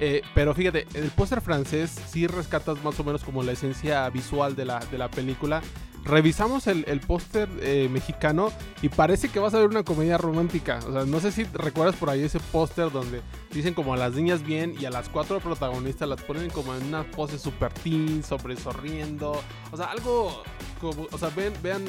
Eh, 0.00 0.22
pero 0.34 0.54
fíjate, 0.54 0.86
el 0.94 1.10
póster 1.10 1.40
francés 1.40 1.94
sí 2.08 2.26
rescatas 2.26 2.82
más 2.82 2.98
o 2.98 3.04
menos 3.04 3.22
como 3.22 3.42
la 3.42 3.52
esencia 3.52 4.08
visual 4.10 4.56
de 4.56 4.64
la, 4.64 4.80
de 4.80 4.98
la 4.98 5.10
película. 5.10 5.62
Revisamos 6.04 6.66
el, 6.66 7.00
póster 7.00 7.48
eh, 7.62 7.88
mexicano 7.90 8.52
y 8.82 8.90
parece 8.90 9.30
que 9.30 9.38
vas 9.38 9.54
a 9.54 9.58
ver 9.58 9.68
una 9.68 9.84
comedia 9.84 10.18
romántica. 10.18 10.80
O 10.86 10.92
sea, 10.92 11.06
no 11.06 11.18
sé 11.18 11.32
si 11.32 11.44
recuerdas 11.44 11.96
por 11.96 12.10
ahí 12.10 12.22
ese 12.22 12.40
póster 12.40 12.92
donde 12.92 13.22
dicen 13.52 13.72
como 13.72 13.94
a 13.94 13.96
las 13.96 14.12
niñas 14.12 14.42
bien 14.42 14.74
y 14.78 14.84
a 14.84 14.90
las 14.90 15.08
cuatro 15.08 15.40
protagonistas 15.40 16.06
las 16.06 16.20
ponen 16.20 16.50
como 16.50 16.74
en 16.74 16.84
una 16.84 17.04
pose 17.04 17.38
super 17.38 17.72
teen, 17.72 18.22
sobre 18.22 18.56
sonriendo. 18.56 19.40
O 19.72 19.76
sea, 19.78 19.86
algo 19.86 20.42
como, 20.78 21.06
o 21.10 21.16
sea, 21.16 21.30
ven, 21.30 21.54
vean 21.62 21.82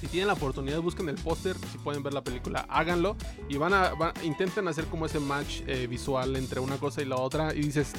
si 0.00 0.06
tienen 0.06 0.28
la 0.28 0.34
oportunidad, 0.34 0.80
busquen 0.80 1.08
el 1.08 1.16
póster, 1.16 1.56
si 1.72 1.78
pueden 1.78 2.02
ver 2.02 2.14
la 2.14 2.22
película, 2.22 2.66
háganlo 2.68 3.16
y 3.48 3.56
van 3.56 3.74
a, 3.74 3.92
intenten 4.22 4.68
hacer 4.68 4.86
como 4.86 5.06
ese 5.06 5.20
match 5.20 5.62
eh, 5.66 5.86
visual 5.86 6.36
entre 6.36 6.60
una 6.60 6.76
cosa 6.76 7.02
y 7.02 7.04
la 7.04 7.16
otra 7.16 7.54
y 7.54 7.60
dices, 7.60 7.92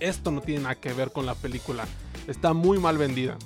esto 0.00 0.30
no 0.30 0.40
tiene 0.40 0.62
nada 0.62 0.74
que 0.76 0.92
ver 0.92 1.12
con 1.12 1.26
la 1.26 1.34
película, 1.34 1.84
está 2.26 2.52
muy 2.52 2.78
mal 2.78 2.98
vendida. 2.98 3.36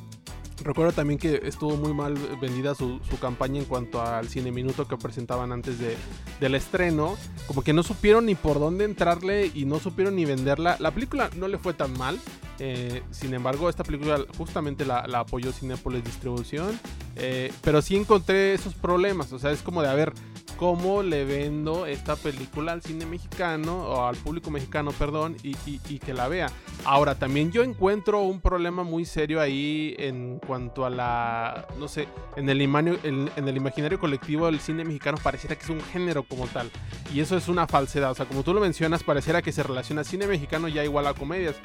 Recuerdo 0.65 0.93
también 0.93 1.19
que 1.19 1.41
estuvo 1.45 1.77
muy 1.77 1.95
mal 1.95 2.15
vendida 2.41 2.75
su, 2.75 3.01
campaña 3.21 3.61
en 3.61 3.65
cuanto 3.65 4.03
al 4.03 4.29
cine 4.29 4.51
minuto 4.51 4.89
que 4.89 4.97
presentaban 4.97 5.53
antes 5.53 5.79
de, 5.79 5.97
del 6.41 6.57
estreno. 6.57 7.17
Como 7.47 7.63
que 7.63 7.73
no 7.73 7.85
supieron 7.85 8.27
ni 8.27 8.35
por 8.35 8.59
dónde 8.59 8.85
entrarle 8.85 9.53
y 9.55 9.67
no 9.67 9.79
supieron 9.79 10.17
ni 10.17 10.25
venderla. 10.25 10.77
La 10.81 10.91
película 10.91 11.31
no 11.37 11.47
le 11.47 11.59
fue 11.59 11.75
tan 11.75 11.97
mal. 11.97 12.19
Eh, 12.61 13.03
sin 13.11 13.35
embargo, 13.35 13.69
esta 13.69 13.85
película 13.85 14.21
justamente 14.37 14.85
la, 14.85 15.01
apoyó 15.15 15.53
Cinepolis 15.53 16.05
Distribución. 16.05 16.79
Eh, 17.17 17.53
pero 17.63 17.83
sí 17.83 17.97
encontré 17.97 18.55
esos 18.55 18.75
problemas. 18.75 19.33
O 19.33 19.39
sea, 19.39 19.51
es 19.51 19.63
como 19.63 19.83
de, 19.83 19.89
a 19.89 19.95
ver, 19.95 20.13
¿cómo 20.57 21.03
le 21.03 21.25
vendo 21.25 21.87
esta 21.87 22.17
película 22.17 22.73
al 22.73 22.83
cine 22.83 23.07
mexicano 23.07 23.79
o 23.79 24.07
al 24.07 24.17
público 24.17 24.51
mexicano, 24.51 24.93
perdón, 24.93 25.37
y, 25.43 25.55
que 25.99 26.15
la 26.15 26.29
vea? 26.29 26.51
Ahora, 26.85 27.17
también 27.17 27.51
yo 27.53 27.63
encuentro 27.63 28.21
un 28.23 28.41
problema 28.41 28.83
muy 28.83 29.05
serio 29.05 29.41
ahí 29.41 29.95
en 29.99 30.39
cuanto 30.39 30.85
a 30.85 30.91
la, 30.91 31.67
no 31.79 31.89
sé, 31.89 32.09
en 32.37 32.49
el, 32.49 32.61
en, 32.61 33.31
en 33.35 33.49
el 33.49 33.57
imaginario 33.57 33.99
colectivo 33.99 34.47
del 34.47 34.61
cine 34.61 34.85
mexicano 34.85 35.19
pareciera 35.23 35.57
que 35.57 35.65
es 35.65 35.71
un 35.71 35.81
género 35.81 36.23
como 36.25 36.47
tal. 36.47 36.71
Y 37.13 37.21
eso 37.21 37.37
es 37.37 37.49
una 37.49 37.67
falsedad. 37.67 38.11
O 38.11 38.15
sea, 38.15 38.27
como 38.27 38.43
tú 38.43 38.53
lo 38.53 38.61
mencionas, 38.61 39.03
pareciera 39.03 39.43
que 39.43 39.53
se 39.53 39.63
relaciona 39.63 40.05
cine 40.05 40.27
mexicano 40.27 40.69
ya 40.69 40.85
igual 40.85 41.07
a 41.07 41.15
comedias 41.15 41.57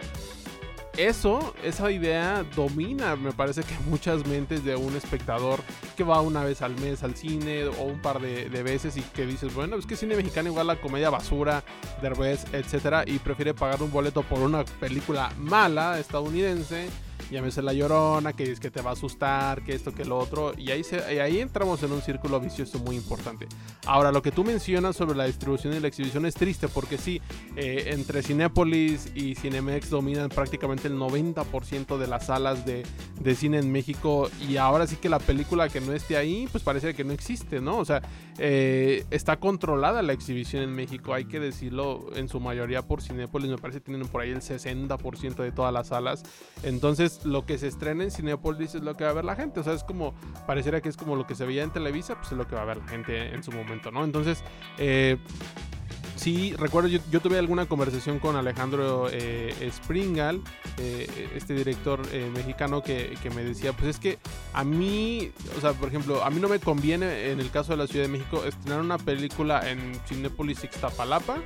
eso, 0.98 1.56
esa 1.64 1.92
idea 1.92 2.46
domina, 2.56 3.16
me 3.16 3.32
parece 3.32 3.64
que 3.64 3.74
muchas 3.90 4.26
mentes 4.28 4.64
de 4.64 4.76
un 4.76 4.96
espectador 4.96 5.60
que 5.98 6.04
va 6.04 6.22
una 6.22 6.44
vez 6.44 6.62
al 6.62 6.76
mes 6.80 7.04
al 7.04 7.16
cine 7.16 7.66
o 7.66 7.84
un 7.84 8.02
par 8.02 8.22
de, 8.22 8.48
veces 8.64 8.98
y 8.98 9.02
que 9.02 9.26
dices, 9.26 9.54
bueno, 9.54 9.76
es 9.76 9.86
que 9.86 9.96
cine 9.96 10.16
mexicano 10.16 10.50
igual 10.50 10.68
la 10.68 10.80
comedia 10.80 11.10
basura, 11.10 11.64
derbez, 12.02 12.46
etcétera, 12.54 13.04
y 13.06 13.20
prefiere 13.20 13.54
pagar 13.54 13.82
un 13.82 13.92
boleto 13.92 14.22
por 14.24 14.40
una 14.40 14.64
película 14.64 15.32
mala 15.38 16.00
estadounidense 16.00 16.90
llámese 17.32 17.62
la 17.62 17.74
llorona, 17.74 18.34
que 18.34 18.52
es 18.52 18.60
que 18.60 18.72
te 18.72 18.82
va 18.82 18.92
a 18.92 18.94
asustar, 18.94 19.64
que 19.64 19.74
esto, 19.74 19.94
que 19.94 20.06
lo 20.06 20.18
otro, 20.18 20.54
y 20.58 20.72
ahí, 20.72 20.82
ahí 21.22 21.40
entramos 21.40 21.82
en 21.84 21.92
un 21.92 22.02
círculo 22.02 22.40
vicioso 22.40 22.80
muy 22.80 22.96
importante. 22.96 23.48
Ahora, 23.86 24.12
lo 24.12 24.22
que 24.22 24.32
tú 24.32 24.44
mencionas 24.44 24.96
sobre 24.96 25.16
la 25.16 25.26
distribución 25.26 25.74
y 25.74 25.80
la 25.80 25.88
exhibición 25.88 26.26
es 26.26 26.36
triste, 26.36 26.68
porque 26.68 26.98
sí, 26.98 27.22
eh, 27.56 27.86
entre 27.88 28.24
Cinépolis 28.24 29.12
y 29.16 29.36
Cinemex 29.36 29.90
dominan 29.90 30.30
prácticamente 30.30 30.88
el 30.88 30.98
90% 30.98 31.98
de 31.98 32.08
las 32.08 32.28
salas 32.28 32.66
de, 32.66 32.84
de, 33.20 33.36
cine 33.36 33.60
en 33.60 33.72
México, 33.72 34.30
y 34.48 34.58
ahora 34.58 34.88
sí 34.88 34.96
que 34.96 35.10
la 35.10 35.20
película 35.20 35.70
que 35.70 35.82
no 35.82 35.94
esté 35.94 36.18
ahí, 36.18 36.48
pues 36.52 36.64
parece 36.64 36.94
que 36.94 37.04
no 37.04 37.14
existe, 37.14 37.60
¿no? 37.60 37.78
O 37.78 37.86
sea, 37.86 38.02
eh, 38.38 39.06
está 39.12 39.38
controlada 39.38 40.02
la 40.02 40.14
exhibición 40.14 40.64
en 40.64 40.74
México, 40.74 41.14
hay 41.14 41.26
que 41.26 41.40
decirlo 41.40 42.08
en 42.16 42.28
su 42.28 42.40
mayoría 42.40 42.82
por 42.82 43.02
Cinépolis, 43.02 43.50
me 43.50 43.58
parece 43.58 43.80
que 43.80 43.86
tienen 43.86 44.08
por 44.08 44.22
ahí 44.22 44.32
el 44.32 44.42
60% 44.42 45.36
de 45.36 45.52
todas 45.52 45.74
las 45.74 45.88
salas, 45.88 46.24
entonces 46.64 47.13
lo 47.24 47.46
que 47.46 47.58
se 47.58 47.68
estrena 47.68 48.04
en 48.04 48.12
Cinepolis 48.12 48.76
es 48.76 48.84
lo 48.84 48.96
que 48.96 49.04
va 49.04 49.12
a 49.12 49.14
ver 49.14 49.26
la 49.26 49.36
gente. 49.36 49.60
O 49.60 49.64
sea, 49.64 49.74
es 49.74 49.84
como, 49.84 50.14
pareciera 50.46 50.82
que 50.82 50.90
es 50.90 50.98
como 50.98 51.16
lo 51.16 51.26
que 51.26 51.36
se 51.36 51.46
veía 51.46 51.64
en 51.64 51.72
Televisa, 51.72 52.16
pues 52.16 52.32
es 52.32 52.38
lo 52.38 52.48
que 52.48 52.56
va 52.56 52.62
a 52.62 52.66
ver 52.66 52.78
la 52.78 52.88
gente 52.88 53.34
en 53.34 53.44
su 53.44 53.52
momento, 53.52 53.92
¿no? 53.92 54.04
Entonces, 54.04 54.44
eh, 54.78 55.18
sí, 56.24 56.56
recuerdo, 56.58 56.88
yo, 56.88 57.20
tuve 57.20 57.38
alguna 57.38 57.66
conversación 57.66 58.18
con 58.20 58.38
Alejandro 58.38 59.10
eh, 59.12 59.70
Springal, 59.74 60.40
eh, 60.78 61.30
este 61.36 61.54
director 61.54 62.02
eh, 62.14 62.32
mexicano, 62.34 62.82
que, 62.82 63.18
me 63.36 63.44
decía, 63.44 63.74
pues 63.74 63.90
es 63.90 64.00
que 64.00 64.20
a 64.54 64.64
mí, 64.64 65.32
o 65.58 65.62
sea, 65.62 65.74
por 65.74 65.90
ejemplo, 65.90 66.24
a 66.24 66.30
mí 66.30 66.40
no 66.40 66.48
me 66.48 66.60
conviene, 66.60 67.32
en 67.32 67.42
el 67.42 67.52
caso 67.52 67.74
de 67.74 67.78
la 67.78 67.88
Ciudad 67.88 68.06
de 68.06 68.12
México, 68.12 68.42
estrenar 68.46 68.80
una 68.80 68.98
película 68.98 69.70
en 69.70 70.00
Cinepolis 70.08 70.64
Ixtapalapa, 70.64 71.40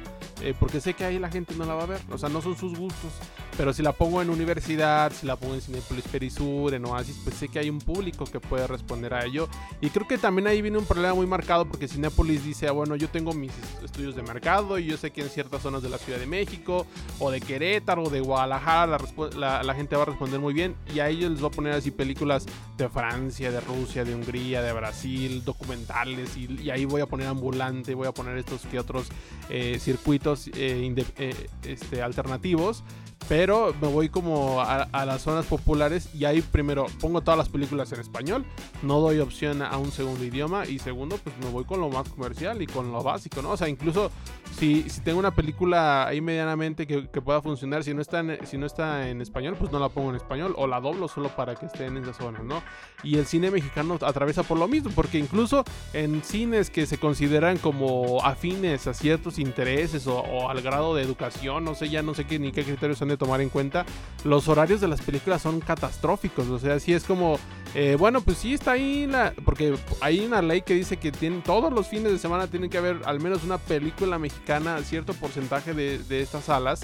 porque 0.60 0.80
sé 0.80 0.94
que 0.94 1.04
ahí 1.04 1.18
la 1.18 1.32
gente 1.32 1.56
no 1.56 1.66
la 1.66 1.74
va 1.74 1.84
a 1.84 1.88
ver, 1.88 2.02
o 2.12 2.18
sea, 2.20 2.30
no 2.30 2.44
son 2.44 2.56
sus 2.56 2.78
gustos, 2.78 3.12
pero 3.58 3.74
si 3.74 3.82
la 3.82 3.94
pongo 3.94 4.22
en 4.22 4.30
Universidad, 4.30 5.12
si 5.12 5.26
la 5.26 5.36
pongo 5.36 5.56
en 5.56 5.62
Cinepolis 5.62 6.08
Perisur, 6.08 6.76
en 6.76 6.86
Oasis, 6.86 7.20
pues 7.24 7.36
sé 7.36 7.48
que 7.48 7.58
hay 7.58 7.72
un 7.72 7.80
público 7.80 8.26
que 8.26 8.40
puede 8.40 8.68
responder 8.68 9.16
a 9.16 9.26
ello, 9.26 9.50
y 9.82 9.90
creo 9.90 10.08
que 10.08 10.20
también 10.20 10.46
ahí 10.46 10.62
viene 10.62 10.78
un 10.78 10.86
problema 10.86 11.16
muy 11.16 11.26
marcado, 11.26 11.66
porque 11.66 11.88
Cinepolis 11.88 12.44
dice, 12.44 12.68
ah, 12.68 12.74
bueno, 12.74 12.96
yo 12.96 13.10
tengo 13.10 13.34
mis 13.34 13.52
estudios 13.84 14.16
de 14.16 14.22
mercado, 14.22 14.67
y 14.78 14.86
yo 14.86 14.98
sé 14.98 15.12
que 15.12 15.22
en 15.22 15.30
ciertas 15.30 15.62
zonas 15.62 15.82
de 15.82 15.90
la 15.90 15.98
Ciudad 15.98 16.20
de 16.20 16.26
México 16.26 16.86
o 17.20 17.32
de 17.32 17.40
Querétaro 17.40 18.04
o 18.04 18.10
de 18.10 18.20
Guadalajara 18.20 18.98
la, 19.38 19.74
gente 19.74 19.96
va 19.96 20.02
a 20.02 20.06
responder 20.06 20.40
muy 20.40 20.54
bien 20.54 20.76
y 20.94 21.00
a 21.00 21.08
ellos 21.08 21.32
les 21.32 21.42
va 21.42 21.48
a 21.48 21.52
poner 21.52 21.74
así 21.74 21.92
películas 21.92 22.46
de 22.78 22.90
Francia, 22.90 23.52
de 23.52 23.62
Rusia, 23.62 24.04
de 24.04 24.14
Hungría, 24.14 24.62
de 24.62 24.74
Brasil, 24.74 25.44
documentales 25.46 26.36
y, 26.36 26.70
ahí 26.70 26.86
voy 26.86 27.02
a 27.02 27.06
poner 27.06 27.28
ambulante, 27.28 27.94
voy 27.96 28.08
a 28.08 28.12
poner 28.12 28.38
estos 28.38 28.62
que 28.64 28.80
otros 28.80 29.08
eh, 29.50 29.78
circuitos 29.80 30.48
eh, 30.50 30.94
eh, 31.18 31.48
este, 31.64 32.02
alternativos 32.02 32.84
pero 33.28 33.74
me 33.82 33.88
voy 33.88 34.10
como 34.10 34.62
a, 34.62 34.88
las 35.06 35.22
zonas 35.22 35.46
populares 35.46 36.10
y 36.14 36.26
ahí 36.26 36.42
primero 36.42 36.86
pongo 37.00 37.22
todas 37.22 37.38
las 37.38 37.50
películas 37.50 37.92
en 37.92 38.00
español, 38.00 38.46
no 38.82 39.00
doy 39.00 39.20
opción 39.20 39.62
a 39.62 39.78
un 39.78 39.92
segundo 39.92 40.24
idioma 40.24 40.66
y 40.66 40.80
segundo 40.80 41.18
pues 41.24 41.36
me 41.40 41.50
voy 41.50 41.66
con 41.66 41.82
lo 41.82 41.90
más 41.90 42.08
comercial 42.10 42.62
y 42.62 42.68
con 42.68 42.92
lo 42.92 43.04
básico, 43.04 43.42
¿no? 43.42 43.52
O 43.52 43.58
sea, 43.58 43.68
incluso 43.68 44.12
si, 44.58 44.90
si 44.90 45.02
tengo 45.02 45.20
una 45.20 45.32
película 45.32 46.08
ahí 46.08 46.22
medianamente 46.22 46.88
que, 46.88 47.08
pueda 47.18 47.42
funcionar, 47.42 47.84
si 47.84 47.94
no, 47.94 48.02
está 48.02 48.20
en, 48.20 48.46
si 48.46 48.58
no 48.58 48.66
está 48.66 49.10
en 49.10 49.22
español 49.22 49.56
pues 49.60 49.72
no 49.72 49.80
la 49.80 49.90
pongo 49.90 50.12
en 50.12 50.16
español 50.16 50.54
o 50.58 50.68
la 50.68 50.80
doblo 50.80 51.08
solo 51.08 51.30
para 51.30 51.56
que 51.56 51.66
esté 51.66 51.86
en 51.86 51.98
esa 51.98 52.14
zona, 52.14 52.40
¿no? 52.40 52.62
Y 53.04 53.18
el 53.18 53.26
cine 53.26 53.52
mexicano 53.52 53.98
atraviesa 54.02 54.44
por 54.44 54.58
lo 54.58 54.68
mismo, 54.68 54.92
porque 54.96 55.18
incluso 55.18 55.64
en 55.94 56.24
cines 56.24 56.70
que 56.70 56.86
se 56.86 56.98
consideran 56.98 57.58
como 57.58 58.24
afines 58.24 58.88
a 58.88 58.94
ciertos 58.94 59.40
intereses 59.40 60.08
o, 60.08 60.50
al 60.50 60.62
grado 60.62 60.96
de 60.96 61.04
educación, 61.04 61.64
no 61.64 61.76
sé, 61.76 61.90
ya 61.90 62.02
no 62.02 62.14
sé 62.14 62.26
qué 62.26 62.40
ni 62.40 62.52
qué 62.52 62.64
criterios 62.64 63.02
han 63.02 63.12
de 63.18 63.26
tomar 63.26 63.42
en 63.42 63.50
cuenta, 63.50 63.86
los 64.24 64.48
horarios 64.48 64.82
de 64.82 64.88
las 64.88 65.02
películas 65.02 65.42
son 65.42 65.60
catastróficos. 65.60 66.48
O 66.48 66.60
sea, 66.60 66.80
si 66.80 66.94
es 66.94 67.04
como, 67.04 67.40
eh, 67.76 67.96
bueno, 67.98 68.22
pues 68.22 68.38
sí 68.38 68.54
está 68.54 68.72
ahí, 68.72 69.08
la, 69.08 69.34
porque 69.44 69.76
hay 70.02 70.20
una 70.20 70.42
ley 70.42 70.62
que 70.62 70.74
dice 70.74 70.98
que 70.98 71.12
tienen, 71.12 71.42
todos 71.42 71.74
los 71.74 71.88
fines 71.88 72.12
de 72.12 72.20
semana 72.20 72.48
tienen 72.48 72.70
que 72.70 72.78
haber 72.78 73.02
al 73.06 73.20
menos 73.20 73.44
una 73.44 73.58
película 73.58 74.20
mexicana, 74.20 74.82
cierto 74.84 75.14
porcentaje 75.14 75.74
de, 75.74 76.22
estas 76.22 76.46
salas. 76.46 76.82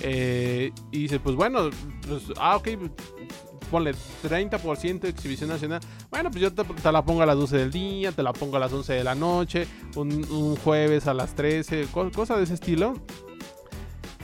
Eh, 0.00 0.72
y 0.90 1.02
dice, 1.02 1.20
pues 1.20 1.36
bueno, 1.36 1.70
pues, 2.06 2.24
ah, 2.36 2.56
ok, 2.56 2.68
ponle 3.70 3.94
30% 4.22 5.00
de 5.00 5.08
exhibición 5.08 5.50
nacional. 5.50 5.80
Bueno, 6.10 6.30
pues 6.30 6.42
yo 6.42 6.52
te, 6.52 6.92
la 6.92 7.04
pongo 7.04 7.22
a 7.22 7.26
las 7.26 7.36
12 7.36 7.56
del 7.56 7.70
día, 7.70 8.12
te 8.12 8.22
la 8.22 8.32
pongo 8.32 8.56
a 8.56 8.60
las 8.60 8.72
11 8.72 8.92
de 8.92 9.04
la 9.04 9.14
noche, 9.14 9.66
un, 9.94 10.56
jueves 10.56 11.06
a 11.06 11.14
las 11.14 11.34
13, 11.34 11.86
cosas 11.92 12.38
de 12.38 12.44
ese 12.44 12.54
estilo. 12.54 12.94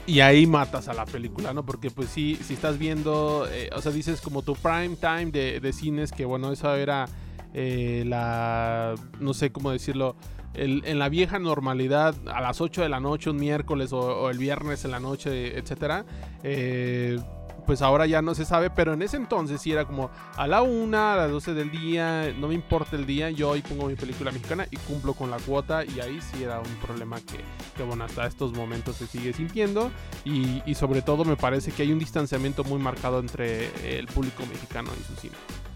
Y 0.05 0.19
ahí 0.19 0.45
matas 0.45 0.89
a 0.89 0.93
la 0.93 1.05
película, 1.05 1.53
¿no? 1.53 1.65
Porque 1.65 1.89
pues 1.89 2.09
sí, 2.09 2.37
si 2.43 2.55
estás 2.55 2.77
viendo, 2.77 3.47
eh, 3.49 3.69
o 3.73 3.81
sea, 3.81 3.91
dices 3.91 4.19
como 4.19 4.41
tu 4.41 4.53
prime 4.55 4.97
time 4.97 5.27
de, 5.31 5.73
cines, 5.73 6.11
que 6.11 6.25
bueno, 6.25 6.51
eso 6.51 6.75
era 6.75 7.05
eh, 7.53 8.03
la, 8.05 8.95
no 9.21 9.33
sé 9.33 9.53
cómo 9.53 9.71
decirlo, 9.71 10.17
en 10.55 10.99
la 10.99 11.09
vieja 11.09 11.39
normalidad, 11.39 12.15
a 12.31 12.41
las 12.41 12.61
8 12.61 12.83
de 12.83 12.89
la 12.89 12.99
noche, 12.99 13.29
un 13.29 13.37
miércoles 13.37 13.91
o, 13.91 14.29
el 14.29 14.37
viernes 14.37 14.85
en 14.85 14.91
la 14.91 14.99
noche, 14.99 15.57
etcétera. 15.57 16.05
Eh, 16.43 17.17
pues 17.65 17.81
ahora 17.81 18.05
ya 18.05 18.21
no 18.21 18.35
se 18.35 18.45
sabe, 18.45 18.69
pero 18.69 18.93
en 18.93 19.01
ese 19.01 19.17
entonces 19.17 19.61
sí 19.61 19.71
era 19.71 19.85
como 19.85 20.09
a 20.35 20.47
la 20.47 20.61
una, 20.61 21.13
a 21.13 21.17
las 21.17 21.31
12 21.31 21.53
del 21.53 21.71
día, 21.71 22.33
no 22.37 22.47
me 22.47 22.53
importa 22.53 22.95
el 22.95 23.05
día, 23.05 23.29
yo 23.29 23.49
hoy 23.49 23.61
pongo 23.61 23.87
mi 23.87 23.95
película 23.95 24.31
mexicana 24.31 24.67
y 24.69 24.77
cumplo 24.77 25.13
con 25.13 25.31
la 25.31 25.37
cuota 25.37 25.83
y 25.85 25.99
ahí 25.99 26.19
sí 26.21 26.43
era 26.43 26.59
un 26.59 26.75
problema 26.77 27.17
que, 27.17 27.39
que 27.75 27.83
bueno, 27.83 28.03
hasta 28.03 28.25
estos 28.25 28.53
momentos 28.53 28.97
se 28.97 29.07
sigue 29.07 29.33
sintiendo 29.33 29.91
y, 30.25 30.61
sobre 30.73 31.01
todo 31.01 31.23
me 31.23 31.37
parece 31.37 31.71
que 31.71 31.83
hay 31.83 31.91
un 31.91 31.99
distanciamiento 31.99 32.63
muy 32.63 32.79
marcado 32.79 33.19
entre 33.19 33.97
el 33.97 34.07
público 34.07 34.43
mexicano 34.47 34.89
y 34.99 35.03
su 35.03 35.15
cine. 35.21 35.35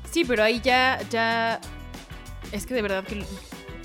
Sí, 0.09 0.25
pero 0.25 0.43
ahí 0.43 0.59
ya, 0.59 0.99
ya. 1.09 1.61
Es 2.51 2.65
que 2.65 2.73
de 2.73 2.81
verdad 2.81 3.03
que 3.03 3.23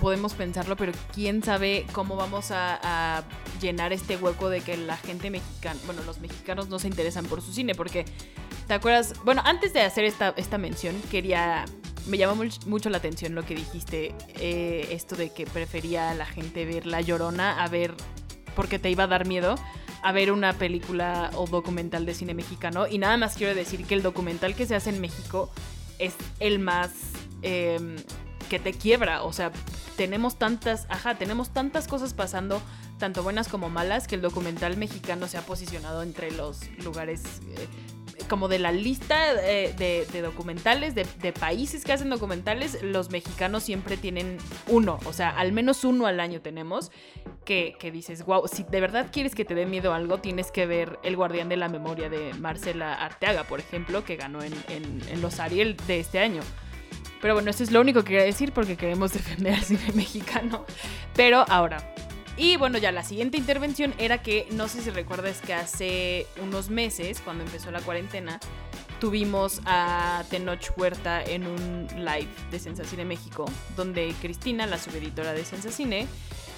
podemos 0.03 0.34
pensarlo, 0.34 0.76
pero 0.76 0.90
quién 1.14 1.44
sabe 1.44 1.86
cómo 1.92 2.16
vamos 2.16 2.50
a, 2.50 3.22
llenar 3.61 3.92
este 3.92 4.16
hueco 4.16 4.50
de 4.50 4.61
que 4.61 4.76
la 4.76 4.96
gente 4.96 5.30
mexicana, 5.30 5.78
bueno, 5.86 6.03
los 6.03 6.18
mexicanos 6.18 6.68
no 6.68 6.80
se 6.80 6.88
interesan 6.88 7.24
por 7.26 7.40
su 7.40 7.53
cine, 7.53 7.76
porque, 7.76 8.05
¿te 8.66 8.74
acuerdas? 8.74 9.14
Bueno, 9.24 9.40
antes 9.44 9.72
de 9.72 9.82
hacer 9.82 10.05
esta, 10.05 10.34
esta 10.36 10.59
mención, 10.59 11.00
quería, 11.12 11.64
me 12.09 12.18
llamó 12.18 12.42
mucho 12.66 12.90
la 12.90 12.96
atención 12.96 13.36
lo 13.36 13.44
que 13.44 13.55
dijiste, 13.55 14.16
eh, 14.40 14.88
esto 14.90 15.14
de 15.14 15.30
que 15.30 15.46
prefería 15.46 16.11
a 16.11 16.14
la 16.14 16.26
gente 16.26 16.64
ver 16.64 16.86
La 16.86 17.00
Llorona 17.00 17.62
a 17.62 17.68
ver, 17.68 17.94
porque 18.57 18.80
te 18.80 18.90
iba 18.90 19.05
a 19.05 19.07
dar 19.07 19.28
miedo, 19.28 19.55
a 20.03 20.11
ver 20.11 20.32
una 20.32 20.55
película 20.55 21.30
o 21.36 21.46
documental 21.46 22.05
de 22.05 22.14
cine 22.14 22.34
mexicano. 22.34 22.88
Y 22.88 22.98
nada 22.98 23.16
más 23.16 23.36
quiero 23.36 23.55
decir 23.55 23.84
que 23.84 23.94
el 23.94 24.03
documental 24.03 24.57
que 24.57 24.66
se 24.66 24.74
hace 24.74 24.90
en 24.90 25.00
México 25.00 25.53
es 26.00 26.16
el 26.40 26.59
más... 26.59 26.90
Em, 27.42 27.94
que 28.53 28.59
te 28.59 28.74
quiebra, 28.74 29.22
o 29.22 29.32
sea, 29.32 29.50
tenemos 29.96 30.36
tantas, 30.36 30.84
ajá, 30.90 31.14
tenemos 31.14 31.55
tantas 31.55 31.88
cosas 31.88 32.12
pasando, 32.12 32.61
tanto 32.98 33.22
buenas 33.22 33.48
como 33.48 33.70
malas, 33.70 34.07
que 34.07 34.14
el 34.14 34.20
documental 34.20 34.76
mexicano 34.76 35.26
se 35.26 35.38
ha 35.38 35.40
posicionado 35.40 36.03
entre 36.03 36.30
los 36.32 36.61
lugares 36.84 37.22
eh, 37.57 37.66
como 38.28 38.48
de 38.48 38.59
la 38.59 38.70
lista 38.70 39.32
de, 39.32 40.07
documentales, 40.20 40.94
de, 40.94 41.32
países 41.32 41.82
que 41.82 41.94
hacen 41.94 42.11
documentales, 42.11 42.82
los 42.82 43.09
mexicanos 43.09 43.62
siempre 43.62 43.96
tienen 43.96 44.36
uno, 44.66 44.98
o 45.07 45.14
sea, 45.14 45.30
al 45.30 45.53
menos 45.53 45.82
uno 45.84 46.05
al 46.05 46.20
año 46.20 46.42
tenemos, 46.42 46.92
que, 47.46 47.74
dices, 47.90 48.22
wow, 48.26 48.46
si 48.48 48.64
de 48.64 48.82
verdad 48.82 49.09
quieres 49.11 49.34
que 49.34 49.46
te 49.46 49.55
dé 49.55 49.64
miedo 49.64 49.94
algo, 49.94 50.18
tienes 50.18 50.50
que 50.50 50.66
ver 50.66 50.98
El 51.03 51.16
Guardián 51.16 51.48
de 51.48 51.57
la 51.57 51.70
Memoria 51.70 52.11
de 52.11 52.34
Marcela 52.34 52.92
Arteaga, 52.96 53.44
por 53.44 53.61
ejemplo, 53.61 54.05
que 54.05 54.16
ganó 54.16 54.42
en, 54.42 54.53
en 54.68 55.22
los 55.22 55.40
Ariel 55.40 55.74
de 55.86 56.00
este 56.00 56.18
año. 56.18 56.42
Pero 57.22 57.34
bueno, 57.34 57.50
eso 57.50 57.62
es 57.62 57.70
lo 57.70 57.80
único 57.80 58.02
que 58.02 58.08
quería 58.08 58.24
decir 58.24 58.52
porque 58.52 58.76
queremos 58.76 59.12
defender 59.12 59.54
al 59.54 59.62
cine 59.62 59.86
mexicano. 59.94 60.66
Pero 61.14 61.46
ahora. 61.48 61.94
Y 62.36 62.56
bueno, 62.56 62.78
ya 62.78 62.92
la 62.92 63.04
siguiente 63.04 63.38
intervención 63.38 63.94
era 63.98 64.22
que, 64.22 64.48
no 64.52 64.66
sé 64.66 64.82
si 64.82 64.90
recuerdas 64.90 65.40
que 65.40 65.54
hace 65.54 66.26
unos 66.42 66.70
meses, 66.70 67.20
cuando 67.20 67.44
empezó 67.44 67.70
la 67.70 67.80
cuarentena, 67.80 68.40
tuvimos 69.00 69.60
a 69.66 70.24
Tenoch 70.30 70.76
Huerta 70.76 71.22
en 71.22 71.46
un 71.46 71.86
live 71.96 72.28
de 72.50 72.58
Sensacine 72.58 73.04
México, 73.04 73.44
donde 73.76 74.14
Cristina, 74.20 74.66
la 74.66 74.78
subeditora 74.78 75.32
de 75.34 75.44
Sensacine, 75.44 76.06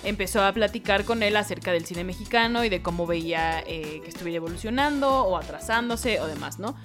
empezó 0.05 0.43
a 0.45 0.53
platicar 0.53 1.05
con 1.05 1.23
él 1.23 1.37
acerca 1.37 1.73
del 1.73 1.85
cine 1.85 2.05
mexicano 2.05 2.65
y 2.65 2.69
de 2.69 2.83
cómo 2.83 3.07
veía 3.07 3.61
eh, 3.61 4.01
que 4.03 4.09
estuviera 4.09 4.37
evolucionando 4.37 5.25
o 5.25 5.37
atrasándose 5.37 6.21
o 6.21 6.27
demás, 6.27 6.59
¿no? 6.59 6.77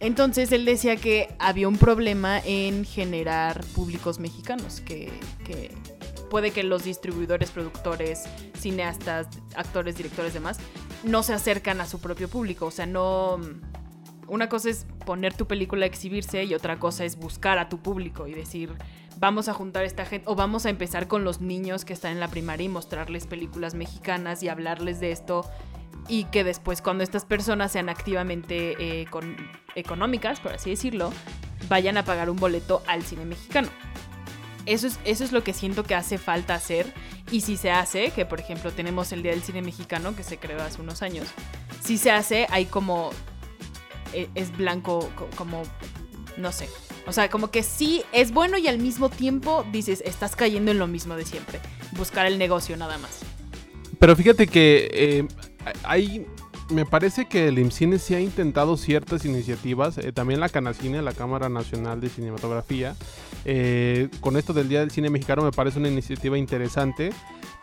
Entonces 0.00 0.52
él 0.52 0.64
decía 0.64 0.96
que 0.96 1.34
había 1.38 1.66
un 1.66 1.76
problema 1.76 2.40
en 2.44 2.84
generar 2.84 3.64
públicos 3.74 4.20
mexicanos, 4.20 4.80
que, 4.80 5.10
puede 6.30 6.52
que 6.52 6.62
los 6.62 6.84
distribuidores, 6.84 7.50
productores, 7.50 8.24
cineastas, 8.56 9.26
actores, 9.56 9.96
directores, 9.96 10.34
demás, 10.34 10.58
no 11.02 11.22
se 11.22 11.32
acercan 11.32 11.80
a 11.80 11.86
su 11.86 12.00
propio 12.00 12.28
público. 12.28 12.66
O 12.66 12.70
sea, 12.70 12.86
no... 12.86 13.40
Una 14.28 14.50
cosa 14.50 14.68
es 14.68 14.86
poner 15.06 15.32
tu 15.32 15.46
película 15.46 15.84
a 15.84 15.88
exhibirse 15.88 16.44
y 16.44 16.52
otra 16.52 16.78
cosa 16.78 17.06
es 17.06 17.16
buscar 17.18 17.58
a 17.58 17.70
tu 17.70 17.78
público 17.78 18.28
y 18.28 18.34
decir, 18.34 18.74
vamos 19.18 19.48
a 19.48 19.54
juntar 19.54 19.84
a 19.84 19.86
esta 19.86 20.04
gente 20.04 20.26
o 20.28 20.34
vamos 20.34 20.66
a 20.66 20.70
empezar 20.70 21.08
con 21.08 21.24
los 21.24 21.40
niños 21.40 21.86
que 21.86 21.94
están 21.94 22.12
en 22.12 22.20
la 22.20 22.28
primaria 22.28 22.66
y 22.66 22.68
mostrarles 22.68 23.26
películas 23.26 23.74
mexicanas 23.74 24.42
y 24.42 24.50
hablarles 24.50 25.00
de 25.00 25.12
esto 25.12 25.46
y 26.08 26.24
que 26.24 26.42
después 26.42 26.82
cuando 26.82 27.04
estas 27.04 27.24
personas 27.24 27.72
sean 27.72 27.88
activamente 27.88 29.02
eh, 29.02 29.06
económicas, 29.74 30.40
por 30.40 30.54
así 30.54 30.70
decirlo, 30.70 31.12
vayan 31.68 31.96
a 31.98 32.04
pagar 32.04 32.30
un 32.30 32.36
boleto 32.36 32.82
al 32.86 33.02
cine 33.02 33.24
mexicano. 33.24 33.68
Eso 34.66 34.86
es, 34.86 34.98
eso 35.04 35.24
es 35.24 35.32
lo 35.32 35.42
que 35.44 35.52
siento 35.52 35.84
que 35.84 35.94
hace 35.94 36.18
falta 36.18 36.54
hacer. 36.54 36.92
Y 37.30 37.42
si 37.42 37.56
se 37.56 37.70
hace, 37.70 38.10
que 38.10 38.26
por 38.26 38.40
ejemplo 38.40 38.70
tenemos 38.72 39.12
el 39.12 39.22
Día 39.22 39.32
del 39.32 39.42
Cine 39.42 39.62
Mexicano, 39.62 40.16
que 40.16 40.22
se 40.22 40.38
creó 40.38 40.62
hace 40.62 40.80
unos 40.80 41.02
años, 41.02 41.26
si 41.82 41.98
se 41.98 42.10
hace, 42.10 42.46
hay 42.50 42.66
como... 42.66 43.10
E, 44.12 44.28
es 44.34 44.56
blanco, 44.56 45.10
como... 45.36 45.62
No 46.36 46.52
sé. 46.52 46.68
O 47.06 47.12
sea, 47.12 47.30
como 47.30 47.50
que 47.50 47.62
sí 47.62 48.02
es 48.12 48.32
bueno 48.32 48.58
y 48.58 48.68
al 48.68 48.78
mismo 48.78 49.08
tiempo 49.08 49.64
dices, 49.72 50.02
estás 50.04 50.36
cayendo 50.36 50.70
en 50.70 50.78
lo 50.78 50.86
mismo 50.86 51.16
de 51.16 51.24
siempre. 51.24 51.60
Buscar 51.92 52.26
el 52.26 52.38
negocio 52.38 52.76
nada 52.76 52.98
más. 52.98 53.20
Pero 53.98 54.14
fíjate 54.14 54.46
que 54.46 54.90
eh, 54.92 55.28
hay 55.84 56.26
me 56.70 56.84
parece 56.84 57.26
que 57.26 57.48
el 57.48 57.58
IMCINE 57.58 57.98
sí 57.98 58.14
ha 58.14 58.20
intentado 58.20 58.76
ciertas 58.76 59.24
iniciativas, 59.24 59.98
eh, 59.98 60.12
también 60.12 60.40
la 60.40 60.48
Canacine, 60.48 61.00
la 61.02 61.12
Cámara 61.12 61.48
Nacional 61.48 62.00
de 62.00 62.10
Cinematografía, 62.10 62.94
eh, 63.44 64.08
con 64.20 64.36
esto 64.36 64.52
del 64.52 64.68
Día 64.68 64.80
del 64.80 64.90
Cine 64.90 65.10
Mexicano 65.10 65.42
me 65.42 65.52
parece 65.52 65.78
una 65.78 65.88
iniciativa 65.88 66.36
interesante, 66.36 67.10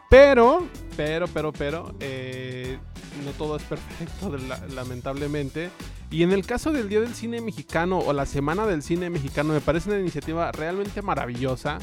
pero, 0.09 0.67
pero, 0.97 1.27
pero, 1.27 1.53
pero, 1.53 1.95
eh, 1.99 2.77
no 3.23 3.31
todo 3.31 3.57
es 3.57 3.63
perfecto, 3.63 4.35
lamentablemente. 4.75 5.69
Y 6.11 6.23
en 6.23 6.31
el 6.31 6.45
caso 6.45 6.71
del 6.71 6.89
Día 6.89 7.01
del 7.01 7.15
Cine 7.15 7.41
Mexicano 7.41 7.99
o 7.99 8.13
la 8.13 8.25
Semana 8.25 8.65
del 8.65 8.81
Cine 8.81 9.09
Mexicano 9.09 9.53
me 9.53 9.61
parece 9.61 9.89
una 9.89 9.99
iniciativa 9.99 10.51
realmente 10.51 11.01
maravillosa 11.01 11.79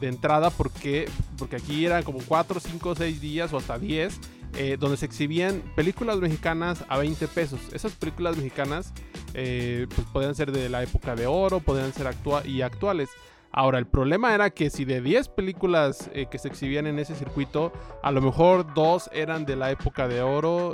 de 0.00 0.08
entrada 0.08 0.50
porque, 0.50 1.08
porque 1.38 1.56
aquí 1.56 1.84
eran 1.84 2.02
como 2.02 2.20
4, 2.20 2.60
5, 2.60 2.94
6 2.94 3.20
días 3.20 3.52
o 3.52 3.58
hasta 3.58 3.78
10 3.78 4.18
eh, 4.56 4.76
donde 4.78 4.96
se 4.96 5.06
exhibían 5.06 5.62
películas 5.74 6.18
mexicanas 6.18 6.84
a 6.88 6.98
20 6.98 7.26
pesos. 7.28 7.60
Esas 7.72 7.92
películas 7.92 8.36
mexicanas 8.36 8.92
eh, 9.34 9.86
pues 9.94 10.06
podían 10.08 10.34
ser 10.34 10.52
de 10.52 10.68
la 10.68 10.82
época 10.82 11.16
de 11.16 11.26
oro, 11.26 11.60
podían 11.60 11.92
ser 11.92 12.06
actua 12.06 12.46
y 12.46 12.62
actuales. 12.62 13.10
Ahora, 13.50 13.78
el 13.78 13.86
problema 13.86 14.34
era 14.34 14.50
que 14.50 14.70
si 14.70 14.84
de 14.84 15.00
10 15.00 15.28
películas 15.28 16.10
eh, 16.12 16.26
que 16.30 16.38
se 16.38 16.48
exhibían 16.48 16.86
en 16.86 16.98
ese 16.98 17.14
circuito, 17.14 17.72
a 18.02 18.12
lo 18.12 18.20
mejor 18.20 18.74
dos 18.74 19.10
eran 19.12 19.44
de 19.44 19.56
la 19.56 19.70
época 19.70 20.08
de 20.08 20.22
oro, 20.22 20.72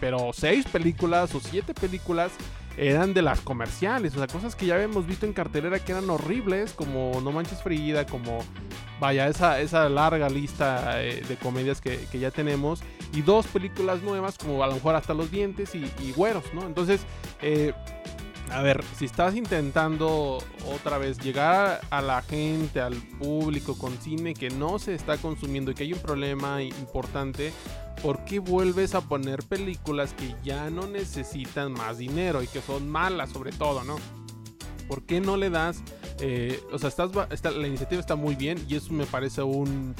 pero 0.00 0.30
6 0.32 0.66
películas 0.66 1.34
o 1.34 1.40
7 1.40 1.72
películas 1.74 2.32
eran 2.76 3.14
de 3.14 3.22
las 3.22 3.40
comerciales, 3.40 4.14
o 4.14 4.18
sea, 4.18 4.26
cosas 4.26 4.56
que 4.56 4.66
ya 4.66 4.74
habíamos 4.74 5.06
visto 5.06 5.26
en 5.26 5.32
cartelera 5.32 5.78
que 5.78 5.92
eran 5.92 6.10
horribles, 6.10 6.72
como 6.72 7.20
No 7.22 7.30
Manches 7.30 7.62
Frida, 7.62 8.04
como 8.04 8.40
vaya, 9.00 9.28
esa, 9.28 9.60
esa 9.60 9.88
larga 9.88 10.28
lista 10.28 10.96
de 10.96 11.36
comedias 11.40 11.80
que, 11.80 12.06
ya 12.18 12.30
tenemos, 12.30 12.82
y 13.12 13.22
dos 13.22 13.46
películas 13.46 14.02
nuevas, 14.02 14.38
como 14.38 14.62
a 14.62 14.66
lo 14.66 14.74
mejor 14.74 14.94
hasta 14.94 15.14
los 15.14 15.30
dientes 15.30 15.74
y, 15.74 16.12
güeros, 16.12 16.44
¿no? 16.54 16.66
Entonces, 16.66 17.00
eh, 17.42 17.72
a 18.50 18.62
ver, 18.62 18.84
si 18.96 19.06
estás 19.06 19.34
intentando 19.34 20.38
otra 20.66 20.98
vez 20.98 21.18
llegar 21.18 21.80
a 21.90 22.02
la 22.02 22.22
gente, 22.22 22.80
al 22.80 22.94
público 22.94 23.76
con 23.76 23.96
cine 23.98 24.34
que 24.34 24.50
no 24.50 24.78
se 24.78 24.94
está 24.94 25.16
consumiendo 25.16 25.70
y 25.70 25.74
que 25.74 25.84
hay 25.84 25.92
un 25.92 26.00
problema 26.00 26.62
importante, 26.62 27.52
¿por 28.02 28.24
qué 28.24 28.38
vuelves 28.38 28.94
a 28.94 29.00
poner 29.00 29.42
películas 29.44 30.12
que 30.14 30.34
ya 30.44 30.70
no 30.70 30.86
necesitan 30.86 31.72
más 31.72 31.98
dinero 31.98 32.42
y 32.42 32.46
que 32.46 32.60
son 32.60 32.88
malas 32.88 33.30
sobre 33.30 33.52
todo, 33.52 33.82
¿no? 33.84 33.96
¿Por 34.88 35.04
qué 35.04 35.20
no 35.20 35.36
le 35.36 35.50
das... 35.50 35.82
Eh, 36.20 36.60
o 36.72 36.78
sea, 36.78 36.88
estás, 36.88 37.10
la 37.56 37.66
iniciativa 37.66 38.00
está 38.00 38.14
muy 38.14 38.36
bien 38.36 38.64
y 38.68 38.76
eso 38.76 38.92
me 38.92 39.04
parece 39.04 39.42
un, 39.42 39.94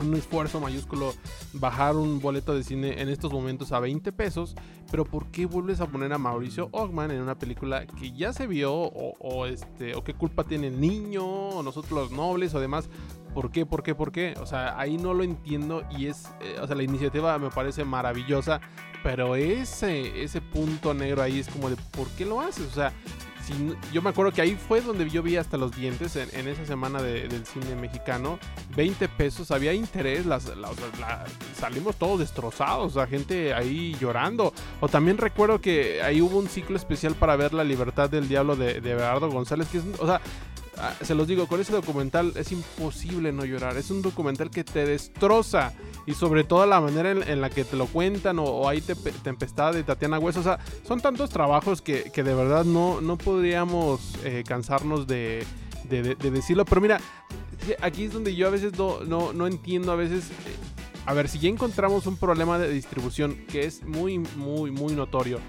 un 0.00 0.14
esfuerzo 0.14 0.60
mayúsculo 0.60 1.12
bajar 1.52 1.96
un 1.96 2.20
boleto 2.20 2.54
de 2.54 2.64
cine 2.64 3.02
en 3.02 3.08
estos 3.08 3.32
momentos 3.32 3.72
a 3.72 3.80
20 3.80 4.12
pesos, 4.12 4.54
pero 4.90 5.04
¿por 5.04 5.26
qué 5.30 5.46
vuelves 5.46 5.80
a 5.80 5.86
poner 5.86 6.12
a 6.12 6.18
Mauricio 6.18 6.68
Ogman 6.72 7.10
en 7.10 7.20
una 7.20 7.38
película 7.38 7.86
que 7.86 8.12
ya 8.12 8.32
se 8.32 8.46
vio 8.46 8.72
o, 8.74 9.46
este 9.46 9.94
o 9.94 10.02
qué 10.02 10.14
culpa 10.14 10.44
tiene 10.44 10.68
el 10.68 10.80
niño 10.80 11.24
o 11.26 11.62
nosotros 11.62 11.92
los 11.92 12.10
nobles 12.12 12.54
o 12.54 12.60
demás? 12.60 12.88
¿Por 13.34 13.50
qué? 13.50 13.66
¿Por 13.66 13.82
qué? 13.82 13.94
¿Por 13.94 14.10
qué? 14.10 14.34
O 14.40 14.46
sea, 14.46 14.78
ahí 14.78 14.96
no 14.96 15.12
lo 15.12 15.22
entiendo 15.22 15.84
y 15.90 16.06
es, 16.06 16.30
eh, 16.40 16.56
o 16.60 16.66
sea, 16.66 16.76
la 16.76 16.82
iniciativa 16.82 17.38
me 17.38 17.50
parece 17.50 17.84
maravillosa, 17.84 18.60
pero 19.02 19.36
ese, 19.36 20.22
ese 20.22 20.40
punto 20.40 20.94
negro 20.94 21.22
ahí 21.22 21.38
es 21.38 21.48
como 21.48 21.68
de, 21.68 21.76
¿por 21.92 22.08
qué 22.10 22.24
lo 22.24 22.40
haces? 22.40 22.66
O 22.66 22.74
sea, 22.74 22.92
yo 23.92 24.02
me 24.02 24.10
acuerdo 24.10 24.32
que 24.32 24.42
ahí 24.42 24.56
fue 24.56 24.80
donde 24.80 25.08
yo 25.08 25.22
vi 25.22 25.36
hasta 25.36 25.56
los 25.56 25.74
dientes 25.74 26.16
en, 26.16 26.48
esa 26.48 26.64
semana 26.66 27.02
del 27.02 27.46
cine 27.46 27.74
mexicano. 27.74 28.38
20 28.76 29.08
pesos, 29.08 29.50
había 29.50 29.72
interés, 29.72 30.26
las, 30.26 30.50
salimos 31.58 31.96
todos 31.96 32.20
destrozados, 32.20 32.94
la 32.94 33.06
gente 33.06 33.54
ahí 33.54 33.96
llorando. 34.00 34.52
O 34.80 34.88
también 34.88 35.18
recuerdo 35.18 35.60
que 35.60 36.02
ahí 36.02 36.20
hubo 36.20 36.38
un 36.38 36.48
ciclo 36.48 36.76
especial 36.76 37.14
para 37.14 37.36
ver 37.36 37.54
La 37.54 37.64
libertad 37.64 38.10
del 38.10 38.28
diablo 38.28 38.56
de, 38.56 38.80
de 38.80 38.94
González, 39.20 39.68
que 39.68 39.78
o 39.78 40.06
sea, 40.06 40.20
ah, 40.78 40.94
se 41.02 41.14
los 41.14 41.26
digo, 41.26 41.46
con 41.46 41.60
ese 41.60 41.72
documental 41.72 42.32
es 42.36 42.52
imposible 42.52 43.32
no 43.32 43.44
llorar. 43.44 43.76
Es 43.76 43.90
un 43.90 44.02
documental 44.02 44.50
que 44.50 44.64
te 44.64 44.84
destroza 44.86 45.72
y 46.08 46.14
sobre 46.14 46.42
todo 46.42 46.64
la 46.64 46.80
manera 46.80 47.10
en, 47.10 47.40
la 47.42 47.50
que 47.50 47.64
te 47.64 47.76
lo 47.76 47.84
cuentan 47.84 48.38
o, 48.38 48.66
hay 48.66 48.80
Tempestad 48.80 49.74
de 49.74 49.82
Tatiana 49.82 50.18
Hueso. 50.18 50.40
O 50.40 50.42
sea, 50.42 50.58
son 50.86 51.02
tantos 51.02 51.28
trabajos 51.28 51.82
que, 51.82 52.10
de 52.10 52.34
verdad 52.34 52.64
no, 52.64 53.02
no 53.02 53.18
podríamos 53.18 54.14
eh, 54.24 54.42
cansarnos 54.46 55.06
de, 55.06 55.44
decirlo. 55.90 56.64
Pero 56.64 56.80
mira, 56.80 56.98
aquí 57.82 58.04
es 58.04 58.14
donde 58.14 58.34
yo 58.34 58.46
a 58.46 58.50
veces 58.50 58.72
no, 58.78 59.04
no, 59.34 59.46
entiendo, 59.46 59.92
a 59.92 59.96
veces... 59.96 60.30
Eh, 60.30 60.56
a 61.04 61.12
ver, 61.12 61.28
si 61.28 61.38
ya 61.38 61.50
encontramos 61.50 62.06
un 62.06 62.16
problema 62.16 62.58
de 62.58 62.70
distribución 62.70 63.36
que 63.46 63.66
es 63.66 63.82
muy, 63.82 64.18
muy, 64.18 64.70
muy 64.70 64.94
notorio, 64.94 65.40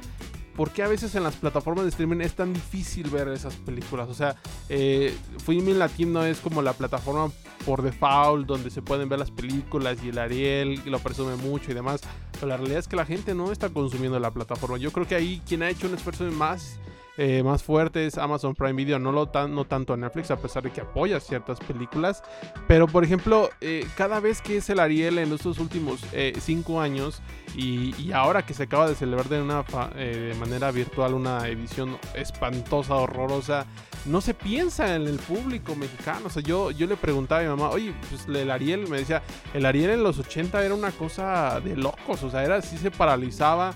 ¿por 0.60 0.72
qué 0.72 0.84
a 0.84 0.89
veces 0.89 1.16
en 1.16 1.24
las 1.24 1.38
plataformas 1.38 1.86
de 1.86 1.89
streaming 1.91 2.20
es 2.20 2.34
tan 2.34 2.51
difícil 2.53 3.10
ver 3.10 3.30
esas 3.30 3.55
películas? 3.55 4.10
O 4.10 4.14
sea, 4.14 4.36
eh, 4.68 5.16
Filmin 5.45 5.80
Latino 5.80 6.26
es 6.26 6.39
como 6.41 6.62
la 6.62 6.74
plataforma 6.74 7.32
por 7.66 7.82
default 7.82 8.45
donde 8.45 8.70
se 8.70 8.82
pueden 8.82 9.07
ver 9.07 9.20
las 9.20 9.32
películas 9.32 9.99
y 10.03 10.10
el 10.10 10.18
Ariel 10.18 10.82
lo 10.84 10.99
presume 10.99 11.38
mucho 11.38 11.72
y 11.72 11.76
demás. 11.76 12.01
Pero 12.34 12.47
la 12.47 12.57
realidad 12.57 12.80
es 12.80 12.89
que 12.89 12.97
la 12.97 13.05
gente 13.05 13.34
no 13.34 13.53
está 13.53 13.70
consumiendo 13.70 14.20
la 14.20 14.32
plataforma. 14.32 14.78
Yo 14.78 14.91
creo 14.91 15.07
que 15.07 15.16
ahí 15.16 15.41
quien 15.47 15.64
ha 15.64 15.70
hecho 15.70 15.88
un 15.88 15.93
esfuerzo 15.93 16.26
más 16.26 16.78
eh, 17.22 17.43
más 17.43 17.63
fuerte 17.63 18.05
es 18.05 18.17
Amazon 18.17 18.55
Prime 18.55 18.72
Video, 18.72 18.97
no, 18.97 19.11
lo 19.11 19.28
tan, 19.28 19.53
no 19.53 19.65
tanto 19.65 19.97
Netflix, 19.97 20.32
a 20.32 20.38
pesar 20.38 20.63
de 20.63 20.72
que 20.72 20.80
apoya 20.80 21.20
ciertas 21.20 21.59
películas. 21.59 22.24
Pero, 22.65 22.88
por 22.88 23.03
ejemplo, 23.03 23.49
eh, 23.59 23.86
cada 23.97 24.22
vez 24.22 24.41
que 24.41 24.55
es 24.55 24.70
el 24.70 24.80
Ariel 24.80 25.17
en 25.17 25.34
estos 25.34 25.59
últimos 25.59 25.99
eh, 26.13 26.32
cinco 26.39 26.80
años 26.80 27.22
y, 27.57 28.13
ahora 28.13 28.45
que 28.45 28.53
se 28.53 28.63
acaba 28.63 28.88
de 28.88 28.95
celebrar 28.95 29.28
de 29.28 29.41
una 29.41 29.63
de 29.95 30.34
manera 30.39 30.72
virtual 30.72 31.13
una 31.13 31.45
edición 31.49 31.97
espantosa, 32.13 32.95
horrorosa, 32.95 33.65
no 34.05 34.22
se 34.22 34.34
piensa 34.34 34.95
en 34.95 35.05
el 35.05 35.20
público 35.20 35.76
mexicano. 35.76 36.28
O 36.28 36.30
sea, 36.30 36.41
yo, 36.41 36.72
yo 36.72 36.88
le 36.88 36.95
preguntaba 36.95 37.41
a 37.41 37.43
mi 37.43 37.49
mamá, 37.49 37.70
oye, 37.70 37.93
pues 38.09 38.28
el 38.28 38.49
Ariel, 38.49 38.88
me 38.88 38.99
decía, 38.99 39.22
el 39.53 39.65
Ariel 39.65 39.89
en 39.89 40.03
los 40.03 40.20
80 40.20 40.63
era 40.63 40.74
una 40.74 40.91
cosa 40.91 41.59
de 41.59 41.76
locos, 41.76 42.24
o 42.24 42.32
sea, 42.32 42.45
era 42.45 42.55
así, 42.55 42.78
se 42.78 42.91
paralizaba 42.91 43.76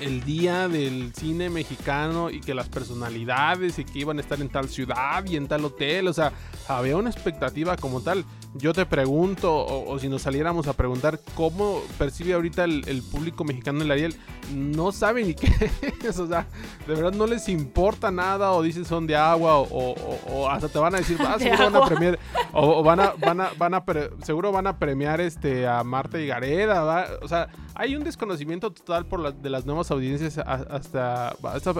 el 0.00 0.24
día 0.24 0.68
del 0.68 1.12
cine 1.14 1.50
mexicano 1.50 2.30
y 2.30 2.40
que 2.40 2.54
las 2.54 2.68
personalidades 2.68 3.78
y 3.78 3.84
que 3.84 4.00
iban 4.00 4.18
a 4.18 4.20
estar 4.20 4.40
en 4.40 4.48
tal 4.48 4.68
ciudad 4.68 5.24
y 5.26 5.36
en 5.36 5.48
tal 5.48 5.64
hotel, 5.64 6.08
o 6.08 6.12
sea, 6.12 6.32
había 6.68 6.96
una 6.96 7.10
expectativa 7.10 7.76
como 7.76 8.00
tal 8.00 8.24
yo 8.54 8.72
te 8.72 8.84
pregunto, 8.84 9.64
o, 9.64 9.98
si 9.98 10.08
nos 10.08 10.22
saliéramos 10.22 10.66
a 10.66 10.72
preguntar 10.72 11.20
cómo 11.34 11.80
percibe 11.98 12.34
ahorita 12.34 12.64
el, 12.64 13.02
público 13.10 13.44
mexicano 13.44 13.82
el 13.82 13.90
Ariel, 13.90 14.16
no 14.52 14.90
sabe 14.90 15.24
ni 15.24 15.34
qué 15.36 15.70
es, 16.02 16.18
o 16.18 16.26
sea, 16.26 16.46
de 16.86 16.94
verdad 16.94 17.12
no 17.12 17.26
les 17.26 17.48
importa 17.48 18.10
nada, 18.10 18.52
o 18.52 18.62
dicen 18.62 18.84
son 18.84 19.06
de 19.06 19.14
agua, 19.14 19.58
o, 19.58 20.48
hasta 20.50 20.68
te 20.68 20.78
van 20.78 20.94
a 20.94 20.98
decir, 20.98 21.16
ah, 21.26 21.38
seguro 21.38 21.70
van 21.70 21.76
a 21.76 21.86
premiar, 21.86 22.18
o, 22.52 22.82
van 22.82 23.00
a, 23.00 23.12
van 23.18 23.40
a, 23.40 23.50
van 23.56 23.74
a 23.74 23.84
seguro 24.24 24.50
van 24.50 24.66
a 24.66 24.78
premiar 24.78 25.20
este 25.20 25.68
a 25.68 25.84
Marta 25.84 26.18
y 26.18 26.26
Gareda, 26.26 27.06
o 27.22 27.28
sea, 27.28 27.48
hay 27.74 27.96
un 27.96 28.04
desconocimiento 28.04 28.72
total 28.72 29.06
por 29.06 29.20
la, 29.20 29.30
de 29.30 29.48
las 29.48 29.64
nuevas 29.64 29.90
audiencias 29.90 30.38
hasta, 30.38 31.34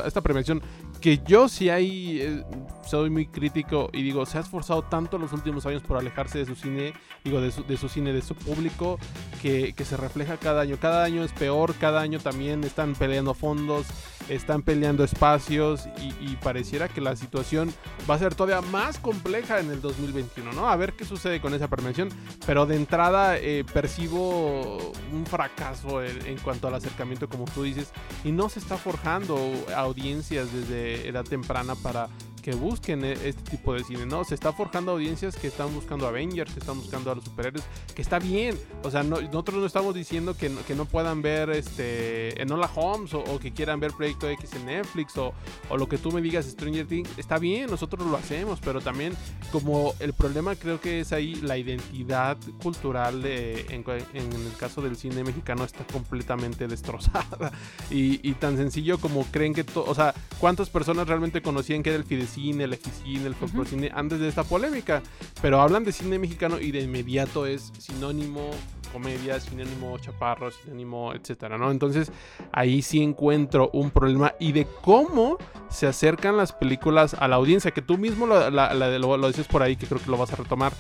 esta, 0.07 0.21
premiación, 0.21 0.63
que 1.01 1.21
yo 1.27 1.49
sí 1.49 1.69
hay, 1.69 2.21
eh, 2.21 2.45
soy 2.87 3.11
muy 3.11 3.27
crítico 3.27 3.91
y 3.93 4.03
digo, 4.03 4.25
se 4.25 4.39
ha 4.39 4.41
esforzado 4.41 4.83
tanto 4.83 5.17
en 5.17 5.23
los 5.23 5.33
últimos 5.33 5.67
años 5.67 5.83
por 5.83 5.99
alejarse 5.99 6.39
de 6.39 6.47
sus 6.47 6.60
cine, 6.61 6.93
digo, 7.25 7.41
de 7.41 7.51
su, 7.51 7.65
de 7.65 7.77
su 7.77 7.89
cine, 7.89 8.13
de 8.13 8.23
su 8.23 8.35
público, 8.35 8.99
que, 9.43 9.73
que, 9.73 9.85
se 9.85 9.97
refleja 9.97 10.37
cada 10.37 10.63
año. 10.63 10.79
Cada 10.81 11.05
año 11.05 11.25
es 11.25 11.33
peor, 11.33 11.75
cada 11.75 12.01
año 12.01 12.21
también 12.21 12.63
están 12.65 12.95
peleando 12.95 13.35
fondos, 13.35 13.87
están 14.29 14.63
peleando 14.63 15.05
espacios 15.05 15.89
y, 16.21 16.37
pareciera 16.37 16.89
que 16.89 17.01
la 17.01 17.17
situación 17.17 17.73
va 18.09 18.15
a 18.15 18.19
ser 18.19 18.35
todavía 18.35 18.67
más 18.71 18.99
compleja 18.99 19.61
en 19.61 19.71
el 19.71 19.81
2021, 19.83 20.53
¿no? 20.53 20.69
A 20.69 20.77
ver 20.77 20.95
qué 20.95 21.05
sucede 21.05 21.41
con 21.41 21.53
esa 21.53 21.69
prevención, 21.69 22.09
pero 22.47 22.65
de 22.67 22.77
entrada 22.77 23.37
eh, 23.37 23.65
percibo 23.73 24.93
un 25.13 25.27
fracaso 25.27 26.03
en, 26.03 26.27
en, 26.27 26.39
cuanto 26.39 26.69
al 26.69 26.75
acercamiento, 26.75 27.29
como 27.29 27.45
tú 27.45 27.65
dices, 27.65 27.93
y 28.25 28.33
no 28.33 28.49
se 28.49 28.61
está 28.61 28.77
forjando 28.77 29.39
audiencias 29.77 30.53
desde 30.53 31.09
edad 31.09 31.25
temprana 31.25 31.75
para 31.75 32.09
que 32.41 32.55
busquen 32.55 33.05
e, 33.05 33.13
este 33.13 33.43
tipo 33.51 33.75
de 33.75 33.85
cine, 33.85 34.07
¿no? 34.07 34.25
Se 34.25 34.35
está 34.35 34.53
forjando 34.53 34.93
audiencias 34.93 35.37
que 35.37 35.47
están 35.47 35.75
buscando 35.75 36.07
Avengers, 36.07 36.53
que 36.53 36.61
están 36.61 36.79
buscando 36.79 37.11
a 37.11 37.15
los 37.15 37.25
superhéroes, 37.25 37.65
que 37.95 38.03
está 38.03 38.19
bien. 38.19 38.59
O 38.83 38.91
sea, 38.91 39.03
nosotros 39.03 39.59
no 39.59 39.67
estamos 39.67 39.95
diciendo 39.95 40.37
que 40.37 40.49
no, 40.49 40.65
que 40.65 40.75
no 40.75 40.85
puedan 40.85 41.23
ver 41.23 41.51
este 41.51 42.41
Enola 42.41 42.71
Holmes 42.75 43.15
o, 43.15 43.39
que 43.39 43.53
quieran 43.53 43.81
ver 43.81 43.93
Proyecto 43.93 44.29
X 44.29 44.55
en 44.55 44.67
Netflix 44.67 45.17
o, 45.17 45.33
o, 45.69 45.77
lo 45.77 45.89
que 45.89 45.99
tú 45.99 46.13
me 46.13 46.21
digas 46.21 46.47
Stranger 46.47 46.87
Things. 46.87 47.11
Está 47.17 47.39
bien, 47.39 47.71
nosotros 47.71 48.07
lo 48.07 48.17
hacemos, 48.17 48.61
pero 48.61 48.81
también 48.81 49.15
como 49.53 49.95
el 50.01 50.13
problema 50.13 50.55
creo 50.57 50.81
que 50.81 51.01
es 51.01 51.13
ahí 51.13 51.35
la 51.37 51.57
identidad 51.59 52.37
cultural 52.63 53.23
de, 53.23 53.67
en, 53.71 53.85
el 53.89 54.57
caso 54.59 54.83
del 54.83 54.97
cine 54.97 55.25
mexicano 55.25 55.65
está 55.65 55.85
completamente 55.85 56.69
destrozada. 56.69 57.53
Y, 57.91 58.21
y 58.29 58.35
tan 58.35 58.57
sencillo 58.57 58.99
como 58.99 59.25
creen 59.25 59.53
que, 59.53 59.65
o 59.75 59.95
sea, 59.95 60.15
¿cuántas 60.39 60.71
personas 60.71 61.09
realmente 61.09 61.43
conocían 61.43 61.83
que 61.83 61.91
era 61.91 61.99
el 61.99 62.05
cine, 62.31 62.65
el 62.65 62.73
F-Cine, 62.75 63.27
el 63.27 63.35
Folclore 63.35 63.91
antes 63.95 64.21
de 64.21 64.29
esta 64.29 64.45
polémica. 64.45 65.03
Pero 65.43 65.61
hablan 65.61 65.85
de 65.85 65.93
cine 65.93 66.19
mexicano 66.19 66.59
y 66.61 66.71
de 66.71 66.81
inmediato 66.81 67.47
es 67.47 67.73
sinónimo 67.79 68.51
comedia, 68.93 69.39
sinónimo 69.41 69.99
chaparro, 69.99 70.51
sinónimo, 70.51 71.15
etcétera, 71.15 71.59
¿no? 71.59 71.71
Entonces 71.71 72.11
ahí 72.53 72.83
sí 72.83 73.03
encuentro 73.03 73.71
un 73.73 73.91
problema 73.91 74.35
y 74.41 74.53
de 74.53 74.67
cómo 74.83 75.39
se 75.69 75.87
acercan 75.87 76.37
las 76.37 76.53
películas 76.53 77.15
a 77.15 77.29
la 77.29 77.37
audiencia, 77.37 77.71
que 77.71 77.83
tú 77.83 77.99
mismo 77.99 78.27
lo, 78.27 78.51
lo 78.51 79.29
dices 79.29 79.47
por 79.47 79.63
ahí, 79.63 79.77
que 79.77 79.87
creo 79.87 80.01
que 80.01 80.11
lo 80.11 80.17
vas 80.17 80.33
a 80.33 80.37
retomar, 80.37 80.73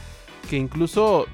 que 0.48 0.56
incluso 0.56 1.26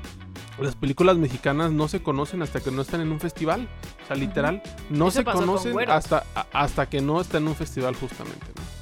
las 0.58 0.74
películas 0.74 1.16
mexicanas 1.16 1.70
no 1.72 1.88
se 1.88 2.02
conocen 2.02 2.42
hasta 2.42 2.60
que 2.60 2.70
no 2.70 2.82
están 2.82 3.00
en 3.00 3.12
un 3.12 3.20
festival. 3.20 3.68
O 4.04 4.06
sea, 4.06 4.16
literal, 4.16 4.62
no 4.90 5.10
se 5.10 5.24
conocen 5.24 5.76
hasta, 5.88 6.24
hasta 6.52 6.88
que 6.88 7.00
no 7.00 7.20
están 7.20 7.42
en 7.42 7.48
un 7.48 7.54
festival 7.54 7.94
justamente. 7.94 8.46
¿no? 8.54 8.75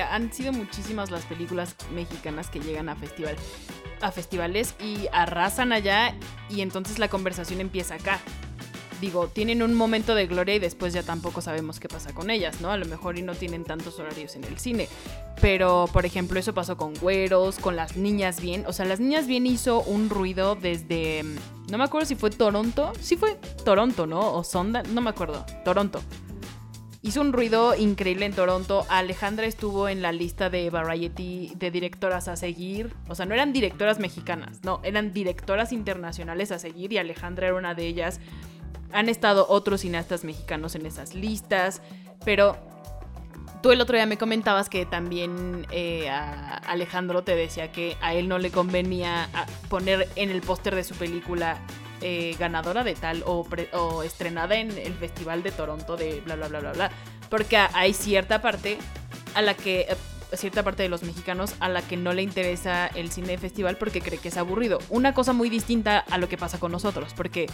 Han 0.00 0.32
sido 0.32 0.52
muchísimas 0.52 1.10
las 1.10 1.24
películas 1.24 1.76
mexicanas 1.94 2.50
que 2.50 2.60
llegan 2.60 2.88
a 2.88 2.96
festival 2.96 3.36
a 4.02 4.10
festivales 4.10 4.74
y 4.78 5.06
arrasan 5.12 5.72
allá 5.72 6.14
y 6.50 6.60
entonces 6.60 6.98
la 6.98 7.08
conversación 7.08 7.60
empieza 7.60 7.94
acá. 7.94 8.20
Digo, 9.00 9.28
tienen 9.28 9.62
un 9.62 9.74
momento 9.74 10.14
de 10.14 10.26
gloria 10.26 10.54
y 10.54 10.58
después 10.58 10.94
ya 10.94 11.02
tampoco 11.02 11.42
sabemos 11.42 11.80
qué 11.80 11.88
pasa 11.88 12.14
con 12.14 12.30
ellas, 12.30 12.60
¿no? 12.62 12.70
A 12.70 12.78
lo 12.78 12.86
mejor 12.86 13.18
y 13.18 13.22
no 13.22 13.34
tienen 13.34 13.64
tantos 13.64 13.98
horarios 13.98 14.36
en 14.36 14.44
el 14.44 14.58
cine. 14.58 14.88
Pero, 15.40 15.86
por 15.92 16.06
ejemplo, 16.06 16.40
eso 16.40 16.54
pasó 16.54 16.78
con 16.78 16.94
Güeros, 16.94 17.58
con 17.58 17.76
Las 17.76 17.96
Niñas 17.96 18.40
Bien. 18.40 18.64
O 18.66 18.72
sea, 18.72 18.86
Las 18.86 18.98
Niñas 18.98 19.26
Bien 19.26 19.46
hizo 19.46 19.82
un 19.82 20.08
ruido 20.08 20.54
desde... 20.56 21.24
No 21.70 21.76
me 21.76 21.84
acuerdo 21.84 22.06
si 22.06 22.14
fue 22.14 22.30
Toronto. 22.30 22.92
Sí 23.00 23.16
fue 23.16 23.38
Toronto, 23.64 24.06
¿no? 24.06 24.32
O 24.32 24.42
Sonda. 24.44 24.82
No 24.84 25.02
me 25.02 25.10
acuerdo. 25.10 25.44
Toronto 25.62 26.00
hizo 27.06 27.20
un 27.20 27.32
ruido 27.32 27.76
increíble 27.76 28.26
en 28.26 28.32
Toronto. 28.32 28.84
Alejandra 28.88 29.46
estuvo 29.46 29.88
en 29.88 30.02
la 30.02 30.10
lista 30.10 30.50
de 30.50 30.70
Variety 30.70 31.52
de 31.56 31.70
directoras 31.70 32.26
a 32.26 32.34
seguir. 32.34 32.92
O 33.08 33.14
sea, 33.14 33.26
no 33.26 33.34
eran 33.34 33.52
directoras 33.52 34.00
mexicanas, 34.00 34.64
no, 34.64 34.80
eran 34.82 35.12
directoras 35.12 35.72
internacionales 35.72 36.50
a 36.50 36.58
seguir 36.58 36.92
y 36.92 36.98
Alejandra 36.98 37.46
era 37.46 37.56
una 37.56 37.74
de 37.74 37.86
ellas. 37.86 38.20
Han 38.92 39.08
estado 39.08 39.46
otros 39.48 39.82
cineastas 39.82 40.24
mexicanos 40.24 40.74
en 40.74 40.84
esas 40.84 41.14
listas, 41.14 41.80
pero 42.24 42.56
tú 43.62 43.70
el 43.70 43.80
otro 43.80 43.94
día 43.96 44.06
me 44.06 44.18
comentabas 44.18 44.68
que 44.68 44.84
también 44.84 45.64
eh, 45.70 46.10
Alejandro 46.10 47.22
te 47.22 47.36
decía 47.36 47.70
que 47.70 47.96
a 48.00 48.14
él 48.14 48.26
no 48.26 48.38
le 48.38 48.50
convenía 48.50 49.28
poner 49.68 50.08
en 50.16 50.30
el 50.30 50.40
póster 50.40 50.74
de 50.74 50.82
su 50.82 50.96
película 50.96 51.60
eh, 52.00 52.36
ganadora 52.38 52.84
de 52.84 52.94
tal 52.94 53.22
o, 53.26 53.46
o, 53.72 54.02
estrenada 54.02 54.56
en 54.56 54.76
el 54.76 54.94
Festival 54.94 55.42
de 55.42 55.50
Toronto 55.50 55.96
de 55.96 56.20
bla, 56.20 56.36
bla, 56.36 56.48
bla, 56.48 56.60
bla, 56.60 56.72
bla. 56.72 56.90
Porque 57.30 57.56
hay 57.56 57.92
cierta 57.94 58.40
parte 58.40 58.78
a 59.34 59.42
la 59.42 59.54
que 59.54 59.80
eh, 59.80 59.96
cierta 60.32 60.62
parte 60.62 60.82
de 60.82 60.88
los 60.88 61.02
mexicanos 61.02 61.54
a 61.60 61.68
la 61.68 61.82
que 61.82 61.96
no 61.96 62.12
le 62.12 62.22
interesa 62.22 62.86
el 62.88 63.10
cine 63.10 63.28
de 63.28 63.38
festival 63.38 63.76
porque 63.76 64.00
cree 64.00 64.18
que 64.18 64.28
es 64.28 64.36
aburrido. 64.36 64.78
Una 64.90 65.14
cosa 65.14 65.32
muy 65.32 65.48
distinta 65.48 65.98
a 65.98 66.18
lo 66.18 66.28
que 66.28 66.36
pasa 66.36 66.58
con 66.58 66.72
nosotros, 66.72 67.12
porque 67.16 67.46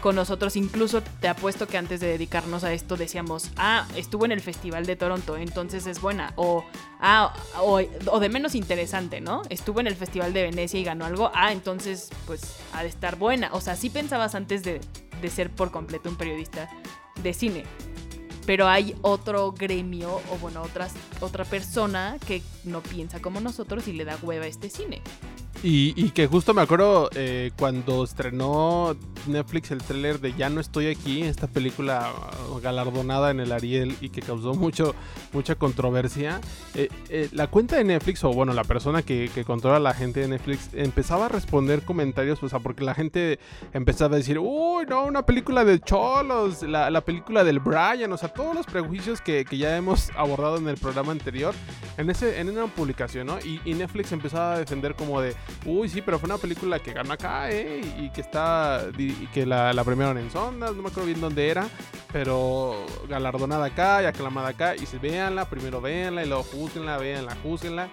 con 0.00 0.16
nosotros 0.16 0.56
incluso 0.56 1.02
te 1.20 1.28
apuesto 1.28 1.66
que 1.66 1.78
antes 1.78 2.00
de 2.00 2.08
dedicarnos 2.08 2.64
a 2.64 2.72
esto 2.72 2.96
decíamos, 2.96 3.50
ah, 3.56 3.86
estuvo 3.96 4.24
en 4.24 4.32
el 4.32 4.40
Festival 4.40 4.86
de 4.86 4.96
Toronto, 4.96 5.36
entonces 5.36 5.86
es 5.86 6.00
buena, 6.00 6.32
o, 6.36 6.64
ah, 7.00 7.34
o, 7.60 8.20
de 8.20 8.28
menos 8.28 8.54
interesante, 8.54 9.20
¿no? 9.20 9.42
Estuvo 9.48 9.80
en 9.80 9.86
el 9.86 9.96
Festival 9.96 10.32
de 10.32 10.42
Venecia 10.42 10.80
y 10.80 10.84
ganó 10.84 11.04
algo, 11.04 11.30
ah, 11.34 11.52
entonces 11.52 12.10
pues 12.26 12.56
ha 12.72 12.82
de 12.82 12.88
estar 12.88 13.16
buena. 13.16 13.50
O 13.52 13.60
sea, 13.60 13.76
sí 13.76 13.90
pensabas 13.90 14.34
antes 14.34 14.62
de, 14.62 14.80
de 15.20 15.30
ser 15.30 15.50
por 15.50 15.70
completo 15.70 16.08
un 16.08 16.16
periodista 16.16 16.68
de 17.22 17.32
cine 17.32 17.64
pero 18.46 18.68
hay 18.68 18.94
otro 19.02 19.52
gremio 19.52 20.20
o 20.30 20.38
bueno, 20.40 20.62
otras, 20.62 20.94
otra 21.20 21.44
persona 21.44 22.16
que 22.26 22.42
no 22.64 22.80
piensa 22.80 23.20
como 23.20 23.40
nosotros 23.40 23.88
y 23.88 23.92
le 23.92 24.04
da 24.04 24.16
hueva 24.22 24.44
a 24.44 24.48
este 24.48 24.70
cine. 24.70 25.02
Y, 25.68 26.10
que 26.10 26.28
justo 26.28 26.54
me 26.54 26.62
acuerdo 26.62 27.10
eh, 27.16 27.50
cuando 27.58 28.04
estrenó 28.04 28.96
Netflix 29.26 29.72
el 29.72 29.82
tráiler 29.82 30.20
de 30.20 30.32
Ya 30.32 30.48
no 30.48 30.60
estoy 30.60 30.86
aquí, 30.86 31.22
esta 31.22 31.48
película 31.48 32.12
galardonada 32.62 33.32
en 33.32 33.40
el 33.40 33.50
Ariel 33.50 33.96
y 34.00 34.10
que 34.10 34.22
causó 34.22 34.54
mucho, 34.54 34.94
mucha 35.32 35.56
controversia. 35.56 36.40
Eh, 36.76 36.88
eh, 37.08 37.28
la 37.32 37.48
cuenta 37.48 37.78
de 37.78 37.82
Netflix, 37.82 38.22
o 38.22 38.32
bueno, 38.32 38.52
la 38.52 38.62
persona 38.62 39.02
que, 39.02 39.28
controla 39.44 39.78
a 39.78 39.80
la 39.80 39.92
gente 39.92 40.20
de 40.20 40.28
Netflix, 40.28 40.70
empezaba 40.72 41.26
a 41.26 41.28
responder 41.28 41.82
comentarios, 41.82 42.40
o 42.44 42.48
sea, 42.48 42.60
porque 42.60 42.84
la 42.84 42.94
gente 42.94 43.40
empezaba 43.72 44.14
a 44.14 44.18
decir, 44.18 44.38
uy, 44.38 44.86
no, 44.88 45.04
una 45.04 45.26
película 45.26 45.64
de 45.64 45.80
cholos, 45.80 46.62
la, 46.62 47.00
película 47.00 47.42
del 47.42 47.58
Brian, 47.58 48.12
o 48.12 48.16
sea, 48.16 48.28
todos 48.28 48.54
los 48.54 48.66
prejuicios 48.66 49.20
que, 49.20 49.44
ya 49.50 49.76
hemos 49.76 50.10
abordado 50.16 50.58
en 50.58 50.68
el 50.68 50.76
programa 50.76 51.10
anterior, 51.10 51.54
en, 51.96 52.08
ese, 52.08 52.38
en 52.38 52.50
una 52.50 52.66
publicación, 52.66 53.26
¿no? 53.26 53.40
Y, 53.40 53.60
y 53.64 53.74
Netflix 53.74 54.12
empezaba 54.12 54.54
a 54.54 54.58
defender 54.58 54.94
como 54.94 55.20
de 55.20 55.34
uy, 55.64 55.88
sí, 55.88 56.02
pero 56.02 56.18
fue 56.18 56.28
una 56.28 56.38
película 56.38 56.78
que 56.78 56.92
ganó 56.92 57.12
acá, 57.12 57.50
¿eh? 57.50 57.80
Y 57.98 58.10
que 58.10 58.20
está, 58.20 58.86
y 58.96 59.26
que 59.28 59.46
la, 59.46 59.72
la 59.72 59.84
premiaron 59.84 60.18
en 60.18 60.30
Sondas, 60.30 60.74
no 60.74 60.82
me 60.82 60.88
acuerdo 60.88 61.06
bien 61.06 61.20
dónde 61.20 61.48
era, 61.48 61.68
pero 62.12 62.86
galardonada 63.08 63.66
acá 63.66 64.02
y 64.02 64.06
aclamada 64.06 64.48
acá. 64.48 64.76
Y 64.76 64.86
si 64.86 64.98
véanla, 64.98 65.48
primero 65.48 65.80
véanla 65.80 66.24
y 66.24 66.28
luego 66.28 66.44
juzguenla, 66.44 66.98
véanla, 66.98 67.36
juzguenla. 67.42 67.88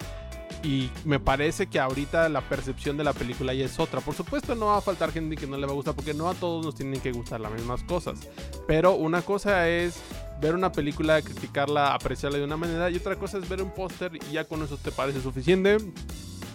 Y 0.63 0.89
me 1.03 1.19
parece 1.19 1.67
que 1.67 1.77
ahorita 1.77 2.29
la 2.29 2.39
percepción 2.41 2.95
de 2.95 3.03
la 3.03 3.11
película 3.11 3.53
ya 3.53 3.65
es 3.65 3.79
otra. 3.79 3.99
Por 3.99 4.13
supuesto, 4.13 4.55
no 4.55 4.67
va 4.67 4.77
a 4.77 4.81
faltar 4.81 5.11
gente 5.11 5.35
que 5.35 5.45
no 5.45 5.57
le 5.57 5.65
va 5.65 5.73
a 5.73 5.75
gustar, 5.75 5.93
porque 5.93 6.13
no 6.13 6.29
a 6.29 6.33
todos 6.35 6.65
nos 6.65 6.75
tienen 6.75 7.01
que 7.01 7.11
gustar 7.11 7.41
las 7.41 7.51
mismas 7.51 7.83
cosas. 7.83 8.19
Pero 8.65 8.93
una 8.93 9.21
cosa 9.21 9.67
es 9.67 9.99
ver 10.39 10.55
una 10.55 10.71
película, 10.71 11.21
criticarla, 11.21 11.93
apreciarla 11.93 12.37
de 12.37 12.45
una 12.45 12.55
manera, 12.55 12.89
y 12.89 12.95
otra 12.95 13.17
cosa 13.17 13.39
es 13.39 13.49
ver 13.49 13.61
un 13.61 13.71
póster 13.71 14.15
y 14.15 14.33
ya 14.33 14.45
con 14.45 14.63
eso 14.63 14.77
te 14.77 14.91
parece 14.91 15.21
suficiente 15.21 15.77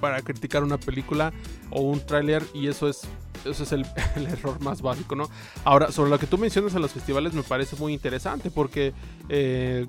para 0.00 0.22
criticar 0.22 0.62
una 0.62 0.78
película 0.78 1.32
o 1.70 1.82
un 1.82 2.04
tráiler 2.04 2.42
y 2.54 2.68
eso 2.68 2.88
es 2.88 3.02
eso 3.44 3.62
es 3.62 3.72
el, 3.72 3.86
el, 4.16 4.26
error 4.26 4.60
más 4.60 4.82
básico, 4.82 5.14
¿no? 5.14 5.28
Ahora, 5.64 5.92
sobre 5.92 6.10
lo 6.10 6.18
que 6.18 6.26
tú 6.26 6.38
mencionas 6.38 6.74
en 6.74 6.82
los 6.82 6.92
festivales 6.92 7.34
me 7.34 7.42
parece 7.42 7.76
muy 7.76 7.92
interesante 7.92 8.50
porque 8.50 8.92
eh, 9.28 9.86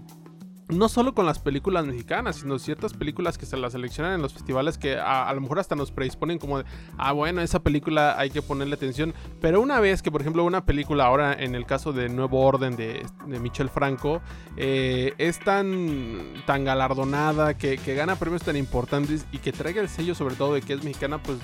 no 0.70 0.88
solo 0.88 1.13
con 1.13 1.26
las 1.26 1.39
películas 1.39 1.86
mexicanas, 1.86 2.38
sino 2.38 2.59
ciertas 2.59 2.93
películas 2.93 3.38
que 3.38 3.45
se 3.45 3.57
las 3.57 3.74
seleccionan 3.74 4.13
en 4.13 4.22
los 4.22 4.34
festivales 4.34 4.78
que 4.78 4.97
a, 4.97 5.34
lo 5.34 5.41
mejor 5.41 5.59
hasta 5.59 5.76
nos 5.76 5.91
predisponen 5.91 6.38
como 6.38 6.59
de, 6.59 6.65
ah, 6.97 7.11
bueno, 7.11 7.41
esa 7.41 7.59
película 7.61 8.17
hay 8.17 8.30
que 8.30 8.41
ponerle 8.41 8.76
atención. 8.76 9.13
Pero 9.41 9.61
una 9.61 9.80
vez 9.80 10.01
que, 10.01 10.11
por 10.11 10.22
ejemplo, 10.22 10.43
una 10.43 10.65
película 10.65 11.05
ahora, 11.05 11.34
en 11.34 11.55
el 11.55 11.65
caso 11.65 11.91
de 11.91 12.07
Nuevo 12.09 12.41
Orden 12.41 12.76
de, 12.76 13.05
de 13.26 13.39
Michel 13.39 13.70
Franco, 13.70 14.22
eh, 14.57 15.13
es 15.17 15.39
tan, 15.39 16.34
tan 16.45 16.63
galardonada, 16.63 17.57
que, 17.57 17.78
que 17.78 17.95
gana 17.95 18.15
premios 18.15 18.43
tan 18.43 18.55
importantes 18.55 19.26
y 19.32 19.39
que 19.39 19.51
traiga 19.51 19.82
el 19.82 19.89
sello 19.89 20.13
sobre 20.13 20.36
todo 20.36 20.53
de 20.53 20.61
que 20.61 20.74
es 20.74 20.84
mexicana, 20.84 21.22
pues 21.22 21.39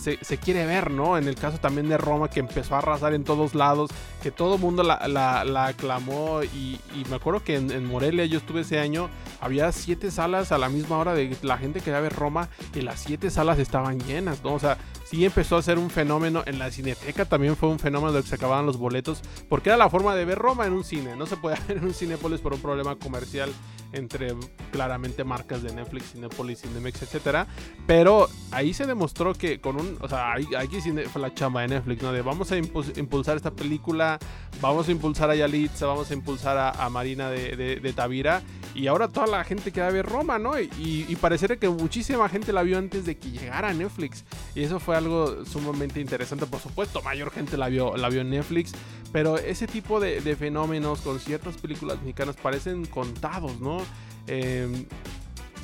se, 0.00 0.18
se, 0.22 0.38
quiere 0.38 0.64
ver, 0.66 0.90
¿no? 0.90 1.18
En 1.18 1.28
el 1.28 1.34
caso 1.34 1.58
también 1.58 1.88
de 1.88 1.98
Roma, 1.98 2.30
que 2.30 2.40
empezó 2.40 2.74
a 2.74 2.78
arrasar 2.78 3.12
en 3.12 3.24
todos 3.24 3.54
lados, 3.54 3.90
que 4.22 4.30
todo 4.30 4.54
el 4.54 4.60
mundo 4.60 4.82
la, 4.82 5.06
la, 5.08 5.44
la 5.44 5.66
aclamó. 5.66 6.42
Y, 6.42 6.80
y, 6.94 7.04
me 7.08 7.16
acuerdo 7.16 7.44
que 7.44 7.56
en, 7.56 7.84
Morelia 7.86 8.24
yo 8.24 8.38
estuve 8.38 8.62
ese 8.62 8.78
año, 8.78 9.10
había 9.40 9.70
siete 9.72 10.10
salas 10.10 10.52
a 10.52 10.58
la 10.58 10.68
misma 10.68 10.98
hora 10.98 11.14
de 11.14 11.36
la 11.42 11.58
gente 11.58 11.80
que 11.80 11.90
ver 11.90 12.14
Roma 12.14 12.48
y 12.74 12.80
las 12.80 13.00
siete 13.00 13.30
salas 13.30 13.58
estaban 13.58 13.98
llenas, 14.00 14.42
¿no? 14.42 14.54
O 14.54 14.58
sea, 14.58 14.78
sí 15.10 15.24
empezó 15.24 15.56
a 15.56 15.62
ser 15.62 15.78
un 15.78 15.90
fenómeno. 15.90 16.44
En 16.46 16.58
la 16.58 16.70
cineteca 16.70 17.24
también 17.24 17.56
fue 17.56 17.68
un 17.68 17.80
fenómeno 17.80 18.12
de 18.12 18.22
que 18.22 18.28
se 18.28 18.36
acababan 18.36 18.64
los 18.64 18.76
boletos, 18.76 19.22
porque 19.48 19.70
era 19.70 19.76
la 19.76 19.90
forma 19.90 20.14
de 20.14 20.24
ver 20.24 20.38
Roma 20.38 20.66
en 20.66 20.72
un 20.72 20.84
cine. 20.84 21.16
No 21.16 21.26
se 21.26 21.36
puede 21.36 21.56
ver 21.68 21.78
en 21.78 21.84
un 21.84 21.94
Cinépolis 21.94 22.40
por 22.40 22.54
un 22.54 22.60
problema 22.60 22.94
comercial 22.96 23.50
entre 23.92 24.36
claramente 24.70 25.24
marcas 25.24 25.64
de 25.64 25.74
Netflix, 25.74 26.12
Cinepolis, 26.12 26.60
Cinemex, 26.60 27.02
etcétera. 27.02 27.48
Pero 27.88 28.28
ahí 28.52 28.72
se 28.72 28.86
demostró 28.86 29.34
que 29.34 29.60
con 29.60 29.80
un, 29.80 29.98
o 30.00 30.08
sea, 30.08 30.32
aquí 30.32 30.80
sí 30.80 30.92
fue 31.12 31.20
la 31.20 31.34
chamba 31.34 31.62
de 31.62 31.68
Netflix, 31.68 32.02
¿no? 32.02 32.12
De 32.12 32.22
vamos 32.22 32.52
a 32.52 32.56
impulsar 32.56 33.36
esta 33.36 33.50
película, 33.50 34.20
vamos 34.60 34.86
a 34.86 34.92
impulsar 34.92 35.28
a 35.30 35.34
Yalitza, 35.34 35.86
vamos 35.86 36.08
a 36.12 36.14
impulsar 36.14 36.56
a, 36.56 36.88
Marina 36.88 37.30
de, 37.30 37.56
de, 37.56 37.76
de, 37.76 37.92
Tavira. 37.92 38.42
Y 38.74 38.86
ahora 38.86 39.08
toda 39.08 39.26
la 39.26 39.42
gente 39.42 39.72
queda 39.72 39.88
a 39.88 39.90
ver 39.90 40.06
Roma, 40.06 40.38
¿no? 40.38 40.58
Y, 40.60 41.06
y 41.08 41.16
que 41.58 41.68
muchísima 41.68 42.28
gente 42.28 42.52
la 42.52 42.62
vio 42.62 42.78
antes 42.78 43.06
de 43.06 43.16
que 43.16 43.30
llegara 43.30 43.70
a 43.70 43.74
Netflix. 43.74 44.24
Y 44.54 44.62
eso 44.62 44.78
fue 44.78 44.96
algo 45.00 45.44
sumamente 45.44 46.00
interesante, 46.00 46.46
por 46.46 46.60
supuesto. 46.60 47.02
Mayor 47.02 47.30
gente 47.30 47.56
la 47.56 47.68
vio, 47.68 47.96
la 47.96 48.08
vio 48.08 48.20
en 48.20 48.30
Netflix. 48.30 48.72
Pero 49.12 49.36
ese 49.36 49.66
tipo 49.66 49.98
de, 49.98 50.20
fenómenos 50.36 51.00
con 51.00 51.18
ciertas 51.18 51.56
películas 51.56 51.98
mexicanas 52.00 52.36
parecen 52.36 52.86
contados, 52.86 53.60
¿no? 53.60 53.78
Eh, 54.26 54.86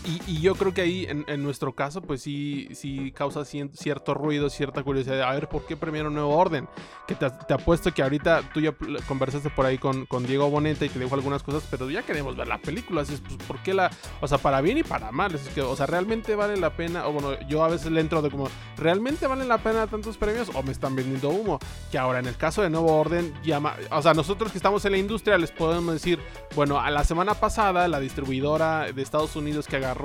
y, 0.07 0.23
y, 0.27 0.41
yo 0.41 0.55
creo 0.55 0.73
que 0.73 0.83
ahí, 0.83 1.05
en, 1.09 1.25
en, 1.27 1.43
nuestro 1.43 1.75
caso, 1.75 2.01
pues 2.01 2.23
sí, 2.23 2.69
sí 2.73 3.13
causa 3.13 3.45
cierto 3.45 4.15
ruido, 4.15 4.49
cierta 4.49 4.83
curiosidad. 4.83 5.23
A 5.23 5.33
ver, 5.33 5.49
¿por 5.49 5.67
qué 5.67 5.77
premiaron 5.77 6.15
Nuevo 6.15 6.37
Orden? 6.37 6.69
Que 7.09 7.17
te, 7.17 7.29
te, 7.29 7.55
apuesto 7.55 7.93
que 7.93 8.03
ahorita 8.03 8.51
tú 8.55 8.61
ya 8.61 8.73
conversaste 9.09 9.51
por 9.51 9.67
ahí 9.67 9.79
con, 9.79 10.07
con, 10.07 10.25
Diego 10.27 10.49
Boneta 10.49 10.85
y 10.85 10.89
te 10.89 11.01
dijo 11.01 11.15
algunas 11.15 11.43
cosas, 11.43 11.65
pero 11.71 11.91
ya 11.91 12.03
queremos 12.03 12.37
ver 12.37 12.47
la 12.47 12.59
película. 12.59 13.03
Así 13.03 13.15
es, 13.15 13.21
pues, 13.21 13.35
¿por 13.47 13.59
qué 13.59 13.75
la...? 13.75 13.91
O 14.21 14.29
sea, 14.29 14.39
para 14.39 14.61
bien 14.61 14.79
y 14.79 14.85
para 14.85 15.11
mal. 15.11 15.35
Es 15.35 15.49
que, 15.49 15.63
o 15.63 15.75
sea, 15.75 15.87
¿realmente 15.87 16.37
vale 16.37 16.57
la 16.57 16.71
pena? 16.71 17.09
O 17.09 17.13
bueno, 17.13 17.39
yo 17.49 17.65
a 17.65 17.69
veces 17.69 17.91
le 17.91 18.01
entro 18.01 18.23
de 18.23 18.31
como, 18.31 18.49
¿realmente 18.77 19.27
valen 19.27 19.49
la 19.49 19.59
pena 19.59 19.89
tantos 19.89 20.17
premios? 20.17 20.51
¿O 20.55 20.63
me 20.63 20.71
están 20.71 20.95
vendiendo 20.95 21.31
humo? 21.31 21.59
Que 21.91 21.99
ahora, 21.99 22.21
en 22.21 22.27
el 22.27 22.37
caso 22.37 22.63
de 22.63 22.71
Nuevo 22.71 22.97
Orden, 22.97 23.35
llama... 23.45 23.75
O 23.91 24.03
sea, 24.03 24.15
nosotros 24.15 24.53
que 24.53 24.59
estamos 24.59 24.85
en 24.85 24.93
la 24.93 24.99
industria 24.99 25.37
les 25.37 25.51
podemos 25.51 25.93
decir, 25.95 26.21
bueno, 26.55 26.79
a 26.79 26.91
la 26.91 27.03
semana 27.03 27.35
pasada, 27.35 27.89
la 27.89 27.99
distribuidora 27.99 28.93
de 28.93 29.03
Estados 29.03 29.35
Unidos 29.35 29.67
que 29.67 29.77
agarró 29.77 29.96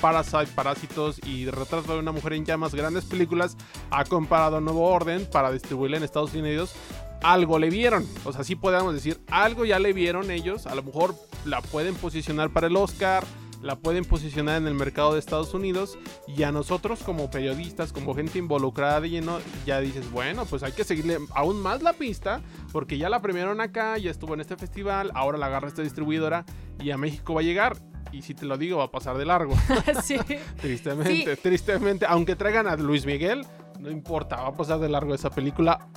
Parasite, 0.00 0.48
Parásitos 0.54 1.20
y 1.24 1.46
Retrato 1.46 1.92
de 1.92 1.98
una 1.98 2.12
mujer 2.12 2.34
en 2.34 2.44
llamas, 2.44 2.74
grandes 2.74 3.04
películas, 3.04 3.56
ha 3.90 4.04
comparado 4.04 4.60
Nuevo 4.60 4.86
Orden 4.86 5.26
para 5.30 5.50
distribuirla 5.52 5.96
en 5.96 6.02
Estados 6.02 6.34
Unidos. 6.34 6.74
Algo 7.22 7.58
le 7.58 7.70
vieron, 7.70 8.06
o 8.24 8.32
sea, 8.32 8.44
sí 8.44 8.56
podemos 8.56 8.92
decir, 8.92 9.20
algo 9.28 9.64
ya 9.64 9.78
le 9.78 9.92
vieron 9.92 10.30
ellos, 10.30 10.66
a 10.66 10.74
lo 10.74 10.82
mejor 10.82 11.14
la 11.44 11.62
pueden 11.62 11.94
posicionar 11.94 12.50
para 12.50 12.66
el 12.66 12.76
Oscar, 12.76 13.24
la 13.62 13.76
pueden 13.76 14.04
posicionar 14.04 14.60
en 14.60 14.68
el 14.68 14.74
mercado 14.74 15.14
de 15.14 15.18
Estados 15.18 15.54
Unidos. 15.54 15.98
Y 16.28 16.42
a 16.42 16.52
nosotros 16.52 17.00
como 17.02 17.30
periodistas, 17.30 17.92
como 17.92 18.14
gente 18.14 18.38
involucrada 18.38 19.00
de 19.00 19.10
lleno, 19.10 19.38
ya 19.64 19.80
dices, 19.80 20.10
bueno, 20.10 20.44
pues 20.44 20.62
hay 20.62 20.72
que 20.72 20.84
seguirle 20.84 21.18
aún 21.34 21.60
más 21.60 21.82
la 21.82 21.92
pista 21.92 22.42
porque 22.72 22.98
ya 22.98 23.08
la 23.08 23.22
premiaron 23.22 23.60
acá, 23.60 23.98
ya 23.98 24.10
estuvo 24.10 24.34
en 24.34 24.40
este 24.40 24.56
festival, 24.56 25.10
ahora 25.14 25.38
la 25.38 25.46
agarra 25.46 25.68
esta 25.68 25.82
distribuidora 25.82 26.44
y 26.80 26.90
a 26.90 26.98
México 26.98 27.34
va 27.34 27.40
a 27.40 27.44
llegar 27.44 27.76
y 28.12 28.22
si 28.22 28.34
te 28.34 28.46
lo 28.46 28.56
digo 28.56 28.78
va 28.78 28.84
a 28.84 28.90
pasar 28.90 29.16
de 29.16 29.24
largo. 29.24 29.54
sí. 30.02 30.16
tristemente, 30.60 31.34
sí. 31.36 31.40
tristemente, 31.42 32.06
aunque 32.06 32.36
traigan 32.36 32.66
a 32.66 32.76
Luis 32.76 33.06
Miguel, 33.06 33.46
no 33.80 33.90
importa, 33.90 34.36
va 34.36 34.48
a 34.48 34.52
pasar 34.52 34.78
de 34.78 34.88
largo 34.88 35.14
esa 35.14 35.30
película. 35.30 35.88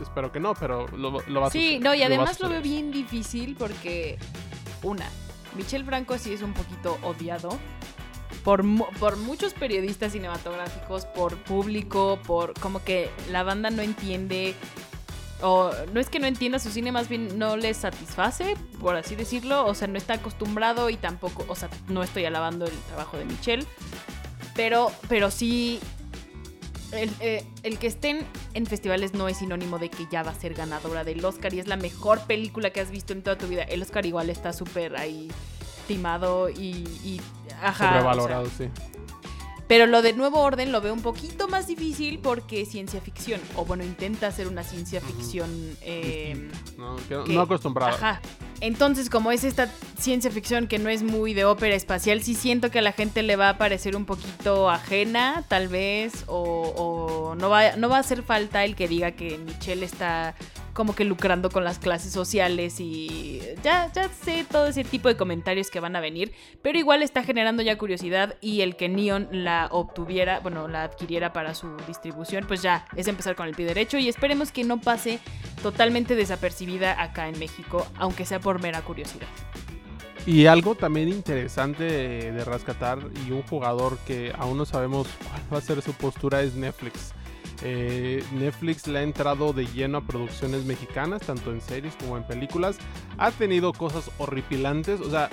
Espero 0.00 0.32
que 0.32 0.40
no, 0.40 0.54
pero 0.54 0.88
lo, 0.88 1.20
lo 1.20 1.40
va 1.40 1.48
a 1.48 1.50
Sí, 1.50 1.78
no, 1.78 1.94
y 1.94 2.02
además 2.02 2.40
lo, 2.40 2.46
lo 2.46 2.54
veo 2.54 2.62
bien 2.62 2.90
difícil 2.90 3.54
porque, 3.56 4.18
una, 4.82 5.06
Michel 5.56 5.84
Franco 5.84 6.16
sí 6.16 6.32
es 6.32 6.42
un 6.42 6.54
poquito 6.54 6.98
odiado 7.02 7.50
por, 8.44 8.64
por 8.98 9.16
muchos 9.16 9.54
periodistas 9.54 10.12
cinematográficos, 10.12 11.06
por 11.06 11.36
público, 11.38 12.18
por 12.26 12.54
como 12.54 12.82
que 12.82 13.10
la 13.30 13.42
banda 13.42 13.70
no 13.70 13.82
entiende 13.82 14.54
o 15.42 15.70
no 15.92 16.00
es 16.00 16.08
que 16.10 16.18
no 16.18 16.26
entienda 16.26 16.58
su 16.58 16.70
cine, 16.70 16.92
más 16.92 17.08
bien 17.08 17.38
no 17.38 17.56
le 17.56 17.72
satisface, 17.74 18.56
por 18.80 18.96
así 18.96 19.14
decirlo, 19.14 19.66
o 19.66 19.74
sea, 19.74 19.88
no 19.88 19.98
está 19.98 20.14
acostumbrado 20.14 20.90
y 20.90 20.96
tampoco, 20.96 21.44
o 21.48 21.54
sea, 21.54 21.68
no 21.88 22.02
estoy 22.02 22.24
alabando 22.24 22.66
el 22.66 22.76
trabajo 22.88 23.16
de 23.16 23.24
Michelle, 23.24 23.66
pero, 24.54 24.90
pero 25.08 25.30
sí, 25.30 25.80
el, 26.92 27.10
eh, 27.20 27.44
el, 27.62 27.78
que 27.78 27.86
estén 27.86 28.26
en 28.54 28.66
festivales 28.66 29.14
no 29.14 29.28
es 29.28 29.38
sinónimo 29.38 29.78
de 29.78 29.90
que 29.90 30.06
ya 30.10 30.22
va 30.22 30.32
a 30.32 30.34
ser 30.34 30.54
ganadora 30.54 31.04
del 31.04 31.24
Oscar 31.24 31.54
y 31.54 31.60
es 31.60 31.68
la 31.68 31.76
mejor 31.76 32.20
película 32.26 32.70
que 32.70 32.80
has 32.80 32.90
visto 32.90 33.12
en 33.12 33.22
toda 33.22 33.38
tu 33.38 33.46
vida. 33.46 33.62
El 33.62 33.82
Oscar 33.82 34.06
igual 34.06 34.28
está 34.28 34.52
súper 34.52 34.96
ahí 34.96 35.30
timado 35.86 36.50
y, 36.50 37.20
ajá. 37.62 37.88
Sobrevalorado, 37.90 38.42
o 38.42 38.46
sí. 38.46 38.68
Pero 39.70 39.86
lo 39.86 40.02
de 40.02 40.14
Nuevo 40.14 40.40
Orden 40.40 40.72
lo 40.72 40.80
veo 40.80 40.92
un 40.92 41.00
poquito 41.00 41.46
más 41.46 41.68
difícil 41.68 42.18
porque 42.18 42.62
es 42.62 42.70
ciencia 42.70 43.00
ficción. 43.00 43.40
O 43.54 43.64
bueno, 43.64 43.84
intenta 43.84 44.26
hacer 44.26 44.48
una 44.48 44.64
ciencia 44.64 45.00
ficción. 45.00 45.48
Eh, 45.82 46.50
no, 46.76 46.96
que, 47.08 47.32
no 47.32 47.42
acostumbrado. 47.42 47.94
Ajá. 47.94 48.20
Entonces, 48.60 49.08
como 49.08 49.30
es 49.30 49.44
esta 49.44 49.72
ciencia 49.96 50.28
ficción 50.32 50.66
que 50.66 50.80
no 50.80 50.88
es 50.88 51.04
muy 51.04 51.34
de 51.34 51.44
ópera 51.44 51.76
espacial, 51.76 52.20
sí 52.20 52.34
siento 52.34 52.72
que 52.72 52.80
a 52.80 52.82
la 52.82 52.90
gente 52.90 53.22
le 53.22 53.36
va 53.36 53.50
a 53.50 53.58
parecer 53.58 53.94
un 53.94 54.06
poquito 54.06 54.68
ajena, 54.68 55.44
tal 55.46 55.68
vez. 55.68 56.24
O, 56.26 56.72
o 56.76 57.34
no, 57.36 57.48
va, 57.48 57.76
no 57.76 57.88
va 57.88 57.98
a 57.98 58.00
hacer 58.00 58.24
falta 58.24 58.64
el 58.64 58.74
que 58.74 58.88
diga 58.88 59.12
que 59.12 59.38
Michelle 59.38 59.84
está 59.84 60.34
como 60.72 60.94
que 60.94 61.04
lucrando 61.04 61.50
con 61.50 61.64
las 61.64 61.78
clases 61.78 62.12
sociales 62.12 62.80
y 62.80 63.40
ya, 63.62 63.90
ya 63.92 64.08
sé 64.08 64.44
todo 64.50 64.66
ese 64.66 64.84
tipo 64.84 65.08
de 65.08 65.16
comentarios 65.16 65.70
que 65.70 65.80
van 65.80 65.96
a 65.96 66.00
venir, 66.00 66.32
pero 66.62 66.78
igual 66.78 67.02
está 67.02 67.22
generando 67.22 67.62
ya 67.62 67.78
curiosidad 67.78 68.36
y 68.40 68.60
el 68.60 68.76
que 68.76 68.88
Neon 68.88 69.28
la 69.30 69.68
obtuviera, 69.70 70.40
bueno, 70.40 70.68
la 70.68 70.84
adquiriera 70.84 71.32
para 71.32 71.54
su 71.54 71.76
distribución, 71.86 72.44
pues 72.46 72.62
ya 72.62 72.86
es 72.96 73.08
empezar 73.08 73.36
con 73.36 73.48
el 73.48 73.54
pie 73.54 73.66
derecho 73.66 73.98
y 73.98 74.08
esperemos 74.08 74.52
que 74.52 74.64
no 74.64 74.80
pase 74.80 75.20
totalmente 75.62 76.14
desapercibida 76.14 77.02
acá 77.02 77.28
en 77.28 77.38
México, 77.38 77.86
aunque 77.96 78.24
sea 78.24 78.40
por 78.40 78.60
mera 78.60 78.82
curiosidad. 78.82 79.28
Y 80.26 80.46
algo 80.46 80.74
también 80.74 81.08
interesante 81.08 81.84
de, 81.84 82.32
de 82.32 82.44
rescatar 82.44 82.98
y 83.26 83.30
un 83.30 83.42
jugador 83.42 83.98
que 84.06 84.32
aún 84.38 84.58
no 84.58 84.66
sabemos 84.66 85.08
cuál 85.28 85.54
va 85.54 85.58
a 85.58 85.60
ser 85.62 85.80
su 85.80 85.94
postura 85.94 86.42
es 86.42 86.54
Netflix. 86.54 87.14
Eh, 87.62 88.24
Netflix 88.32 88.86
le 88.86 89.00
ha 89.00 89.02
entrado 89.02 89.52
de 89.52 89.66
lleno 89.66 89.98
a 89.98 90.00
producciones 90.02 90.64
mexicanas, 90.64 91.22
tanto 91.22 91.52
en 91.52 91.60
series 91.60 91.94
como 91.96 92.16
en 92.16 92.24
películas. 92.24 92.78
Ha 93.18 93.30
tenido 93.30 93.72
cosas 93.72 94.10
horripilantes, 94.18 95.00
o 95.00 95.10
sea, 95.10 95.28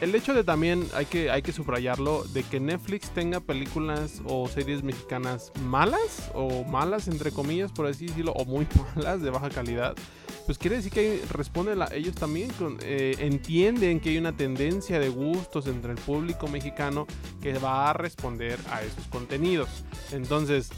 el 0.00 0.14
hecho 0.14 0.32
de 0.32 0.44
también, 0.44 0.86
hay 0.94 1.06
que, 1.06 1.30
hay 1.30 1.42
que 1.42 1.52
subrayarlo, 1.52 2.22
de 2.24 2.44
que 2.44 2.60
Netflix 2.60 3.10
tenga 3.10 3.40
películas 3.40 4.22
o 4.26 4.48
series 4.48 4.84
mexicanas 4.84 5.50
malas, 5.64 6.30
o 6.34 6.62
malas 6.64 7.08
entre 7.08 7.32
comillas, 7.32 7.72
por 7.72 7.86
así 7.86 8.06
decirlo, 8.06 8.32
o 8.32 8.44
muy 8.44 8.66
malas, 8.96 9.20
de 9.22 9.30
baja 9.30 9.48
calidad, 9.48 9.96
pues 10.46 10.56
quiere 10.56 10.76
decir 10.76 10.92
que 10.92 11.22
responde 11.30 11.74
ellos 11.92 12.14
también 12.14 12.50
eh, 12.80 13.16
entienden 13.18 14.00
que 14.00 14.10
hay 14.10 14.18
una 14.18 14.36
tendencia 14.36 14.98
de 15.00 15.08
gustos 15.08 15.66
entre 15.66 15.92
el 15.92 15.98
público 15.98 16.46
mexicano 16.48 17.06
que 17.42 17.58
va 17.58 17.90
a 17.90 17.92
responder 17.92 18.58
a 18.70 18.82
esos 18.82 19.06
contenidos. 19.08 19.68
Entonces, 20.12 20.70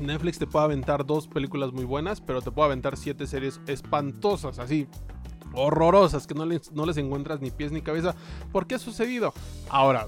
Netflix 0.00 0.38
te 0.38 0.46
puede 0.46 0.64
aventar 0.64 1.06
dos 1.06 1.28
películas 1.28 1.72
muy 1.72 1.84
buenas, 1.84 2.20
pero 2.20 2.42
te 2.42 2.50
puede 2.50 2.66
aventar 2.66 2.96
siete 2.96 3.26
series 3.26 3.60
espantosas, 3.66 4.58
así 4.58 4.86
horrorosas, 5.54 6.26
que 6.26 6.34
no 6.34 6.46
les, 6.46 6.72
no 6.72 6.86
les 6.86 6.96
encuentras 6.96 7.40
ni 7.40 7.50
pies 7.50 7.72
ni 7.72 7.82
cabeza. 7.82 8.14
¿Por 8.52 8.66
qué 8.66 8.76
ha 8.76 8.78
sucedido? 8.78 9.34
Ahora, 9.68 10.06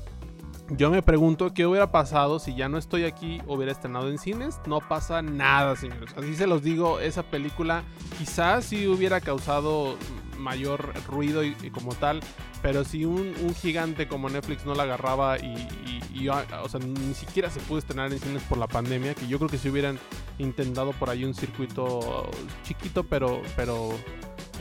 yo 0.70 0.90
me 0.90 1.02
pregunto 1.02 1.52
qué 1.52 1.66
hubiera 1.66 1.92
pasado 1.92 2.38
si 2.38 2.54
ya 2.54 2.68
no 2.68 2.78
estoy 2.78 3.04
aquí, 3.04 3.40
hubiera 3.46 3.70
estrenado 3.70 4.08
en 4.08 4.18
cines. 4.18 4.60
No 4.66 4.80
pasa 4.80 5.20
nada, 5.20 5.76
señores. 5.76 6.14
Así 6.16 6.34
se 6.34 6.46
los 6.46 6.62
digo, 6.62 7.00
esa 7.00 7.22
película 7.22 7.84
quizás 8.18 8.64
sí 8.64 8.86
hubiera 8.86 9.20
causado 9.20 9.96
mayor 10.38 10.94
ruido 11.06 11.44
y, 11.44 11.54
como 11.70 11.94
tal, 11.94 12.20
pero 12.64 12.82
si 12.82 13.04
un, 13.04 13.34
gigante 13.60 14.08
como 14.08 14.30
Netflix 14.30 14.64
no 14.64 14.74
la 14.74 14.84
agarraba 14.84 15.36
y, 15.38 16.28
o 16.28 16.68
sea, 16.70 16.80
ni 16.80 17.12
siquiera 17.12 17.50
se 17.50 17.60
pudo 17.60 17.78
estrenar 17.78 18.10
en 18.10 18.18
cines 18.18 18.42
por 18.44 18.56
la 18.56 18.66
pandemia, 18.66 19.14
que 19.14 19.28
yo 19.28 19.36
creo 19.36 19.50
que 19.50 19.58
si 19.58 19.68
hubieran 19.68 19.98
intentado 20.38 20.92
por 20.92 21.10
ahí 21.10 21.24
un 21.24 21.34
circuito 21.34 22.30
chiquito, 22.62 23.04
pero, 23.04 23.42
pero 23.54 23.94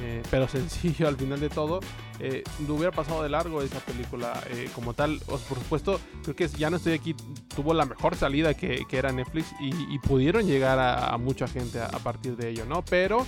eh, 0.01 0.21
pero 0.29 0.47
sencillo 0.49 1.07
al 1.07 1.17
final 1.17 1.39
de 1.39 1.49
todo. 1.49 1.79
Eh, 2.19 2.43
hubiera 2.69 2.91
pasado 2.91 3.23
de 3.23 3.29
largo 3.29 3.61
esa 3.61 3.79
película 3.79 4.41
eh, 4.49 4.69
como 4.73 4.93
tal. 4.93 5.19
por 5.25 5.39
supuesto, 5.39 5.99
creo 6.23 6.35
que 6.35 6.47
ya 6.47 6.69
no 6.69 6.77
estoy 6.77 6.93
aquí. 6.93 7.15
Tuvo 7.55 7.73
la 7.73 7.85
mejor 7.85 8.15
salida 8.15 8.53
que, 8.53 8.85
era 8.91 9.11
Netflix 9.11 9.53
y, 9.59 9.99
pudieron 9.99 10.45
llegar 10.45 10.79
a, 10.79 11.17
mucha 11.17 11.47
gente 11.47 11.79
a, 11.79 11.87
partir 11.99 12.35
de 12.35 12.49
ello, 12.49 12.65
¿no? 12.65 12.83
Pero 12.85 13.25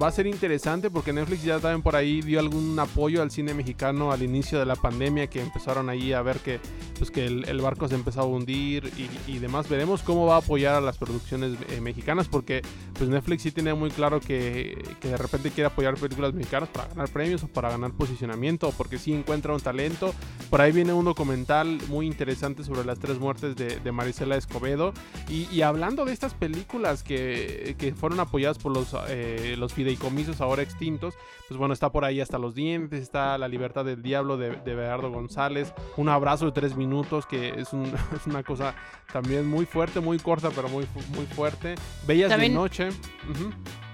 va 0.00 0.08
a 0.08 0.12
ser 0.12 0.26
interesante 0.26 0.90
porque 0.90 1.12
Netflix 1.12 1.42
ya 1.42 1.58
también 1.58 1.82
por 1.82 1.96
ahí 1.96 2.22
dio 2.22 2.40
algún 2.40 2.78
apoyo 2.78 3.20
al 3.20 3.30
cine 3.30 3.52
mexicano 3.52 3.79
al 3.82 4.22
inicio 4.22 4.58
de 4.58 4.66
la 4.66 4.76
pandemia 4.76 5.28
que 5.28 5.40
empezaron 5.40 5.88
ahí 5.88 6.12
a 6.12 6.22
ver 6.22 6.38
que, 6.38 6.60
pues, 6.98 7.10
que 7.10 7.26
el, 7.26 7.60
barco 7.60 7.88
se 7.88 7.94
empezaba 7.94 8.26
a 8.26 8.30
hundir 8.30 8.90
y, 9.26 9.38
demás. 9.38 9.68
Veremos 9.68 10.02
cómo 10.02 10.26
va 10.26 10.36
a 10.36 10.38
apoyar 10.38 10.74
a 10.74 10.80
las 10.80 10.98
producciones 10.98 11.56
mexicanas 11.80 12.28
porque 12.28 12.62
pues 12.94 13.08
Netflix 13.08 13.42
sí 13.42 13.52
tiene 13.52 13.72
muy 13.74 13.90
claro 13.90 14.20
que, 14.20 14.82
que 15.00 15.08
de 15.08 15.16
repente 15.16 15.50
quiere 15.50 15.68
apoyar 15.68 15.94
películas 15.94 16.34
mexicanas 16.34 16.68
para 16.68 16.88
ganar 16.88 17.08
premios 17.08 17.42
o 17.42 17.48
para 17.48 17.70
ganar 17.70 17.92
posicionamiento 17.92 18.72
porque 18.76 18.98
si 18.98 19.12
encuentra 19.12 19.54
un 19.54 19.60
talento. 19.60 20.12
Por 20.50 20.60
ahí 20.60 20.72
viene 20.72 20.92
un 20.92 21.04
documental 21.04 21.78
muy 21.88 22.06
interesante 22.06 22.64
sobre 22.64 22.84
las 22.84 22.98
tres 22.98 23.18
muertes 23.18 23.56
de, 23.56 23.92
Marisela 23.92 24.36
Escobedo. 24.36 24.92
Y, 25.28 25.62
hablando 25.62 26.04
de 26.04 26.12
estas 26.12 26.34
películas 26.34 27.02
que, 27.02 27.76
que 27.78 27.94
fueron 27.94 28.20
apoyadas 28.20 28.58
por 28.58 28.72
los, 28.72 28.94
eh, 29.08 29.54
los 29.58 29.72
fideicomisos 29.72 30.40
ahora 30.40 30.62
extintos, 30.62 31.14
pues 31.48 31.58
bueno, 31.58 31.74
está 31.74 31.90
por 31.90 32.04
ahí 32.04 32.20
hasta 32.20 32.38
los 32.38 32.54
dientes, 32.54 33.02
está 33.02 33.36
La 33.38 33.48
libertad 33.48 33.69
del 33.72 34.02
diablo 34.02 34.36
de, 34.36 34.50
de 34.50 34.96
González, 35.08 35.72
un 35.96 36.08
abrazo 36.08 36.46
de 36.46 36.52
tres 36.52 36.76
minutos 36.76 37.26
que 37.26 37.50
es, 37.50 37.68
es, 38.14 38.26
una 38.26 38.42
cosa 38.42 38.74
también 39.12 39.48
muy 39.48 39.66
fuerte, 39.66 40.00
muy 40.00 40.18
corta, 40.18 40.50
pero 40.54 40.68
muy, 40.68 40.86
muy 41.14 41.26
fuerte. 41.26 41.76
Bellas 42.06 42.36
de 42.36 42.48
noche. 42.48 42.88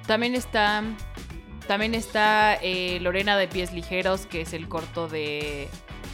También 0.06 0.34
está 0.34 0.82
también 1.66 1.94
está 1.94 2.54
eh, 2.62 2.98
Lorena 3.00 3.36
de 3.36 3.48
Pies 3.48 3.72
Ligeros, 3.72 4.26
que 4.26 4.42
es 4.42 4.52
el 4.52 4.68
corto 4.68 5.08
de, 5.08 5.68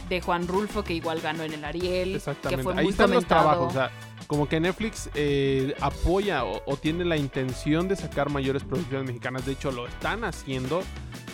de 0.09 0.21
Juan 0.21 0.47
Rulfo, 0.47 0.83
que 0.83 0.93
igual 0.93 1.21
ganó 1.21 1.43
en 1.43 1.53
el 1.53 1.63
Ariel. 1.63 2.15
Exactamente. 2.15 2.57
Que 2.57 2.63
fue 2.63 2.73
Ahí 2.81 2.87
están 2.87 3.11
los 3.11 3.25
trabajos. 3.25 3.67
O 3.69 3.71
sea, 3.71 3.91
como 4.27 4.49
que 4.49 4.59
Netflix 4.59 5.09
eh, 5.13 5.75
apoya 5.79 6.43
o, 6.43 6.77
tiene 6.77 7.05
la 7.05 7.17
intención 7.17 7.87
de 7.87 7.95
sacar 7.95 8.31
mayores 8.31 8.63
producciones 8.63 9.05
mexicanas. 9.05 9.45
De 9.45 9.51
hecho, 9.51 9.71
lo 9.71 9.87
están 9.87 10.23
haciendo. 10.23 10.81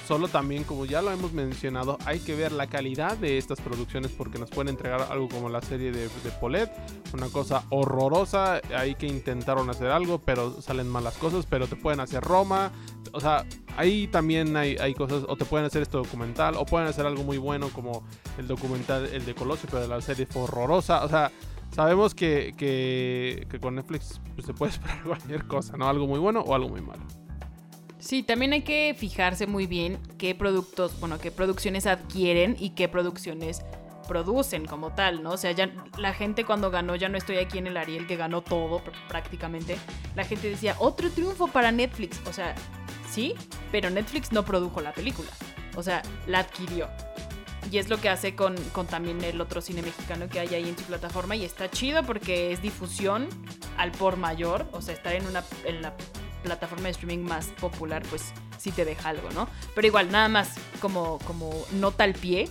Solo 0.09 0.27
también, 0.27 0.63
como 0.63 0.85
ya 0.85 1.03
lo 1.03 1.11
hemos 1.11 1.33
mencionado, 1.33 1.99
hay 2.03 2.17
que 2.17 2.33
ver 2.33 2.51
la 2.51 2.65
calidad 2.65 3.15
de 3.15 3.37
estas 3.37 3.61
producciones 3.61 4.09
porque 4.09 4.39
nos 4.39 4.49
pueden 4.49 4.69
entregar 4.69 5.03
algo 5.11 5.29
como 5.29 5.49
la 5.49 5.61
serie 5.61 5.91
de, 5.91 6.09
de 6.09 6.31
Polet, 6.41 6.71
una 7.13 7.27
cosa 7.27 7.63
horrorosa. 7.69 8.59
Hay 8.75 8.95
que 8.95 9.05
intentaron 9.05 9.69
hacer 9.69 9.91
algo, 9.91 10.17
pero 10.17 10.63
salen 10.63 10.89
malas 10.89 11.15
cosas, 11.17 11.45
pero 11.45 11.67
te 11.67 11.75
pueden 11.75 11.99
hacer 11.99 12.23
Roma. 12.23 12.71
O 13.11 13.19
sea, 13.19 13.45
ahí 13.77 14.07
también 14.07 14.57
hay, 14.57 14.95
cosas, 14.95 15.25
o 15.27 15.35
te 15.35 15.45
pueden 15.45 15.67
hacer 15.67 15.83
esto 15.83 15.99
documental, 15.99 16.55
o 16.55 16.65
pueden 16.65 16.87
hacer 16.87 17.05
algo 17.05 17.21
muy 17.23 17.37
bueno 17.37 17.69
como 17.69 18.03
el 18.39 18.47
documental, 18.47 19.05
el 19.13 19.23
de 19.27 19.35
Colosio, 19.35 19.69
pero 19.71 19.85
la 19.85 20.01
serie 20.01 20.25
fue 20.25 20.41
horrorosa. 20.41 21.05
O 21.05 21.07
sea, 21.07 21.31
sabemos 21.69 22.15
que, 22.15 22.55
que, 22.57 23.59
con 23.61 23.75
Netflix 23.75 24.19
pues, 24.33 24.47
se 24.47 24.55
puede 24.55 24.71
esperar 24.73 25.03
cualquier 25.03 25.45
cosa, 25.45 25.77
¿no? 25.77 25.87
Algo 25.87 26.07
muy 26.07 26.17
bueno 26.17 26.39
o 26.39 26.55
algo 26.55 26.69
muy 26.69 26.81
malo. 26.81 27.03
Sí, 27.99 28.23
también 28.23 28.53
hay 28.53 28.61
que 28.61 28.95
fijarse 28.97 29.45
muy 29.45 29.67
bien 29.67 29.99
qué 30.17 30.33
productos, 30.33 30.97
bueno, 30.99 31.19
qué 31.19 31.31
producciones 31.31 31.85
adquieren 31.85 32.55
y 32.57 32.71
qué 32.71 32.87
producciones 32.87 33.61
producen 34.07 34.65
como 34.65 34.93
tal, 34.95 35.21
¿no? 35.21 35.31
O 35.31 35.37
sea, 35.37 35.51
ya 35.51 35.69
la 35.97 36.13
gente 36.13 36.43
cuando 36.43 36.71
ganó, 36.71 36.95
ya 36.95 37.09
no 37.09 37.17
estoy 37.17 37.37
aquí 37.37 37.59
en 37.59 37.67
el 37.67 37.77
Ariel 37.77 38.07
que 38.07 38.15
ganó 38.15 38.41
todo 38.41 38.81
prácticamente, 39.07 39.77
la 40.15 40.23
gente 40.23 40.49
decía, 40.49 40.75
otro 40.79 41.11
triunfo 41.11 41.47
para 41.47 41.71
Netflix. 41.71 42.19
O 42.25 42.33
sea, 42.33 42.55
sí, 43.11 43.35
pero 43.71 43.89
Netflix 43.89 44.31
no 44.31 44.43
produjo 44.43 44.81
la 44.81 44.93
película. 44.93 45.29
O 45.75 45.83
sea, 45.83 46.01
la 46.25 46.39
adquirió. 46.39 46.89
Y 47.71 47.77
es 47.77 47.89
lo 47.89 47.97
que 47.97 48.09
hace 48.09 48.33
con, 48.33 48.55
también 48.89 49.23
el 49.23 49.39
otro 49.41 49.61
cine 49.61 49.83
mexicano 49.83 50.27
que 50.27 50.39
hay 50.39 50.55
ahí 50.55 50.67
en 50.67 50.77
su 50.77 50.85
plataforma. 50.85 51.35
Y 51.35 51.45
está 51.45 51.69
chido 51.69 52.01
porque 52.03 52.51
es 52.51 52.61
difusión 52.63 53.27
al 53.77 53.91
por 53.91 54.17
mayor. 54.17 54.67
O 54.71 54.81
sea, 54.81 54.95
estar 54.95 55.13
en, 55.13 55.27
una, 55.27 55.43
en 55.65 55.83
la 55.83 55.93
plataforma 56.43 56.85
de 56.85 56.91
streaming 56.91 57.23
más 57.25 57.47
popular, 57.59 58.03
pues 58.09 58.33
sí 58.57 58.71
te 58.71 58.85
deja 58.85 59.09
algo, 59.09 59.29
¿no? 59.31 59.47
Pero 59.75 59.87
igual, 59.87 60.11
nada 60.11 60.27
más 60.27 60.55
como, 60.81 61.19
como 61.19 61.51
nota 61.71 62.03
al 62.03 62.13
pie 62.13 62.49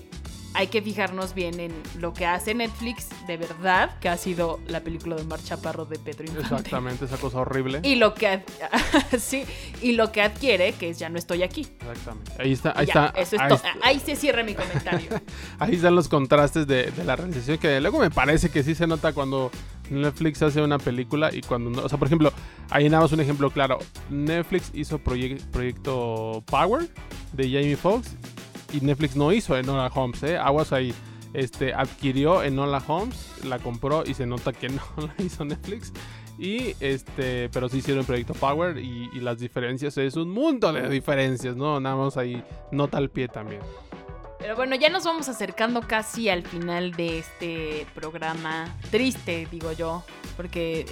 hay 0.54 0.68
que 0.68 0.82
fijarnos 0.82 1.34
bien 1.34 1.60
en 1.60 1.72
lo 1.98 2.12
que 2.12 2.26
hace 2.26 2.54
Netflix 2.54 3.08
de 3.26 3.36
verdad, 3.36 3.98
que 4.00 4.08
ha 4.08 4.16
sido 4.16 4.60
la 4.66 4.80
película 4.80 5.16
de 5.16 5.24
Mar 5.24 5.40
Chaparro 5.42 5.84
de 5.84 5.98
Pedro 5.98 6.24
Infante. 6.24 6.54
Exactamente, 6.54 7.04
esa 7.04 7.16
cosa 7.16 7.38
horrible. 7.38 7.80
Y 7.82 7.96
lo 7.96 8.14
que 8.14 8.42
sí, 9.18 9.44
y 9.82 9.92
lo 9.92 10.10
que 10.10 10.22
adquiere, 10.22 10.72
que 10.72 10.90
es 10.90 10.98
ya 10.98 11.08
no 11.10 11.18
estoy 11.18 11.42
aquí. 11.42 11.60
Exactamente. 11.78 12.32
Ahí 12.38 12.52
está, 12.52 12.72
ahí 12.76 12.86
está. 12.86 13.12
Eso 13.16 13.36
es 13.36 13.42
ahí, 13.42 13.58
ahí, 13.82 14.00
se 14.00 14.16
cierra 14.16 14.42
mi 14.42 14.54
comentario. 14.54 15.10
ahí 15.58 15.74
están 15.74 15.94
los 15.94 16.08
contrastes 16.08 16.66
de, 16.66 16.92
la 17.04 17.16
realización 17.16 17.58
que 17.58 17.80
luego 17.80 17.98
me 17.98 18.10
parece 18.10 18.50
que 18.50 18.62
sí 18.62 18.74
se 18.74 18.86
nota 18.86 19.12
cuando 19.12 19.50
Netflix 19.90 20.42
hace 20.42 20.62
una 20.62 20.78
película 20.78 21.30
y 21.32 21.42
cuando 21.42 21.70
no. 21.70 21.82
O 21.82 21.88
sea, 21.88 21.98
por 21.98 22.08
ejemplo, 22.08 22.32
ahí 22.70 22.88
nada 22.88 23.02
más 23.02 23.12
un 23.12 23.20
ejemplo 23.20 23.50
claro. 23.50 23.78
Netflix 24.10 24.70
hizo 24.74 24.98
proyecto 24.98 26.42
Power 26.46 26.88
de 27.32 27.44
Jamie 27.44 27.76
Foxx 27.76 28.16
y 28.72 28.80
Netflix 28.80 29.16
no 29.16 29.32
hizo 29.32 29.56
Enola 29.56 29.90
Holmes, 29.94 30.22
¿eh? 30.22 30.36
Aguas 30.36 30.72
ahí. 30.72 30.94
Este, 31.34 31.74
adquirió 31.74 32.42
Enola 32.42 32.82
Holmes, 32.86 33.30
la 33.44 33.58
compró 33.58 34.02
y 34.06 34.14
se 34.14 34.26
nota 34.26 34.52
que 34.52 34.68
no 34.68 34.82
la 34.96 35.14
hizo 35.24 35.44
Netflix. 35.44 35.92
Y 36.38 36.76
este, 36.78 37.48
pero 37.48 37.68
sí 37.68 37.78
hicieron 37.78 38.00
el 38.00 38.06
proyecto 38.06 38.32
Power 38.34 38.78
y, 38.78 39.08
las 39.20 39.40
diferencias 39.40 39.98
es 39.98 40.14
un 40.14 40.30
mundo 40.30 40.72
de 40.72 40.88
diferencias, 40.88 41.56
¿no? 41.56 41.80
Nada 41.80 41.96
más 41.96 42.16
ahí 42.16 42.42
nota 42.70 42.98
al 42.98 43.10
pie 43.10 43.26
también. 43.26 43.60
Pero 44.38 44.54
bueno, 44.54 44.76
ya 44.76 44.88
nos 44.88 45.04
vamos 45.04 45.28
acercando 45.28 45.82
casi 45.82 46.28
al 46.28 46.44
final 46.44 46.92
de 46.92 47.18
este 47.18 47.86
programa. 47.94 48.72
Triste, 48.90 49.48
digo 49.50 49.72
yo. 49.72 50.04
Porque, 50.36 50.86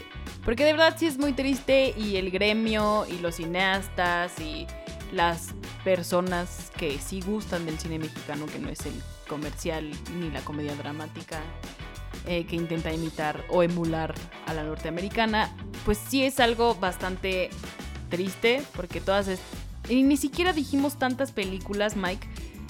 porque 0.45 0.65
de 0.65 0.73
verdad 0.73 0.97
sí 0.99 1.07
es 1.07 1.17
muy 1.17 1.33
triste. 1.33 1.95
Y 1.97 2.17
el 2.17 2.31
gremio 2.33 3.07
y 3.07 3.19
los 3.19 3.37
cineastas 3.37 4.41
y 4.41 4.67
las 5.13 5.55
personas 5.85 6.73
que 6.77 6.99
sí 6.99 7.21
gustan 7.21 7.67
del 7.67 7.79
cine 7.79 8.01
mexicano, 8.01 8.47
que 8.47 8.59
no 8.59 8.69
es 8.69 8.85
el 8.85 9.01
comercial 9.29 9.91
ni 10.19 10.31
la 10.31 10.41
comedia 10.41 10.75
dramática, 10.75 11.41
eh, 12.27 12.45
que 12.47 12.57
intenta 12.57 12.93
imitar 12.93 13.45
o 13.49 13.63
emular 13.63 14.15
a 14.47 14.55
la 14.55 14.65
norteamericana, 14.65 15.55
pues 15.85 15.99
sí 15.99 16.25
es 16.25 16.41
algo 16.41 16.75
bastante 16.75 17.51
triste, 18.09 18.63
porque 18.75 19.01
todas... 19.01 19.29
Es... 19.29 19.41
Y 19.89 20.03
ni 20.03 20.17
siquiera 20.17 20.53
dijimos 20.53 20.99
tantas 20.99 21.31
películas, 21.31 21.95
Mike, 21.95 22.27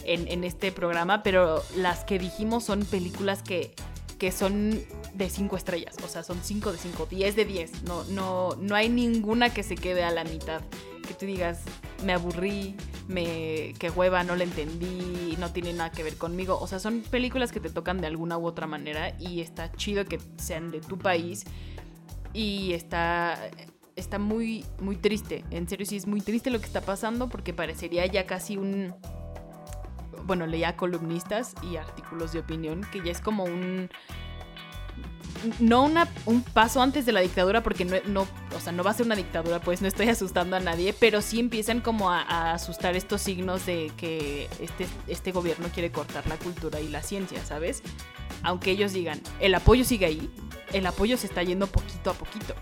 en, 0.07 0.29
en 0.29 0.45
este 0.45 0.73
programa, 0.73 1.23
pero 1.23 1.63
las 1.77 2.05
que 2.05 2.19
dijimos 2.19 2.65
son 2.65 2.85
películas 2.85 3.43
que, 3.43 3.75
que 4.19 4.33
son 4.33 4.81
de 5.15 5.31
5 5.31 5.57
estrellas, 5.57 5.97
o 6.05 6.09
sea, 6.09 6.23
son 6.23 6.41
5 6.43 6.73
de 6.73 6.79
5, 6.79 7.07
10 7.11 7.37
de 7.37 7.45
10, 7.45 7.83
no, 7.85 8.05
no, 8.05 8.57
no 8.61 8.75
hay 8.75 8.89
ninguna 8.89 9.53
que 9.53 9.63
se 9.63 9.75
quede 9.75 10.05
a 10.05 10.11
la 10.11 10.25
mitad 10.25 10.63
que 11.07 11.15
tú 11.15 11.25
digas, 11.25 11.63
me 12.05 12.13
aburrí, 12.13 12.77
me 13.09 13.75
qué 13.79 13.91
hueva, 13.91 14.25
no 14.25 14.37
la 14.37 14.45
entendí, 14.45 15.37
no 15.39 15.53
tiene 15.53 15.73
nada 15.73 15.91
que 15.91 16.03
ver 16.03 16.17
conmigo. 16.17 16.59
O 16.61 16.67
sea, 16.67 16.79
son 16.79 17.01
películas 17.01 17.53
que 17.53 17.61
te 17.61 17.71
tocan 17.71 18.01
de 18.01 18.09
alguna 18.09 18.37
u 18.37 18.47
otra 18.47 18.67
manera 18.67 19.17
y 19.19 19.41
está 19.41 19.73
chido 19.73 20.05
que 20.05 20.19
sean 20.37 20.71
de 20.71 20.81
tu 20.81 20.99
país 20.99 21.45
y 22.35 22.73
está 22.73 23.39
está 23.95 24.19
muy 24.19 24.65
muy 24.81 24.97
triste. 24.97 25.45
En 25.51 25.69
serio 25.69 25.87
sí 25.87 25.97
es 25.97 26.07
muy 26.07 26.21
triste 26.21 26.51
lo 26.51 26.59
que 26.59 26.67
está 26.67 26.83
pasando 26.83 27.29
porque 27.31 27.55
parecería 27.55 28.05
ya 28.07 28.27
casi 28.27 28.59
un 28.59 28.95
bueno, 30.25 30.47
leía 30.47 30.77
columnistas 30.77 31.55
y 31.63 31.77
artículos 31.77 32.33
de 32.33 32.41
opinión, 32.41 32.87
que 32.93 33.03
ya 33.03 33.13
es 33.13 33.21
como 33.21 33.45
un 33.45 33.89
no 35.61 35.85
una, 35.85 36.09
un 36.25 36.43
paso 36.43 36.81
antes 36.81 37.07
de 37.07 37.13
la 37.13 37.21
dictadura, 37.21 37.63
porque 37.63 37.85
no, 37.85 37.97
no, 38.07 38.27
o 38.57 38.61
sea, 38.61 38.73
no 38.73 38.83
va 38.83 38.91
a 38.91 38.95
ser 38.95 39.07
una 39.07 39.17
dictadura, 39.17 39.61
pues 39.61 39.83
no 39.83 39.89
estoy 39.89 40.09
asustando 40.09 40.57
a 40.57 40.61
nadie, 40.61 40.95
pero 40.99 41.23
sí 41.23 41.41
empiezan 41.41 41.81
como 41.81 42.11
a, 42.11 42.53
asustar 42.53 42.97
estos 42.97 43.21
signos 43.23 43.67
de 43.67 43.93
que 43.97 44.49
este, 44.61 44.87
este 45.07 45.33
gobierno 45.33 45.69
quiere 45.73 45.91
cortar 45.91 46.27
la 46.27 46.37
cultura 46.37 46.81
y 46.81 46.89
la 46.89 47.03
ciencia, 47.03 47.45
¿sabes? 47.45 47.83
Aunque 48.43 48.71
ellos 48.71 48.93
digan, 48.93 49.21
el 49.41 49.55
apoyo 49.55 49.85
sigue 49.85 50.07
ahí, 50.07 50.31
el 50.73 50.87
apoyo 50.87 51.17
se 51.17 51.27
está 51.27 51.43
yendo 51.43 51.67
poquito 51.67 52.11
a 52.11 52.15
poquito. 52.15 52.55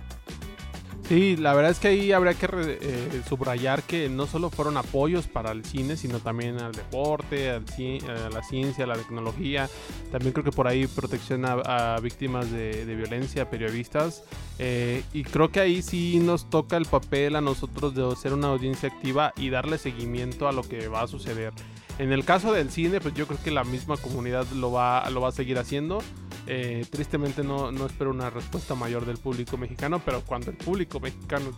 Sí, 1.08 1.36
la 1.36 1.52
verdad 1.52 1.70
es 1.70 1.78
que 1.80 1.88
ahí 1.88 2.12
habría 2.12 2.32
que 2.32 2.48
eh, 2.50 3.22
subrayar 3.28 3.82
que 3.82 4.08
no 4.08 4.26
solo 4.26 4.48
fueron 4.48 4.78
apoyos 4.78 5.28
para 5.28 5.52
el 5.52 5.62
cine, 5.62 5.98
sino 5.98 6.18
también 6.18 6.58
al 6.58 6.72
deporte, 6.72 7.50
al 7.50 7.64
a 8.08 8.30
la 8.30 8.42
ciencia, 8.42 8.84
a 8.84 8.86
la 8.86 8.96
tecnología. 8.96 9.68
También 10.10 10.32
creo 10.32 10.44
que 10.44 10.50
por 10.50 10.66
ahí 10.66 10.86
protección 10.86 11.44
a, 11.44 11.96
a 11.96 12.00
víctimas 12.00 12.50
de, 12.50 12.86
de, 12.86 12.94
violencia, 12.94 13.50
periodistas. 13.50 14.22
Eh, 14.58 15.02
y 15.12 15.24
creo 15.24 15.50
que 15.50 15.60
ahí 15.60 15.82
sí 15.82 16.20
nos 16.20 16.48
toca 16.48 16.78
el 16.78 16.86
papel 16.86 17.36
a 17.36 17.42
nosotros 17.42 17.94
de 17.94 18.16
ser 18.16 18.32
una 18.32 18.48
audiencia 18.48 18.88
activa 18.88 19.34
y 19.36 19.50
darle 19.50 19.76
seguimiento 19.76 20.48
a 20.48 20.52
lo 20.52 20.62
que 20.62 20.88
va 20.88 21.02
a 21.02 21.06
suceder. 21.06 21.52
En 21.98 22.12
el 22.12 22.24
caso 22.24 22.52
del 22.52 22.70
cine, 22.70 23.00
pues 23.00 23.14
yo 23.14 23.26
creo 23.26 23.38
que 23.42 23.50
la 23.50 23.62
misma 23.62 23.96
comunidad 23.96 24.46
lo 24.52 24.72
va, 24.72 25.08
lo 25.10 25.20
va 25.20 25.28
a 25.28 25.32
seguir 25.32 25.58
haciendo. 25.58 26.02
Eh, 26.46 26.84
tristemente 26.90 27.42
no, 27.42 27.72
no 27.72 27.86
espero 27.86 28.10
una 28.10 28.30
respuesta 28.30 28.74
mayor 28.74 29.06
del 29.06 29.18
público 29.18 29.56
mexicano, 29.56 30.00
pero 30.04 30.22
cuando 30.22 30.50
el 30.50 30.56
público 30.56 31.00
mexicano, 31.00 31.50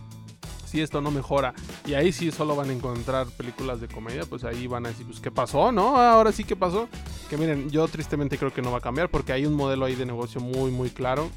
si 0.65 0.81
esto 0.81 1.01
no 1.01 1.11
mejora, 1.11 1.53
y 1.85 1.93
ahí 1.93 2.11
sí 2.11 2.31
solo 2.31 2.55
van 2.55 2.69
a 2.69 2.73
encontrar 2.73 3.27
películas 3.27 3.81
de 3.81 3.87
comedia, 3.87 4.23
pues 4.25 4.43
ahí 4.43 4.67
van 4.67 4.85
a 4.85 4.89
decir, 4.89 5.05
pues 5.05 5.19
qué 5.19 5.31
pasó, 5.31 5.71
¿no? 5.71 5.97
Ahora 5.97 6.31
sí 6.31 6.43
qué 6.43 6.55
pasó. 6.55 6.87
Que 7.29 7.37
miren, 7.37 7.69
yo 7.69 7.87
tristemente 7.87 8.37
creo 8.37 8.53
que 8.53 8.61
no 8.61 8.71
va 8.71 8.77
a 8.77 8.81
cambiar 8.81 9.09
porque 9.09 9.33
hay 9.33 9.45
un 9.45 9.53
modelo 9.53 9.85
ahí 9.85 9.95
de 9.95 10.05
negocio 10.05 10.39
muy, 10.39 10.71
muy 10.71 10.89
claro. 10.89 11.29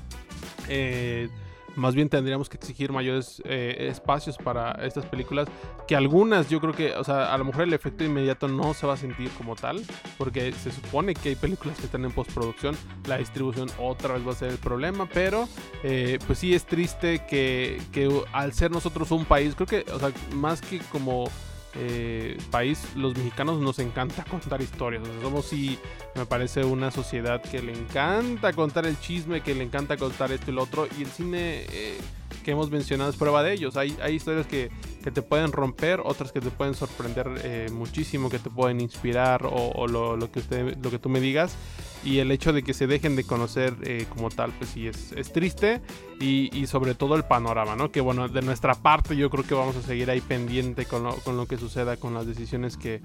Eh, 0.68 1.28
más 1.76 1.94
bien 1.94 2.08
tendríamos 2.08 2.48
que 2.48 2.56
exigir 2.56 2.92
mayores 2.92 3.42
eh, 3.44 3.88
espacios 3.90 4.36
para 4.36 4.72
estas 4.84 5.06
películas. 5.06 5.48
Que 5.86 5.96
algunas 5.96 6.48
yo 6.48 6.60
creo 6.60 6.74
que, 6.74 6.94
o 6.94 7.04
sea, 7.04 7.32
a 7.32 7.38
lo 7.38 7.44
mejor 7.44 7.62
el 7.62 7.72
efecto 7.72 8.04
inmediato 8.04 8.48
no 8.48 8.74
se 8.74 8.86
va 8.86 8.94
a 8.94 8.96
sentir 8.96 9.30
como 9.30 9.56
tal. 9.56 9.82
Porque 10.18 10.52
se 10.52 10.70
supone 10.70 11.14
que 11.14 11.30
hay 11.30 11.36
películas 11.36 11.78
que 11.78 11.86
están 11.86 12.04
en 12.04 12.12
postproducción. 12.12 12.76
La 13.06 13.18
distribución 13.18 13.68
otra 13.78 14.14
vez 14.14 14.26
va 14.26 14.32
a 14.32 14.36
ser 14.36 14.50
el 14.50 14.58
problema. 14.58 15.08
Pero 15.12 15.48
eh, 15.82 16.18
pues 16.26 16.38
sí 16.38 16.54
es 16.54 16.66
triste 16.66 17.24
que, 17.28 17.80
que 17.92 18.10
al 18.32 18.52
ser 18.52 18.70
nosotros 18.70 19.10
un 19.10 19.24
país, 19.24 19.54
creo 19.54 19.66
que, 19.66 19.90
o 19.92 19.98
sea, 19.98 20.12
más 20.34 20.60
que 20.60 20.78
como 20.90 21.28
eh, 21.74 22.36
país, 22.50 22.80
los 22.96 23.16
mexicanos 23.16 23.60
nos 23.60 23.78
encanta 23.78 24.24
contar 24.24 24.60
historias. 24.60 25.02
Somos 25.22 25.46
sí, 25.46 25.78
me 26.14 26.26
parece 26.26 26.64
una 26.64 26.90
sociedad 26.90 27.40
que 27.42 27.62
le 27.62 27.72
encanta 27.72 28.52
contar 28.52 28.86
el 28.86 28.98
chisme, 28.98 29.40
que 29.40 29.54
le 29.54 29.64
encanta 29.64 29.96
contar 29.96 30.32
esto 30.32 30.50
y 30.50 30.54
lo 30.54 30.62
otro. 30.64 30.88
Y 30.98 31.02
el 31.02 31.08
cine 31.08 31.66
eh, 31.70 31.98
que 32.44 32.52
hemos 32.52 32.70
mencionado 32.70 33.10
es 33.10 33.16
prueba 33.16 33.42
de 33.42 33.52
ellos. 33.52 33.76
Hay, 33.76 33.96
hay 34.02 34.14
historias 34.14 34.46
que, 34.46 34.70
que, 35.02 35.10
te 35.10 35.22
pueden 35.22 35.52
romper, 35.52 36.00
otras 36.04 36.32
que 36.32 36.40
te 36.40 36.50
pueden 36.50 36.74
sorprender 36.74 37.28
eh, 37.42 37.68
muchísimo, 37.72 38.30
que 38.30 38.38
te 38.38 38.50
pueden 38.50 38.80
inspirar 38.80 39.44
o, 39.46 39.72
o 39.74 39.86
lo, 39.86 40.16
lo, 40.16 40.30
que 40.30 40.40
usted, 40.40 40.76
lo 40.82 40.90
que 40.90 40.98
tú 40.98 41.08
me 41.08 41.20
digas. 41.20 41.56
Y 42.02 42.18
el 42.18 42.30
hecho 42.30 42.52
de 42.52 42.62
que 42.62 42.72
se 42.72 42.86
dejen 42.86 43.14
de 43.14 43.24
conocer 43.24 43.76
eh, 43.82 44.06
como 44.08 44.30
tal, 44.30 44.52
pues 44.52 44.70
sí, 44.70 44.86
es, 44.86 45.12
es 45.12 45.32
triste. 45.32 45.82
Y, 46.18 46.50
y, 46.56 46.66
sobre 46.66 46.94
todo 46.94 47.14
el 47.16 47.24
panorama, 47.24 47.76
¿no? 47.76 47.90
Que 47.90 48.02
bueno, 48.02 48.28
de 48.28 48.42
nuestra 48.42 48.74
parte 48.74 49.16
yo 49.16 49.30
creo 49.30 49.44
que 49.44 49.54
vamos 49.54 49.76
a 49.76 49.82
seguir 49.82 50.10
ahí 50.10 50.20
pendiente 50.20 50.84
con 50.84 51.02
lo, 51.02 51.14
con 51.16 51.38
lo 51.38 51.46
que 51.46 51.56
suceda, 51.56 51.96
con 51.96 52.12
las 52.12 52.26
decisiones 52.26 52.76
que, 52.76 53.00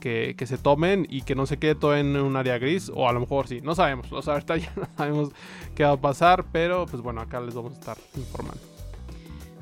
que, 0.00 0.34
se 0.46 0.58
tomen 0.58 1.06
y 1.08 1.22
que 1.22 1.34
no 1.34 1.46
se 1.46 1.58
quede 1.58 1.74
todo 1.74 1.96
en 1.96 2.16
un 2.16 2.36
área 2.36 2.58
gris. 2.58 2.90
O 2.94 3.08
a 3.08 3.12
lo 3.12 3.20
mejor 3.20 3.48
sí, 3.48 3.60
no 3.60 3.74
sabemos. 3.74 4.06
Ahorita 4.28 4.56
ya 4.56 4.72
no 4.76 4.86
sabemos 4.96 5.30
qué 5.74 5.84
va 5.84 5.92
a 5.92 6.00
pasar, 6.00 6.44
pero 6.52 6.86
pues 6.86 7.02
bueno, 7.02 7.20
acá 7.20 7.40
les 7.40 7.54
vamos 7.54 7.72
a 7.72 7.74
estar 7.74 7.98
informando. 8.16 8.60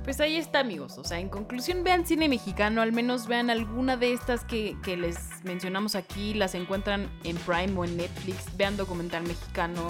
Pues 0.05 0.21
ahí 0.21 0.37
está, 0.37 0.61
amigos. 0.61 0.99
O 0.99 1.05
sea, 1.05 1.19
en 1.19 1.31
conclusión, 1.31 1.83
vean 1.83 2.07
cine 2.07 2.29
mexicano, 2.29 2.83
al 2.83 2.93
menos 2.93 3.27
vean 3.27 3.49
alguna 3.49 3.97
de 3.97 4.13
estas 4.13 4.45
que, 4.45 4.77
que, 4.83 4.99
les 4.99 5.17
mencionamos 5.45 5.95
aquí, 5.95 6.35
las 6.35 6.55
encuentran 6.55 7.09
en 7.25 7.37
Prime 7.37 7.73
o 7.79 7.85
en 7.85 7.97
Netflix. 7.97 8.55
Vean 8.59 8.77
documental 8.77 9.23
mexicano. 9.23 9.89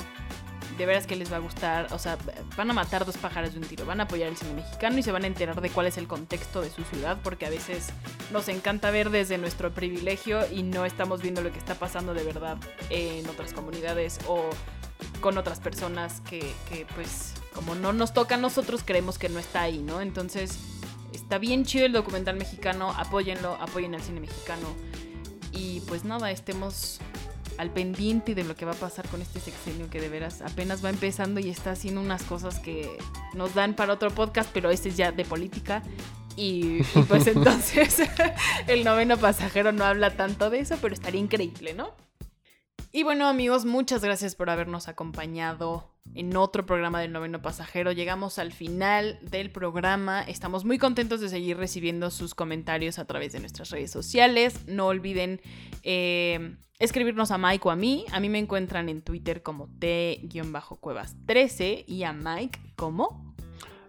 De 0.79 0.87
veras 0.87 1.07
que 1.07 1.17
les 1.17 1.33
va 1.33 1.37
a 1.37 1.41
gustar. 1.41 1.93
O 1.93 1.99
sea, 1.99 2.19
van 2.57 2.71
a 2.71 2.75
matar 2.75 3.05
dos 3.05 3.17
pájaros 3.17 3.53
de 3.53 3.61
un 3.61 3.65
tiro. 3.65 3.87
Van 3.87 4.01
a 4.01 4.05
apoyar 4.05 4.29
el 4.29 4.37
cine 4.37 4.55
mexicano 4.55 4.99
y 4.99 5.03
se 5.03 5.13
van 5.13 5.25
a 5.25 5.27
enterar 5.27 5.61
de 5.61 5.71
cuál 5.71 5.87
es 5.87 5.99
el 5.99 6.09
contexto 6.09 6.61
de 6.61 6.71
su 6.71 6.83
ciudad, 6.85 7.19
porque 7.23 7.47
a 7.47 7.51
veces 7.51 7.89
nos 8.33 8.49
encanta 8.49 8.91
ver 8.91 9.11
desde 9.11 9.39
nuestro 9.39 9.73
privilegio 9.73 10.41
y 10.51 10.63
no 10.63 10.85
estamos 10.85 11.23
viendo 11.23 11.43
lo 11.43 11.53
que 11.53 11.59
está 11.59 11.75
pasando 11.75 12.15
de 12.15 12.25
verdad 12.25 12.57
en 12.91 13.29
otras 13.29 13.53
comunidades 13.53 14.19
o 14.27 14.51
con 15.21 15.39
otras 15.39 15.61
personas 15.61 16.21
que, 16.23 16.41
que 16.69 16.87
pues 16.95 17.35
como 17.55 17.75
no 17.75 17.93
nos 17.93 18.13
toca 18.13 18.35
a 18.35 18.39
nosotros, 18.39 18.83
creemos 18.85 19.19
que 19.19 19.29
no 19.29 19.39
está 19.39 19.63
ahí, 19.63 19.79
¿no? 19.79 20.01
Entonces, 20.01 20.59
está 21.13 21.39
bien 21.39 21.65
chido 21.65 21.87
el 21.87 21.93
documental 21.93 22.37
mexicano, 22.37 22.91
apóyenlo, 22.91 23.57
apoyen 23.61 23.95
al 23.95 24.03
cine 24.03 24.21
mexicano. 24.21 24.75
Y 25.53 25.81
pues 25.83 26.05
nada, 26.05 26.31
estemos 26.33 26.99
al 27.59 27.71
pendiente 27.71 28.35
de 28.35 28.45
lo 28.45 28.55
que 28.57 28.65
va 28.65 28.73
a 28.73 28.77
pasar 28.77 29.09
con 29.09 29.23
este 29.23 29.41
sexenio 29.41 29.89
que 29.91 30.01
de 30.01 30.09
veras 30.09 30.43
apenas 30.43 30.85
va 30.85 30.91
empezando 30.91 31.41
y 31.41 31.49
está 31.51 31.73
haciendo 31.73 32.01
unas 32.01 32.23
cosas 32.25 32.59
que 32.59 32.97
nos 33.35 33.55
dan 33.55 33.75
para 33.75 33.93
otro 33.93 34.11
podcast, 34.11 34.51
pero 34.53 34.71
este 34.71 34.89
es 34.89 34.97
ya 34.97 35.13
de 35.13 35.25
política. 35.25 35.83
Y, 36.37 36.83
y 36.83 37.03
pues 37.09 37.27
entonces 37.29 38.03
el 38.67 38.85
noveno 38.85 39.17
pasajero 39.17 39.73
no 39.73 39.85
habla 39.85 40.17
tanto 40.17 40.51
de 40.51 40.61
eso, 40.61 40.77
pero 40.81 40.95
estaría 40.95 41.21
increíble, 41.21 41.75
¿no? 41.75 42.04
Y 42.97 43.03
bueno 43.03 43.27
amigos, 43.27 43.65
muchas 43.65 44.05
gracias 44.05 44.37
por 44.37 44.51
habernos 44.51 44.87
acompañado 44.87 45.91
en 46.15 46.37
otro 46.37 46.65
programa 46.65 47.01
del 47.01 47.11
noveno 47.11 47.43
pasajero. 47.43 47.91
Llegamos 47.91 48.39
al 48.39 48.53
final 48.53 49.19
del 49.21 49.51
programa. 49.51 50.23
Estamos 50.23 50.65
muy 50.65 50.79
contentos 50.79 51.21
de 51.21 51.29
seguir 51.29 51.57
recibiendo 51.57 52.13
sus 52.13 52.37
comentarios 52.37 53.01
a 53.01 53.05
través 53.05 53.33
de 53.33 53.41
nuestras 53.41 53.71
redes 53.71 53.91
sociales. 53.91 54.69
No 54.69 54.87
olviden 54.87 55.41
eh, 55.83 56.55
escribirnos 56.79 57.33
a 57.33 57.39
Mike 57.39 57.67
o 57.67 57.73
a 57.73 57.77
mí. 57.77 58.05
A 58.13 58.21
mí 58.21 58.29
me 58.29 58.39
encuentran 58.39 58.89
en 58.89 59.03
Twitter 59.03 59.43
como 59.43 59.67
T-Cuevas13 59.81 61.87
y 61.89 62.05
a 62.05 62.13
Mike 62.13 62.61
como... 62.77 63.35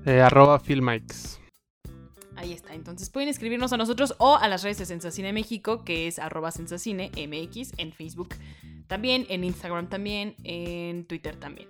Eh, 0.04 0.20
arroba 0.20 0.60
Philmikes. 0.60 1.45
Ahí 2.36 2.54
está. 2.54 2.74
Entonces 2.74 3.10
pueden 3.10 3.30
escribirnos 3.30 3.74
a 3.74 3.78
nosotros 3.78 4.16
o 4.18 4.36
a 4.36 4.48
las 4.48 4.64
redes 4.64 4.78
de 4.78 4.86
Sensacine 4.86 5.34
México, 5.34 5.84
que 5.84 6.08
es 6.08 6.20
arroba 6.20 6.52
Sensacine 6.52 7.12
MX 7.16 7.74
en 7.78 7.92
Facebook 7.94 8.36
también, 8.88 9.26
en 9.30 9.44
Instagram 9.44 9.88
también, 9.88 10.36
en 10.44 11.06
Twitter 11.06 11.36
también. 11.36 11.70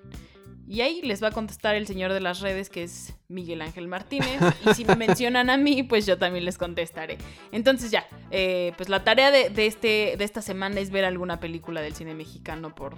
Y 0.68 0.82
ahí 0.82 1.02
les 1.04 1.22
va 1.22 1.28
a 1.28 1.32
contestar 1.32 1.76
el 1.76 1.86
señor 1.86 2.12
de 2.12 2.20
las 2.20 2.40
redes, 2.40 2.70
que 2.70 2.82
es 2.84 3.14
Miguel 3.28 3.62
Ángel 3.62 3.88
Martínez. 3.88 4.42
Y 4.66 4.74
si 4.74 4.84
me 4.84 4.96
mencionan 4.96 5.52
a 5.52 5.58
mí, 5.58 5.84
pues 5.84 6.08
yo 6.08 6.18
también 6.18 6.44
les 6.44 6.58
contestaré. 6.58 7.20
Entonces 7.52 7.92
ya, 7.92 8.08
eh, 8.32 8.74
pues 8.76 8.90
la 8.90 9.04
tarea 9.04 9.30
de, 9.30 9.52
de, 9.52 9.68
este, 9.68 10.16
de 10.18 10.24
esta 10.24 10.42
semana 10.42 10.80
es 10.80 10.90
ver 10.90 11.06
alguna 11.06 11.40
película 11.40 11.82
del 11.82 11.94
cine 11.94 12.16
mexicano 12.16 12.74
por 12.74 12.96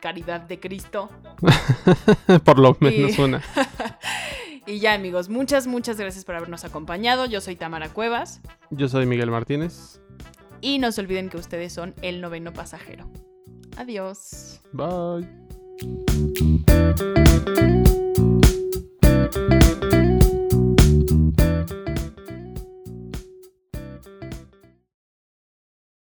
caridad 0.00 0.42
de 0.42 0.60
Cristo. 0.60 1.10
por 2.44 2.58
lo 2.60 2.76
menos 2.80 3.18
y... 3.18 3.20
una. 3.20 3.42
y 4.68 4.80
ya 4.80 4.92
amigos, 4.92 5.30
muchas, 5.30 5.66
muchas 5.66 5.98
gracias 5.98 6.24
por 6.24 6.34
habernos 6.34 6.64
acompañado. 6.64 7.24
Yo 7.24 7.40
soy 7.40 7.56
Tamara 7.56 7.88
Cuevas. 7.88 8.40
Yo 8.70 8.88
soy 8.88 9.06
Miguel 9.06 9.30
Martínez. 9.30 10.00
Y 10.60 10.78
no 10.78 10.92
se 10.92 11.00
olviden 11.00 11.30
que 11.30 11.38
ustedes 11.38 11.72
son 11.72 11.94
el 12.02 12.20
noveno 12.20 12.52
pasajero. 12.52 13.10
Adiós. 13.76 14.60
Bye. 14.72 15.26